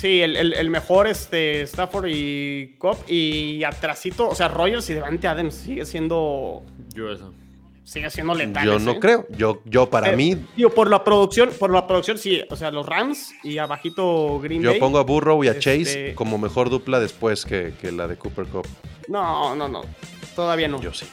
Sí, 0.05 0.21
el, 0.21 0.69
mejor 0.69 1.07
este, 1.07 1.63
Stafford 1.63 2.09
y 2.11 2.75
Cop. 2.77 3.09
Y 3.09 3.65
atrasito, 3.65 4.29
o 4.29 4.35
sea, 4.35 4.49
Rogers 4.49 4.91
y 4.91 4.93
Devante 4.93 5.27
Adams 5.27 5.55
sigue 5.55 5.87
siendo. 5.87 6.63
Yo 6.95 7.11
eso. 7.11 7.33
Sigue 7.85 8.11
siendo 8.11 8.35
letal. 8.35 8.67
Yo 8.67 8.79
no 8.79 8.91
¿eh? 8.91 9.01
creo. 9.01 9.27
Yo, 9.31 9.63
yo 9.65 9.89
para 9.89 10.13
eh, 10.13 10.17
mí. 10.17 10.37
Digo, 10.59 10.69
por 10.69 10.91
la 10.91 11.03
producción, 11.03 11.49
por 11.59 11.73
la 11.73 11.87
producción, 11.87 12.19
sí. 12.19 12.43
O 12.51 12.57
sea, 12.57 12.71
los 12.71 12.85
Rams 12.85 13.33
y 13.43 13.57
abajito 13.57 14.39
Green 14.41 14.61
Yo 14.61 14.79
pongo 14.79 14.99
a 14.99 15.05
Burrow 15.05 15.43
y 15.43 15.49
a 15.49 15.55
Chase 15.59 15.81
este 15.81 16.15
como 16.15 16.37
mejor 16.37 16.69
dupla 16.69 17.01
después 17.01 17.47
que, 17.47 17.73
que 17.81 17.91
la 17.91 18.07
de 18.07 18.17
Cooper 18.17 18.45
Cup. 18.45 18.67
No, 19.09 19.57
no, 19.57 19.71
no. 19.71 19.87
Todavía 20.37 20.69
no. 20.69 20.83
Yo 20.83 20.93
sí 20.93 21.07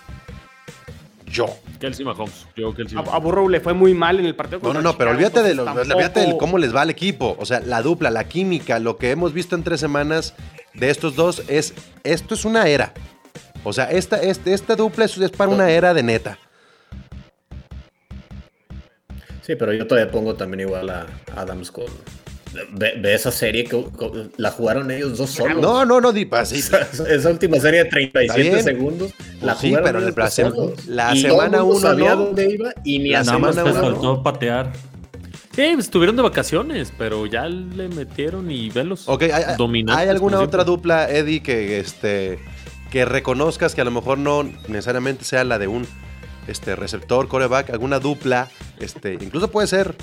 yo. 1.31 1.47
Kelsey 1.79 2.05
Mahomes. 2.05 2.47
Yo, 2.55 2.73
Kelsey 2.73 2.97
A, 2.97 3.17
Burrow 3.17 3.49
le 3.49 3.59
fue 3.59 3.73
muy 3.73 3.93
mal 3.93 4.19
en 4.19 4.25
el 4.25 4.35
partido. 4.35 4.59
No, 4.61 4.73
no, 4.73 4.81
no, 4.81 4.97
pero 4.97 5.11
olvídate, 5.11 5.41
de, 5.41 5.55
lo, 5.55 5.63
olvídate 5.63 6.35
cómo 6.37 6.57
les 6.57 6.75
va 6.75 6.81
al 6.81 6.89
equipo. 6.89 7.35
O 7.39 7.45
sea, 7.45 7.59
la 7.61 7.81
dupla, 7.81 8.09
la 8.09 8.25
química, 8.25 8.79
lo 8.79 8.97
que 8.97 9.11
hemos 9.11 9.33
visto 9.33 9.55
en 9.55 9.63
tres 9.63 9.79
semanas 9.79 10.35
de 10.73 10.89
estos 10.89 11.15
dos 11.15 11.43
es, 11.47 11.73
esto 12.03 12.35
es 12.35 12.45
una 12.45 12.67
era. 12.67 12.93
O 13.63 13.73
sea, 13.73 13.85
esta, 13.91 14.17
este, 14.17 14.53
esta 14.53 14.75
dupla 14.75 15.05
es, 15.05 15.17
es 15.17 15.31
para 15.31 15.49
una 15.49 15.69
era 15.69 15.93
de 15.93 16.03
neta. 16.03 16.37
Sí, 19.41 19.55
pero 19.55 19.73
yo 19.73 19.87
todavía 19.87 20.11
pongo 20.11 20.35
también 20.35 20.61
igual 20.61 20.89
a 20.89 21.07
Adams 21.35 21.71
con, 21.71 21.85
Ve, 22.71 23.13
esa 23.13 23.31
serie 23.31 23.63
que, 23.63 23.83
la 24.37 24.51
jugaron 24.51 24.91
ellos 24.91 25.17
dos 25.17 25.29
solos. 25.29 25.61
No, 25.61 25.85
no, 25.85 26.01
no, 26.01 26.11
Dipa, 26.11 26.41
Esa, 26.41 27.29
última 27.29 27.59
serie 27.59 27.85
de 27.85 27.89
37 27.89 28.63
segundos. 28.63 29.13
La 29.41 29.55
sí, 29.55 29.73
pero 29.83 29.99
el 29.99 30.13
la 30.87 31.15
semana 31.15 31.63
1 31.63 31.79
sabía 31.79 32.15
dónde 32.15 32.49
iba 32.49 32.73
y 32.83 32.99
ni 32.99 33.13
a 33.13 33.23
semana 33.23 33.63
uno. 33.63 33.73
faltó 33.73 34.23
patear. 34.23 34.71
Sí, 35.55 35.63
estuvieron 35.63 36.15
de 36.15 36.21
vacaciones, 36.21 36.93
pero 36.97 37.25
ya 37.25 37.47
le 37.47 37.89
metieron 37.89 38.49
y 38.49 38.69
velos 38.69 39.03
Ok, 39.07 39.23
¿hay, 39.23 39.43
¿hay 39.89 40.09
alguna 40.09 40.39
otra 40.39 40.63
dupla, 40.63 41.09
Eddie, 41.09 41.43
que, 41.43 41.79
este, 41.79 42.39
que 42.89 43.03
reconozcas 43.03 43.75
que 43.75 43.81
a 43.81 43.83
lo 43.83 43.91
mejor 43.91 44.17
no 44.17 44.43
necesariamente 44.43 45.25
sea 45.25 45.43
la 45.43 45.59
de 45.59 45.67
un 45.67 45.85
este, 46.47 46.75
receptor, 46.77 47.27
coreback, 47.27 47.69
alguna 47.69 47.99
dupla, 47.99 48.49
este, 48.79 49.13
incluso 49.13 49.49
puede 49.49 49.67
ser 49.67 49.95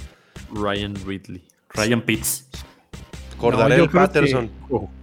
Ryan 0.53 0.94
Ridley. 1.07 1.42
Ryan 1.74 2.02
Pitts. 2.02 2.48
Cordarel 3.38 3.88
Patterson. 3.88 4.50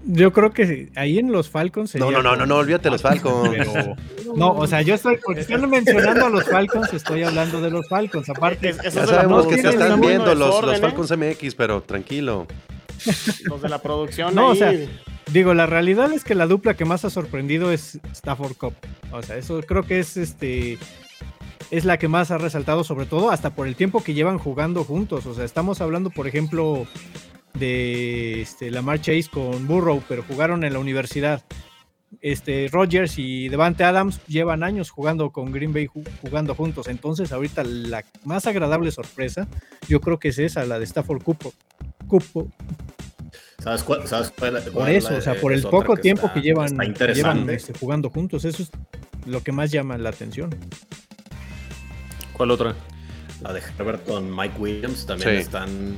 yo 0.06 0.34
creo 0.34 0.52
que 0.52 0.92
ahí 0.96 1.18
en 1.18 1.32
los 1.32 1.50
Falcons. 1.50 1.96
No, 1.96 2.12
no, 2.12 2.22
no, 2.22 2.36
no, 2.36 2.46
no, 2.46 2.58
olvídate 2.58 2.90
los 2.90 3.02
Falcons. 3.02 3.58
no, 4.36 4.54
o 4.54 4.68
sea, 4.68 4.82
yo 4.82 4.96
estoy, 4.96 5.18
porque 5.24 5.42
están 5.42 5.68
mencionando 5.70 6.26
a 6.26 6.30
los 6.30 6.44
Falcons, 6.46 6.94
estoy 6.94 7.24
hablando 7.24 7.62
de 7.62 7.72
los 7.72 7.88
Falcons. 7.88 8.30
Aparte, 8.30 8.76
ya 8.84 8.92
sabemos 8.92 9.48
que 9.48 9.62
se 9.62 9.70
están 9.70 10.02
viendo 10.02 10.36
los, 10.36 10.64
los, 10.64 10.80
Falcons 10.80 11.12
MX, 11.18 11.56
pero 11.56 11.82
tranquilo. 11.82 12.46
Los 13.46 13.62
de 13.62 13.70
la 13.70 13.82
producción. 13.82 14.36
No, 14.36 14.50
o 14.50 14.56
sea, 14.56 14.74
digo, 15.32 15.54
la 15.54 15.66
realidad 15.66 16.12
es 16.12 16.24
que 16.24 16.36
la 16.36 16.48
dupla 16.48 16.76
que 16.76 16.86
más 16.86 17.06
ha 17.06 17.10
sorprendido 17.10 17.72
es 17.72 18.00
Stafford 18.12 18.58
Cup. 18.58 18.74
O 19.12 19.22
sea, 19.22 19.38
eso 19.38 19.62
creo 19.62 19.84
que 19.84 20.00
es 20.00 20.18
este 20.18 20.78
es 21.72 21.86
la 21.86 21.98
que 21.98 22.08
más 22.08 22.32
ha 22.32 22.38
resaltado, 22.38 22.84
sobre 22.84 23.06
todo 23.06 23.32
hasta 23.32 23.52
por 23.52 23.68
el 23.68 23.76
tiempo 23.76 24.04
que 24.04 24.14
llevan 24.14 24.38
jugando 24.38 24.84
juntos. 24.84 25.26
O 25.26 25.34
sea, 25.34 25.46
estamos 25.46 25.82
hablando, 25.82 26.10
por 26.10 26.28
ejemplo, 26.28 26.86
de 27.54 28.42
este, 28.42 28.72
Lamar 28.72 29.02
Chase 29.02 29.28
con 29.32 29.68
Burrow, 29.68 30.04
pero 30.08 30.24
jugaron 30.24 30.64
en 30.64 30.74
la 30.74 30.80
universidad. 30.80 31.44
Este, 32.22 32.70
Rogers 32.72 33.18
y 33.18 33.50
Devante 33.50 33.84
Adams 33.84 34.22
llevan 34.28 34.64
años 34.64 34.90
jugando 34.90 35.32
con 35.32 35.52
Green 35.52 35.74
Bay, 35.74 35.88
jugando 36.22 36.56
juntos. 36.56 36.88
Entonces, 36.88 37.32
ahorita 37.32 37.64
la 37.64 38.04
más 38.24 38.46
agradable 38.48 38.92
sorpresa, 38.92 39.48
yo 39.88 40.00
creo 40.00 40.20
que 40.20 40.30
es 40.30 40.40
esa, 40.40 40.66
la 40.66 40.80
de 40.80 40.86
Stafford 40.86 41.24
Cupo. 41.24 41.54
Cupo. 42.08 42.48
¿Sabes 43.60 43.84
cuál, 43.84 44.04
por 44.74 44.90
eso, 44.90 45.16
o 45.16 45.22
sea, 45.22 45.34
por 45.42 45.52
el 45.52 45.64
poco 45.64 45.98
tiempo 45.98 46.32
que 46.32 46.42
llevan, 46.42 46.80
este, 47.50 47.74
jugando 47.74 48.10
juntos, 48.12 48.46
eso 48.46 48.62
es 48.62 48.70
lo 49.26 49.42
que 49.42 49.52
más 49.52 49.72
llama 49.72 49.98
la 49.98 50.10
atención. 50.10 50.52
¿Cuál 52.36 52.52
otra? 52.52 52.76
La 53.42 53.54
de 53.54 53.62
Herbert 53.62 54.06
con 54.06 54.36
Mike 54.36 54.56
Williams 54.58 55.06
también 55.06 55.36
están 55.36 55.96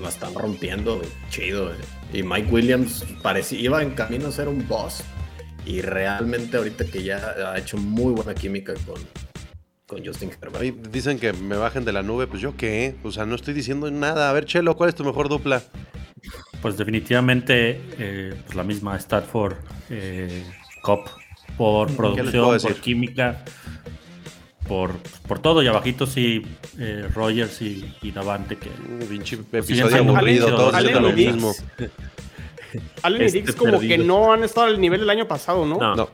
la 0.00 0.08
están 0.08 0.34
rompiendo, 0.34 1.00
chido. 1.30 1.72
Eh. 1.72 1.76
Y 2.12 2.22
Mike 2.22 2.50
Williams 2.50 3.04
parecía, 3.22 3.60
iba 3.60 3.82
en 3.82 3.90
camino 3.92 4.28
a 4.28 4.32
ser 4.32 4.48
un 4.48 4.66
boss. 4.68 5.02
Y 5.66 5.80
realmente 5.80 6.56
ahorita 6.56 6.84
que 6.84 7.02
ya 7.02 7.34
ha 7.52 7.58
hecho 7.58 7.78
muy 7.78 8.12
buena 8.12 8.34
química 8.34 8.74
con, 8.86 9.00
con 9.86 10.04
Justin 10.04 10.30
Herbert. 10.40 10.88
dicen 10.88 11.18
que 11.18 11.32
me 11.32 11.56
bajen 11.56 11.84
de 11.84 11.92
la 11.92 12.02
nube, 12.02 12.26
pues 12.26 12.42
yo 12.42 12.56
qué, 12.56 12.96
o 13.02 13.10
sea, 13.10 13.24
no 13.24 13.34
estoy 13.34 13.54
diciendo 13.54 13.90
nada. 13.90 14.28
A 14.28 14.32
ver, 14.32 14.44
Chelo, 14.44 14.76
¿cuál 14.76 14.90
es 14.90 14.94
tu 14.94 15.04
mejor 15.04 15.28
dupla? 15.28 15.62
Pues 16.60 16.76
definitivamente 16.76 17.80
eh, 17.98 18.34
pues 18.44 18.56
la 18.56 18.62
misma 18.62 18.96
Stanford 18.96 19.56
eh, 19.90 20.44
Cop 20.82 21.08
por 21.56 21.94
producción, 21.94 22.58
por 22.60 22.74
química 22.76 23.44
por, 24.66 24.98
por 25.28 25.38
todo 25.38 25.62
y 25.62 25.66
abajito 25.66 26.06
sí 26.06 26.42
eh, 26.78 27.08
Rogers 27.14 27.60
y, 27.62 27.94
y 28.02 28.10
Davante 28.10 28.56
que 28.56 28.70
pinche 29.08 29.38
episodio 29.52 29.96
aburrido 29.96 30.48
todos 30.48 30.74
haciendo 30.74 31.00
lo 31.00 31.12
mismo. 31.12 31.52
Allen 33.02 33.22
y 33.22 33.24
este 33.26 33.42
Dix 33.42 33.54
como 33.54 33.78
que 33.78 33.98
no 33.98 34.32
han 34.32 34.42
estado 34.42 34.66
al 34.66 34.80
nivel 34.80 35.00
del 35.00 35.10
año 35.10 35.28
pasado 35.28 35.64
¿no? 35.64 35.94
no, 35.94 36.08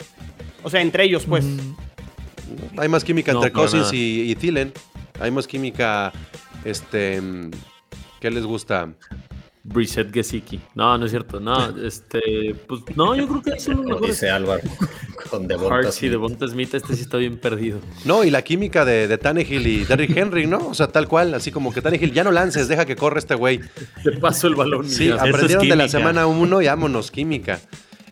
o 0.63 0.71
sea 0.71 0.83
entre 0.83 1.05
ellos 1.05 1.25
pues. 1.27 1.45
Mm. 1.45 2.79
hay 2.79 2.89
más 2.89 3.03
química 3.03 3.33
entre 3.33 3.53
Cousins 3.53 3.93
y, 3.93 4.31
y 4.31 4.35
Thielen. 4.35 4.73
Hay 5.21 5.31
más 5.31 5.47
química 5.47 6.13
este 6.65 7.21
¿qué 8.21 8.31
les 8.31 8.45
gusta? 8.45 8.89
Brissett 9.63 10.13
Gesicki. 10.13 10.61
No, 10.75 10.97
no 10.97 11.05
es 11.05 11.11
cierto. 11.11 11.39
No, 11.41 11.77
este, 11.85 12.55
pues 12.67 12.83
no, 12.97 13.15
yo 13.15 13.29
creo 13.29 13.43
que 13.43 13.51
es 13.51 13.69
un 13.69 13.85
mejor. 13.85 14.07
Dice 14.07 14.31
Álvaro. 14.31 14.63
Con 15.31 15.47
Devonta 15.47 15.93
Sí, 15.93 16.09
Devonta 16.09 16.49
Smith, 16.49 16.75
este 16.75 16.95
sí 16.95 17.03
está 17.03 17.19
bien 17.19 17.39
perdido. 17.39 17.79
No, 18.05 18.25
y 18.25 18.31
la 18.31 18.43
química 18.43 18.85
de, 18.85 19.07
de 19.07 19.19
Tannehill 19.19 19.67
y 19.67 19.85
Derrick 19.85 20.17
Henry, 20.17 20.47
¿no? 20.47 20.69
O 20.69 20.75
sea, 20.75 20.89
tal 20.89 21.09
cual, 21.09 21.35
así 21.35 21.53
como 21.53 21.73
que 21.73 21.83
Tannehill, 21.83 22.13
ya 22.13 22.25
no 22.25 22.33
lances, 22.33 22.69
deja 22.69 22.87
que 22.87 22.97
corre 22.97 23.19
este 23.19 23.35
güey. 23.35 23.61
Te 24.03 24.13
paso 24.13 24.47
el 24.47 24.55
balón. 24.55 24.89
Sí, 24.89 25.11
aprendieron 25.11 25.69
de 25.69 25.77
la 25.77 25.89
semana 25.89 26.27
uno 26.27 26.63
y 26.63 26.67
vámonos, 26.67 27.11
química. 27.11 27.61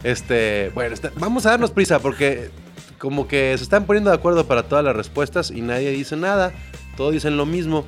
Este, 0.05 0.71
bueno, 0.75 0.95
este, 0.95 1.11
vamos 1.17 1.47
a 1.47 1.51
darnos 1.51 1.71
prisa 1.73 1.99
porque 1.99 2.51
como 2.99 3.27
que 3.27 3.57
se 3.57 3.65
están 3.65 3.85
poniendo 3.85 4.11
de 4.11 4.17
acuerdo 4.17 4.47
para 4.47 4.65
todas 4.65 4.85
las 4.85 4.95
respuestas 4.95 5.51
y 5.51 5.63
nadie 5.63 5.91
dice 5.91 6.17
nada. 6.17 6.53
Todos 6.97 7.13
dicen 7.13 7.37
lo 7.37 7.47
mismo. 7.47 7.87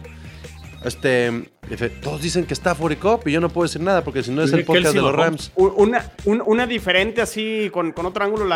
Este, 0.85 1.51
todos 2.03 2.23
dicen 2.23 2.47
que 2.47 2.55
está 2.55 2.75
y 2.91 2.97
Cop 2.97 3.29
y 3.29 3.33
yo 3.33 3.41
no 3.41 3.51
puedo 3.51 3.67
decir 3.67 3.83
nada 3.83 4.03
porque 4.03 4.23
si 4.23 4.31
no 4.31 4.43
es 4.43 4.53
el 4.53 4.65
podcast 4.65 4.95
de 4.95 5.03
los 5.03 5.15
Rams. 5.15 5.53
Una, 5.55 6.11
una 6.25 6.67
diferente 6.67 7.21
así, 7.21 7.71
con, 7.73 7.93
con 7.93 8.07
otro 8.07 8.25
ángulo, 8.25 8.47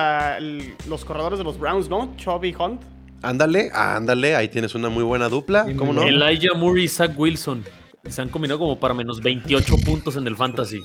los 0.89 1.05
corredores 1.05 1.39
de 1.39 1.45
los 1.45 1.59
Browns, 1.59 1.89
¿no? 1.89 2.15
Chubby 2.17 2.55
Hunt. 2.59 2.83
Ándale, 3.23 3.71
ándale, 3.73 4.37
ahí 4.37 4.49
tienes 4.49 4.75
una 4.75 4.89
muy 4.89 5.03
buena 5.03 5.29
dupla. 5.29 5.67
¿Cómo 5.77 5.93
no? 5.93 6.03
Elijah 6.03 6.55
Moore 6.55 6.83
y 6.83 6.89
Zach 6.89 7.13
Wilson. 7.17 7.65
Se 8.09 8.21
han 8.21 8.29
combinado 8.29 8.59
como 8.59 8.79
para 8.79 8.93
menos 8.93 9.23
28 9.23 9.77
puntos 9.79 10.17
en 10.17 10.27
el 10.27 10.37
fantasy. 10.37 10.83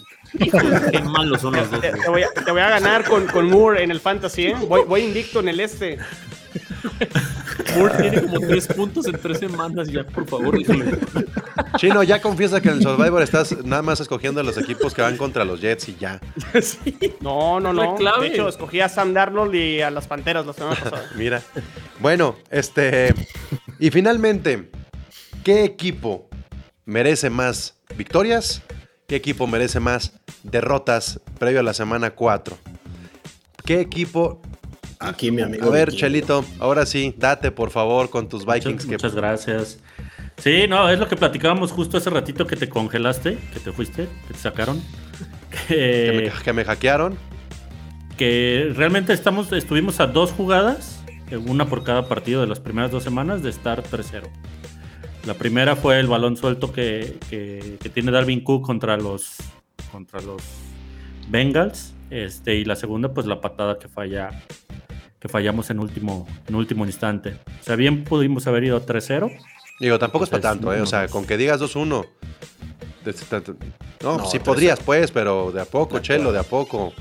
qué 0.92 1.02
malos 1.02 1.42
son 1.42 1.54
los 1.54 1.70
dos. 1.70 1.82
Te, 1.82 1.92
voy, 2.10 2.22
a, 2.62 2.70
ganar 2.70 3.04
con, 3.04 3.28
con, 3.28 3.50
Moore 3.50 3.84
en 3.84 3.92
el 3.92 4.00
fantasy, 4.00 4.48
¿eh? 4.48 4.56
Voy, 4.68 4.84
voy 4.88 5.02
invicto 5.02 5.42
en 5.42 5.50
el 5.50 5.60
este. 5.60 5.98
Moore 7.76 7.97
tiene 8.02 8.22
como 8.22 8.39
tres 8.39 8.68
puntos 8.68 9.08
en 9.08 9.20
tres 9.20 9.39
semanas. 9.39 9.89
Ya, 9.89 10.04
por 10.04 10.28
favor, 10.28 10.58
Chino, 11.78 12.04
ya 12.04 12.22
confiesa 12.22 12.62
que 12.62 12.70
en 12.70 12.76
el 12.76 12.82
Survivor 12.84 13.22
estás 13.22 13.64
nada 13.64 13.82
más 13.82 14.00
escogiendo 14.00 14.41
los 14.43 14.58
equipos 14.58 14.93
que 14.93 15.02
van 15.02 15.18
contra 15.18 15.45
los 15.45 15.62
Jets 15.62 15.89
y 15.89 15.95
ya. 15.95 16.20
No, 17.22 17.60
no, 17.60 17.74
no. 17.74 17.97
De 18.20 18.28
hecho, 18.28 18.47
escogí 18.47 18.80
a 18.82 18.89
Sam 18.89 19.14
Darnold 19.14 19.54
y 19.56 19.82
a 19.82 19.91
las 19.91 20.08
Panteras 20.08 20.45
la 20.45 20.54
semana 20.54 20.76
pasada. 20.76 21.10
Mira. 21.16 21.41
Bueno, 22.00 22.36
este. 22.50 23.14
Y 23.80 23.91
finalmente, 23.91 24.70
¿qué 25.43 25.64
equipo 25.64 26.30
merece 26.86 27.30
más 27.30 27.76
victorias? 27.95 28.62
¿Qué 29.08 29.16
equipo 29.16 29.47
merece 29.47 29.80
más 29.80 30.14
derrotas 30.43 31.20
previo 31.39 31.60
a 31.60 31.64
la 31.64 31.74
semana 31.74 32.12
4? 32.12 32.58
¿Qué 33.66 33.80
equipo 33.80 34.41
Aquí, 35.02 35.32
mi 35.32 35.41
amigo. 35.41 35.66
A 35.66 35.70
ver, 35.70 35.93
Chelito, 35.93 36.43
ahora 36.60 36.86
sí, 36.86 37.16
date 37.18 37.52
por 37.52 37.70
favor 37.70 38.10
con 38.10 38.28
tus 38.28 38.45
Vikings. 38.45 38.86
Muchas, 38.86 39.16
gracias. 39.16 39.80
Sí, 40.38 40.66
no, 40.68 40.89
es 40.89 41.00
lo 41.00 41.08
que 41.08 41.16
platicábamos 41.16 41.72
justo 41.72 41.97
hace 41.97 42.10
ratito 42.10 42.45
que 42.45 42.58
te 42.58 42.68
congelaste, 42.68 43.38
que 43.54 43.60
te 43.62 43.72
fuiste, 43.72 44.10
que 44.28 44.34
te 44.34 44.39
sacaron. 44.39 44.82
Que, 45.68 46.32
me, 46.54 46.64
hackearon. 46.64 47.18
Que 48.18 48.72
realmente 48.76 49.14
estamos, 49.14 49.52
estuvimos 49.52 50.00
a 50.00 50.06
dos 50.06 50.32
jugadas, 50.32 51.04
una 51.47 51.66
por 51.66 51.84
cada 51.84 52.08
partido 52.08 52.41
de 52.41 52.47
las 52.47 52.60
primeras 52.60 52.91
dos 52.91 53.04
semanas, 53.04 53.41
de 53.41 53.50
estar 53.50 53.82
3-0. 53.82 54.28
La 55.26 55.34
primera 55.34 55.76
fue 55.76 56.00
el 56.00 56.06
balón 56.06 56.38
suelto 56.38 56.72
que, 56.72 57.18
que, 57.32 57.89
tiene 57.89 58.12
Darwin 58.12 58.43
Cook 58.43 58.64
contra 58.64 58.95
los, 58.95 59.38
contra 59.91 60.22
los 60.22 60.43
Bengals. 61.30 61.95
Este, 62.12 62.56
y 62.56 62.66
la 62.66 62.76
segunda, 62.76 63.12
pues 63.12 63.26
la 63.26 63.41
patada 63.41 63.80
que 63.80 63.88
falla 63.88 64.30
que 65.20 65.28
fallamos 65.28 65.70
en 65.70 65.80
último, 65.80 66.28
en 66.48 66.56
último 66.56 66.86
instante. 66.86 67.38
O 67.62 67.64
sea, 67.64 67.76
bien 67.76 68.04
pudimos 68.04 68.48
haber 68.48 68.64
ido 68.64 68.86
3-0. 68.86 69.38
Digo, 69.80 70.00
tampoco 70.00 70.26
es 70.26 70.30
para 70.30 70.42
tanto, 70.42 70.74
¿eh? 70.74 70.82
O 70.82 70.86
sea, 70.86 71.08
con 71.08 71.26
que 71.26 71.38
digas 71.38 71.62
2-1. 71.62 72.06
No, 74.04 74.26
sí 74.26 74.40
podrías, 74.40 74.80
pues, 74.80 75.12
pero 75.12 75.52
de 75.52 75.62
a 75.62 75.66
poco, 75.66 76.00
Chelo, 76.00 76.32
de 76.32 76.40
a 76.40 76.44
poco. 76.44 76.94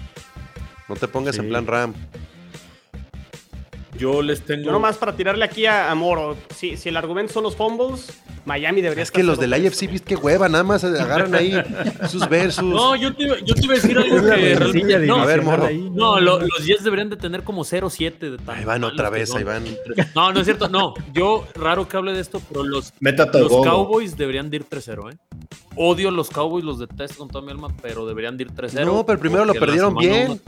No 0.88 0.96
te 0.96 1.06
pongas 1.08 1.38
en 1.38 1.48
plan 1.48 1.66
RAM. 1.66 1.94
Yo 3.98 4.22
les 4.22 4.42
tengo. 4.42 4.64
Yo 4.64 4.72
nomás 4.72 4.96
para 4.96 5.14
tirarle 5.14 5.44
aquí 5.44 5.66
a, 5.66 5.94
Moro. 5.94 6.36
Si, 6.54 6.76
si 6.76 6.88
el 6.88 6.96
argumento 6.96 7.32
son 7.32 7.42
los 7.42 7.56
fumbles, 7.56 8.18
Miami 8.44 8.80
debería 8.80 9.02
Es 9.02 9.10
que 9.10 9.22
los 9.22 9.38
del 9.38 9.54
IFC, 9.54 9.90
viste 9.90 10.14
qué 10.14 10.16
hueva, 10.16 10.48
nada 10.48 10.64
más 10.64 10.84
agarran 10.84 11.34
ahí 11.34 11.52
sus 12.08 12.28
versus. 12.28 12.64
No, 12.64 12.96
yo 12.96 13.14
te, 13.14 13.26
yo 13.44 13.54
te 13.54 13.64
iba 13.64 13.74
a 13.74 13.76
decir 13.76 13.98
algo 13.98 14.16
que 14.16 14.54
realmente. 14.54 14.98
No, 15.06 15.16
a 15.16 15.26
ver, 15.26 15.42
Moro. 15.42 15.68
No, 15.70 16.20
los 16.20 16.64
Jets 16.64 16.84
deberían 16.84 17.10
de 17.10 17.16
tener 17.16 17.42
como 17.42 17.64
0-7 17.64 18.18
de 18.18 18.38
Ahí 18.52 18.64
van 18.64 18.84
otra 18.84 19.10
vez, 19.10 19.34
ahí 19.34 19.44
van. 19.44 19.64
No, 20.14 20.32
no 20.32 20.40
es 20.40 20.46
cierto. 20.46 20.68
No, 20.68 20.94
yo 21.12 21.46
raro 21.54 21.88
que 21.88 21.96
hable 21.96 22.12
de 22.12 22.20
esto, 22.20 22.40
pero 22.48 22.62
los, 22.62 22.92
los 23.00 23.64
Cowboys 23.64 24.16
deberían 24.16 24.48
de 24.50 24.58
ir 24.58 24.64
3-0, 24.64 25.12
¿eh? 25.12 25.18
Odio 25.76 26.10
los 26.10 26.30
Cowboys, 26.30 26.64
los 26.64 26.78
detesto 26.78 27.18
con 27.18 27.28
toda 27.28 27.44
mi 27.44 27.52
alma, 27.52 27.68
pero 27.80 28.06
deberían 28.06 28.36
de 28.36 28.44
ir 28.44 28.50
3-0. 28.50 28.84
No, 28.84 29.06
pero 29.06 29.18
primero 29.18 29.44
lo 29.44 29.54
perdieron 29.54 29.94
bien. 29.94 30.40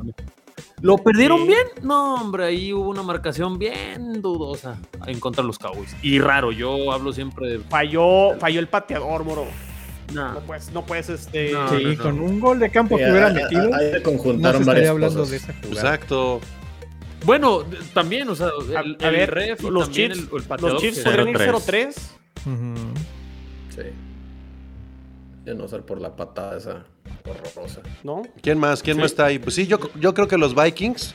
¿Lo 0.80 0.98
perdieron 0.98 1.46
bien? 1.46 1.66
No, 1.82 2.14
hombre, 2.14 2.46
ahí 2.46 2.72
hubo 2.72 2.88
una 2.88 3.02
marcación 3.02 3.58
bien 3.58 4.20
dudosa 4.22 4.78
en 5.06 5.20
contra 5.20 5.42
de 5.42 5.48
los 5.48 5.58
Cowboys. 5.58 5.96
Y 6.02 6.18
raro, 6.18 6.52
yo 6.52 6.92
hablo 6.92 7.12
siempre 7.12 7.48
de. 7.48 7.58
Falló, 7.60 8.38
falló 8.38 8.60
el 8.60 8.68
pateador, 8.68 9.24
moro. 9.24 9.46
No. 10.12 10.34
no 10.34 10.40
puedes, 10.40 10.72
no 10.72 10.84
puedes, 10.84 11.08
este. 11.08 11.50
sí, 11.70 11.96
con 11.96 12.20
un 12.20 12.40
gol 12.40 12.58
de 12.58 12.70
campo 12.70 12.96
que 12.96 13.08
hubiera 13.08 13.30
metido. 13.30 13.72
Ahí 13.74 14.02
conjuntaron 14.02 14.64
no 14.64 14.72
hablando 14.72 15.24
de 15.24 15.36
esa 15.36 15.52
Exacto. 15.52 16.40
Bueno, 17.24 17.64
también, 17.92 18.28
o 18.28 18.34
sea, 18.34 18.48
el, 18.82 18.96
a, 19.00 19.10
ver, 19.10 19.30
ref 19.30 19.62
los 19.62 19.90
Chiefs, 19.90 20.28
los 20.30 20.80
Chiefs 20.80 21.00
podrían 21.00 21.28
ir 21.28 21.36
0-3. 21.36 21.92
Sí. 23.68 23.82
De 25.44 25.54
no 25.54 25.68
ser 25.68 25.82
por 25.82 26.00
la 26.00 26.16
patada 26.16 26.56
esa 26.56 26.84
horrorosa. 27.30 27.82
¿No? 28.02 28.22
¿Quién 28.42 28.58
más? 28.58 28.82
¿Quién 28.82 28.96
más 28.98 29.06
está 29.06 29.26
ahí? 29.26 29.38
Pues 29.38 29.54
sí, 29.54 29.66
yo, 29.66 29.78
yo 29.98 30.14
creo 30.14 30.28
que 30.28 30.38
los 30.38 30.54
Vikings. 30.54 31.14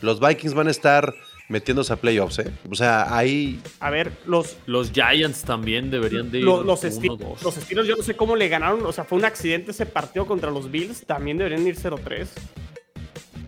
Los 0.00 0.20
Vikings 0.20 0.54
van 0.54 0.68
a 0.68 0.70
estar 0.70 1.14
metiéndose 1.48 1.92
a 1.92 1.96
playoffs, 1.96 2.38
¿eh? 2.38 2.52
O 2.70 2.74
sea, 2.74 3.16
ahí. 3.16 3.60
A 3.80 3.90
ver, 3.90 4.12
los. 4.26 4.56
Los 4.66 4.92
Giants 4.92 5.42
también 5.42 5.90
deberían 5.90 6.30
de 6.30 6.38
ir. 6.38 6.44
Los, 6.44 6.64
los, 6.64 6.84
los 7.42 7.54
Steelers, 7.54 7.88
yo 7.88 7.96
no 7.96 8.02
sé 8.02 8.14
cómo 8.14 8.36
le 8.36 8.48
ganaron. 8.48 8.84
O 8.86 8.92
sea, 8.92 9.04
fue 9.04 9.18
un 9.18 9.24
accidente 9.24 9.72
ese 9.72 9.86
partido 9.86 10.26
contra 10.26 10.50
los 10.50 10.70
Bills. 10.70 11.04
También 11.06 11.38
deberían 11.38 11.66
ir 11.66 11.76
0-3. 11.76 12.28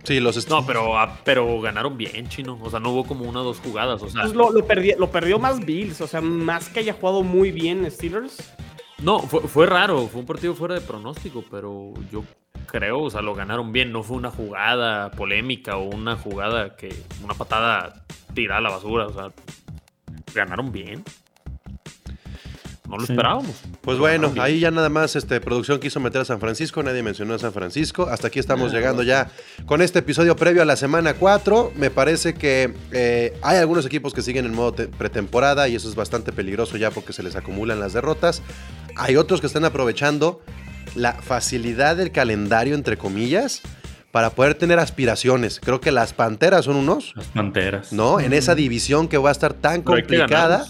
Sí, 0.03 0.19
los 0.19 0.49
No, 0.49 0.67
pero, 0.67 0.99
ah, 0.99 1.21
pero 1.25 1.61
ganaron 1.61 1.97
bien, 1.97 2.29
chino. 2.29 2.59
O 2.63 2.71
sea, 2.71 2.81
no 2.81 2.91
hubo 2.91 3.05
como 3.05 3.29
una 3.29 3.43
o 3.43 3.45
dos 3.45 3.59
jugadas. 3.61 4.03
O 4.03 4.09
sea, 4.09 4.23
pues 4.23 4.35
lo, 4.35 4.51
lo, 4.51 4.61
lo 4.99 5.11
perdió 5.11 5.39
más 5.39 5.65
Bills. 5.65 6.01
O 6.01 6.07
sea, 6.07 6.21
más 6.21 6.69
que 6.69 6.81
haya 6.81 6.95
jugado 6.95 7.23
muy 7.23 7.53
bien 7.53 7.89
Steelers. 7.91 8.39
No, 9.03 9.21
fue, 9.21 9.67
raro, 9.67 10.09
fue 10.09 10.21
un 10.21 10.27
partido 10.27 10.55
fuera 10.55 10.75
de 10.75 10.83
pronóstico, 10.83 11.43
pero 11.51 11.95
yo 12.13 12.23
creo, 12.67 13.01
o 13.05 13.11
sea, 13.11 13.23
lo 13.23 13.35
ganaron 13.35 13.73
bien, 13.73 13.93
no 13.93 14.03
fue 14.03 14.19
una 14.19 14.31
jugada 14.31 15.11
polémica 15.13 15.79
o 15.79 15.85
una 15.85 16.17
jugada 16.17 16.77
que, 16.77 16.95
una 17.25 17.33
patada 17.33 18.05
tirada 18.35 18.59
a 18.59 18.63
la 18.63 18.71
basura, 18.71 19.07
o 19.07 19.13
sea, 19.13 19.33
ganaron 20.35 20.71
bien. 20.71 21.03
No 22.91 22.97
lo 22.97 23.05
esperábamos. 23.05 23.53
Pues 23.81 23.99
bueno, 23.99 24.33
ahí 24.41 24.59
ya 24.59 24.73
nada 24.73 24.89
más 24.89 25.15
este, 25.15 25.41
producción 25.41 25.79
quiso 25.79 26.01
meter 26.01 26.23
a 26.23 26.25
San 26.25 26.41
Francisco, 26.41 26.83
nadie 26.83 27.05
mencionó 27.05 27.35
a 27.35 27.39
San 27.39 27.53
Francisco. 27.53 28.09
Hasta 28.11 28.27
aquí 28.27 28.41
estamos 28.41 28.73
llegando 28.73 29.05
ya 29.05 29.31
con 29.65 29.81
este 29.81 30.01
episodio 30.01 30.35
previo 30.35 30.61
a 30.61 30.65
la 30.65 30.75
semana 30.75 31.15
4. 31.15 31.73
Me 31.77 31.91
parece 31.91 32.35
que 32.35 32.75
eh, 32.91 33.39
hay 33.43 33.59
algunos 33.59 33.87
equipos 33.87 34.13
que 34.13 34.23
siguen 34.23 34.45
en 34.45 34.55
modo 34.55 34.75
pretemporada 34.99 35.69
y 35.69 35.77
eso 35.77 35.89
es 35.89 35.95
bastante 35.95 36.33
peligroso 36.33 36.77
ya 36.77 36.91
porque 36.91 37.13
se 37.13 37.23
les 37.23 37.37
acumulan 37.37 37.79
las 37.79 37.93
derrotas. 37.93 38.43
Hay 38.97 39.17
otros 39.17 39.41
que 39.41 39.47
están 39.47 39.65
aprovechando 39.65 40.41
la 40.97 41.13
facilidad 41.13 41.97
del 41.97 42.11
calendario, 42.11 42.75
entre 42.75 42.97
comillas, 42.97 43.63
para 44.11 44.31
poder 44.31 44.55
tener 44.55 44.81
aspiraciones. 44.81 45.61
Creo 45.61 45.81
que 45.81 45.93
las 45.93 46.13
Panteras 46.13 46.65
son 46.65 46.75
unos. 46.75 47.13
Las 47.15 47.27
Panteras. 47.29 47.93
¿No? 47.93 48.19
En 48.19 48.33
esa 48.33 48.57
división 48.57 49.07
que 49.07 49.17
va 49.17 49.29
a 49.29 49.33
estar 49.33 49.55
tan 49.55 49.83
complicada. 49.83 50.67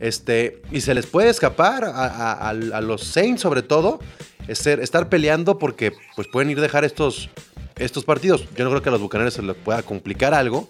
Este, 0.00 0.62
y 0.72 0.80
se 0.80 0.94
les 0.94 1.06
puede 1.06 1.28
escapar 1.28 1.84
a, 1.84 2.52
los 2.82 3.04
Saints, 3.04 3.42
sobre 3.42 3.62
todo, 3.62 4.00
estar 4.48 5.08
peleando 5.08 5.58
porque 5.58 5.92
pues, 6.16 6.26
pueden 6.26 6.50
ir 6.50 6.58
a 6.58 6.62
dejar 6.62 6.84
estos, 6.84 7.28
estos 7.76 8.04
partidos. 8.04 8.46
Yo 8.56 8.64
no 8.64 8.70
creo 8.70 8.82
que 8.82 8.88
a 8.88 8.92
los 8.92 9.00
Bucaneros 9.00 9.34
se 9.34 9.42
les 9.42 9.56
pueda 9.56 9.82
complicar 9.82 10.34
algo. 10.34 10.68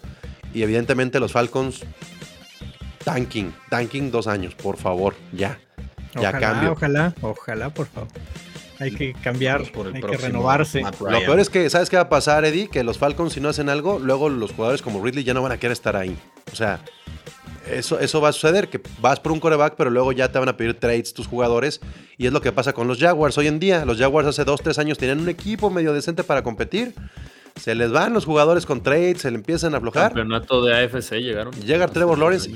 Y 0.52 0.64
evidentemente 0.64 1.20
los 1.20 1.30
Falcons, 1.30 1.82
tanking, 3.04 3.54
tanking 3.70 4.10
dos 4.10 4.26
años, 4.26 4.56
por 4.56 4.76
favor, 4.76 5.14
ya. 5.32 5.60
Ya 6.14 6.30
ojalá, 6.30 6.40
cambio. 6.40 6.72
Ojalá, 6.72 7.14
ojalá, 7.22 7.70
por 7.72 7.86
favor. 7.86 8.08
Hay 8.80 8.90
que 8.92 9.12
cambiar, 9.12 9.70
por 9.70 9.86
el 9.86 9.94
hay 9.94 10.02
que 10.02 10.16
renovarse. 10.16 10.80
Lo 10.80 11.20
peor 11.20 11.38
es 11.38 11.50
que, 11.50 11.70
¿sabes 11.70 11.88
qué 11.88 11.96
va 11.96 12.02
a 12.02 12.08
pasar, 12.08 12.44
Eddie? 12.44 12.68
Que 12.68 12.82
los 12.82 12.98
Falcons, 12.98 13.34
si 13.34 13.40
no 13.40 13.50
hacen 13.50 13.68
algo, 13.68 14.00
luego 14.00 14.28
los 14.28 14.52
jugadores 14.52 14.82
como 14.82 15.04
Ridley 15.04 15.22
ya 15.22 15.34
no 15.34 15.42
van 15.42 15.52
a 15.52 15.58
querer 15.58 15.72
estar 15.72 15.94
ahí. 15.94 16.16
O 16.50 16.56
sea, 16.56 16.80
eso, 17.68 17.98
eso 17.98 18.20
va 18.20 18.30
a 18.30 18.32
suceder, 18.32 18.68
que 18.68 18.80
vas 19.00 19.20
por 19.20 19.32
un 19.32 19.40
coreback, 19.40 19.74
pero 19.76 19.90
luego 19.90 20.12
ya 20.12 20.30
te 20.32 20.38
van 20.38 20.48
a 20.48 20.56
pedir 20.56 20.74
trades 20.74 21.12
tus 21.14 21.26
jugadores. 21.26 21.80
Y 22.16 22.26
es 22.26 22.32
lo 22.32 22.40
que 22.40 22.52
pasa 22.52 22.72
con 22.72 22.88
los 22.88 22.98
Jaguars 22.98 23.36
hoy 23.38 23.46
en 23.46 23.58
día. 23.58 23.84
Los 23.84 23.98
Jaguars 23.98 24.28
hace 24.28 24.44
dos, 24.44 24.62
tres 24.62 24.78
años 24.78 24.98
tenían 24.98 25.20
un 25.20 25.28
equipo 25.28 25.70
medio 25.70 25.92
decente 25.92 26.24
para 26.24 26.42
competir. 26.42 26.94
Se 27.56 27.74
les 27.74 27.90
van 27.90 28.12
los 28.14 28.24
jugadores 28.24 28.64
con 28.64 28.82
trades, 28.82 29.20
se 29.20 29.30
le 29.30 29.36
empiezan 29.36 29.74
a 29.74 29.78
aflojar. 29.78 30.12
Campeonato 30.12 30.64
de 30.64 30.84
AFC 30.84 31.14
llegaron. 31.20 31.52
Llega 31.54 31.88
Trevor 31.88 32.18
Lawrence. 32.18 32.50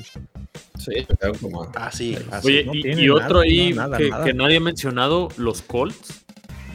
Sí, 0.78 1.06
como. 1.40 1.70
Así, 1.74 2.16
Oye, 2.42 2.66
y, 2.72 3.08
otro 3.08 3.40
ahí 3.40 3.74
que, 3.96 4.10
que, 4.24 4.34
nadie 4.34 4.56
ha 4.56 4.60
mencionado, 4.60 5.28
los 5.36 5.62
Colts. 5.62 6.24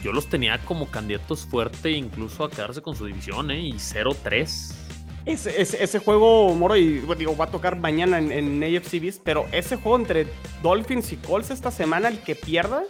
Yo 0.02 0.12
los 0.12 0.28
tenía 0.28 0.58
como 0.64 0.90
candidatos 0.90 1.46
fuerte 1.46 1.90
incluso 1.90 2.44
a 2.44 2.50
quedarse 2.50 2.80
con 2.80 2.96
su 2.96 3.06
división, 3.06 3.50
¿eh? 3.50 3.60
Y 3.60 3.72
0-3. 3.74 4.79
Ese, 5.26 5.60
ese, 5.60 5.98
juego, 5.98 6.54
Moro, 6.54 6.76
y 6.76 7.00
digo, 7.18 7.36
va 7.36 7.44
a 7.44 7.50
tocar 7.50 7.76
mañana 7.76 8.18
en, 8.18 8.32
en 8.32 8.62
AFC 8.76 9.00
Beast, 9.00 9.20
pero 9.22 9.46
ese 9.52 9.76
juego 9.76 9.98
entre 9.98 10.26
Dolphins 10.62 11.12
y 11.12 11.16
Colts 11.16 11.50
esta 11.50 11.70
semana, 11.70 12.08
el 12.08 12.18
que 12.20 12.34
pierda. 12.34 12.84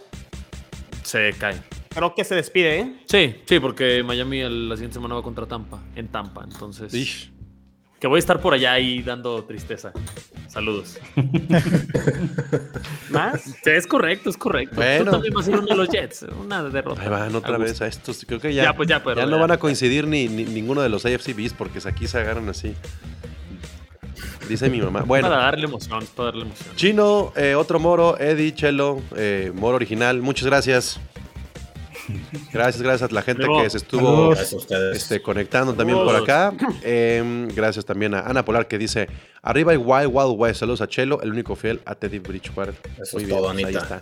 Se 1.03 1.33
cae. 1.37 1.61
Creo 1.93 2.15
que 2.15 2.23
se 2.23 2.35
despide, 2.35 2.79
¿eh? 2.79 2.95
Sí, 3.05 3.35
sí, 3.45 3.59
porque 3.59 4.01
Miami 4.01 4.41
la 4.43 4.75
siguiente 4.75 4.93
semana 4.93 5.15
va 5.15 5.23
contra 5.23 5.45
Tampa, 5.45 5.83
en 5.95 6.07
Tampa, 6.07 6.43
entonces. 6.43 7.29
Que 7.99 8.07
voy 8.07 8.17
a 8.17 8.19
estar 8.19 8.41
por 8.41 8.53
allá 8.53 8.71
ahí 8.71 9.01
dando 9.01 9.43
tristeza. 9.43 9.91
Saludos. 10.51 10.99
¿Más? 13.09 13.41
Sí, 13.41 13.69
es 13.69 13.87
correcto, 13.87 14.29
es 14.29 14.35
correcto. 14.35 14.75
Bueno. 14.75 15.05
Tú 15.05 15.11
también 15.11 15.33
vas 15.33 15.47
a 15.47 15.51
ir 15.51 15.57
uno 15.57 15.67
de 15.67 15.75
los 15.75 15.87
Jets. 15.87 16.23
Una 16.23 16.61
derrota. 16.63 17.01
Ahí 17.01 17.07
van 17.07 17.33
otra 17.33 17.57
vez 17.57 17.81
a 17.81 17.87
estos. 17.87 18.25
Creo 18.27 18.41
que 18.41 18.53
ya, 18.53 18.63
ya, 18.63 18.75
pues 18.75 18.89
ya, 18.89 19.01
pero, 19.01 19.21
ya 19.21 19.25
no 19.25 19.39
van 19.39 19.51
a 19.51 19.57
coincidir 19.57 20.05
ni, 20.07 20.27
ninguno 20.27 20.81
de 20.81 20.89
los 20.89 21.05
AFC 21.05 21.33
Beast 21.33 21.55
porque 21.55 21.79
aquí 21.85 22.05
se 22.05 22.19
agarran 22.19 22.49
así. 22.49 22.75
Dice 24.49 24.69
mi 24.69 24.81
mamá. 24.81 25.03
Bueno. 25.03 25.29
Para 25.29 25.41
darle 25.41 25.67
emoción, 25.67 26.05
para 26.17 26.25
darle 26.31 26.41
emoción. 26.43 26.75
Chino, 26.75 27.31
eh, 27.37 27.55
otro 27.55 27.79
Moro, 27.79 28.19
Eddie, 28.19 28.53
Chelo, 28.53 29.01
eh, 29.15 29.53
Moro 29.55 29.77
original. 29.77 30.21
Muchas 30.21 30.47
gracias. 30.47 30.99
Gracias, 32.51 32.81
gracias 32.81 33.09
a 33.09 33.13
la 33.13 33.21
gente 33.21 33.45
que 33.45 33.69
se 33.69 33.77
estuvo 33.77 34.33
este, 34.33 35.21
conectando 35.21 35.73
también 35.73 35.99
por 35.99 36.15
acá. 36.15 36.53
Em, 36.83 37.47
gracias 37.49 37.85
también 37.85 38.13
a 38.13 38.21
Ana 38.21 38.43
Polar 38.45 38.67
que 38.67 38.77
dice: 38.77 39.07
Arriba 39.41 39.73
y 39.73 39.77
Wild 39.77 40.09
Wild 40.11 40.35
West. 40.37 40.59
Saludos 40.59 40.81
a 40.81 40.87
Chelo, 40.87 41.21
el 41.21 41.31
único 41.31 41.55
fiel 41.55 41.81
a 41.85 41.95
Teddy 41.95 42.19
Bridgewater. 42.19 42.75
Eso 43.01 43.19
es 43.19 43.27
todo, 43.27 43.51
pues, 43.51 43.65
Ahí 43.65 43.75
está. 43.75 44.01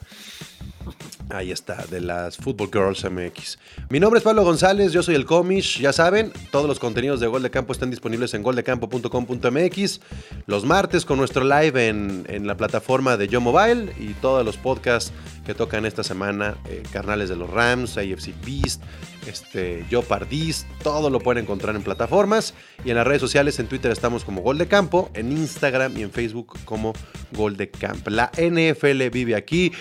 Ahí 1.31 1.51
está, 1.51 1.85
de 1.91 2.01
las 2.01 2.37
Football 2.37 2.69
Girls 2.73 3.03
MX. 3.03 3.59
Mi 3.89 3.99
nombre 3.99 4.17
es 4.17 4.23
Pablo 4.23 4.43
González, 4.43 4.91
yo 4.91 5.03
soy 5.03 5.13
el 5.13 5.25
Comish. 5.25 5.79
Ya 5.79 5.93
saben, 5.93 6.33
todos 6.51 6.67
los 6.67 6.79
contenidos 6.79 7.19
de 7.19 7.27
Gol 7.27 7.43
de 7.43 7.51
Campo 7.51 7.71
están 7.71 7.91
disponibles 7.91 8.33
en 8.33 8.41
goldecampo.com.mx. 8.41 10.01
Los 10.47 10.65
martes 10.65 11.05
con 11.05 11.19
nuestro 11.19 11.43
live 11.43 11.87
en, 11.87 12.47
la 12.47 12.57
plataforma 12.57 13.15
de 13.15 13.27
Yo 13.27 13.41
Mobile 13.41 13.93
y 13.99 14.13
todos 14.15 14.43
los 14.43 14.57
podcasts 14.57 15.11
que 15.49 15.55
tocan 15.55 15.83
esta 15.87 16.03
semana: 16.03 16.57
eh, 16.65 16.83
Carnales 16.93 17.27
de 17.27 17.35
los 17.35 17.49
Rams, 17.49 17.97
AFC 17.97 18.35
Beast, 18.45 18.83
este, 19.25 19.83
Yo 19.89 20.03
Pardis. 20.03 20.67
Todo 20.83 21.09
lo 21.09 21.19
pueden 21.19 21.43
encontrar 21.43 21.75
en 21.75 21.81
plataformas 21.81 22.53
y 22.85 22.91
en 22.91 22.97
las 22.97 23.07
redes 23.07 23.19
sociales. 23.19 23.57
En 23.57 23.65
Twitter 23.65 23.91
estamos 23.91 24.23
como 24.23 24.41
Gol 24.41 24.59
de 24.59 24.67
Campo, 24.67 25.09
en 25.15 25.31
Instagram 25.31 25.97
y 25.97 26.03
en 26.03 26.11
Facebook 26.11 26.55
como 26.65 26.93
Gol 27.31 27.57
de 27.57 27.71
Campo. 27.71 28.11
La 28.11 28.29
NFL 28.37 29.09
vive 29.09 29.35
aquí. 29.35 29.71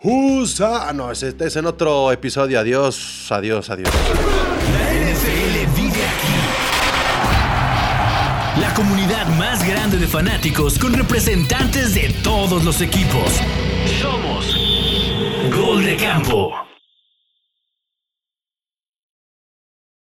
USA. 0.00 0.90
Ah, 0.90 0.92
no, 0.92 1.10
ese 1.10 1.34
es 1.36 1.56
en 1.56 1.66
otro 1.66 2.12
episodio. 2.12 2.60
Adiós, 2.60 3.26
adiós, 3.32 3.68
adiós. 3.68 3.90
La 4.78 4.92
NFL 4.92 5.74
vive 5.74 6.04
aquí. 6.06 6.36
La 8.60 8.72
comunidad 8.74 9.26
más 9.38 9.66
grande 9.66 9.96
de 9.96 10.06
fanáticos 10.06 10.78
con 10.78 10.94
representantes 10.94 11.96
de 11.96 12.14
todos 12.22 12.62
los 12.64 12.80
equipos. 12.80 13.40
Somos 14.00 14.65
Gol 15.56 15.82
de 15.82 15.96
Campo. 15.96 16.75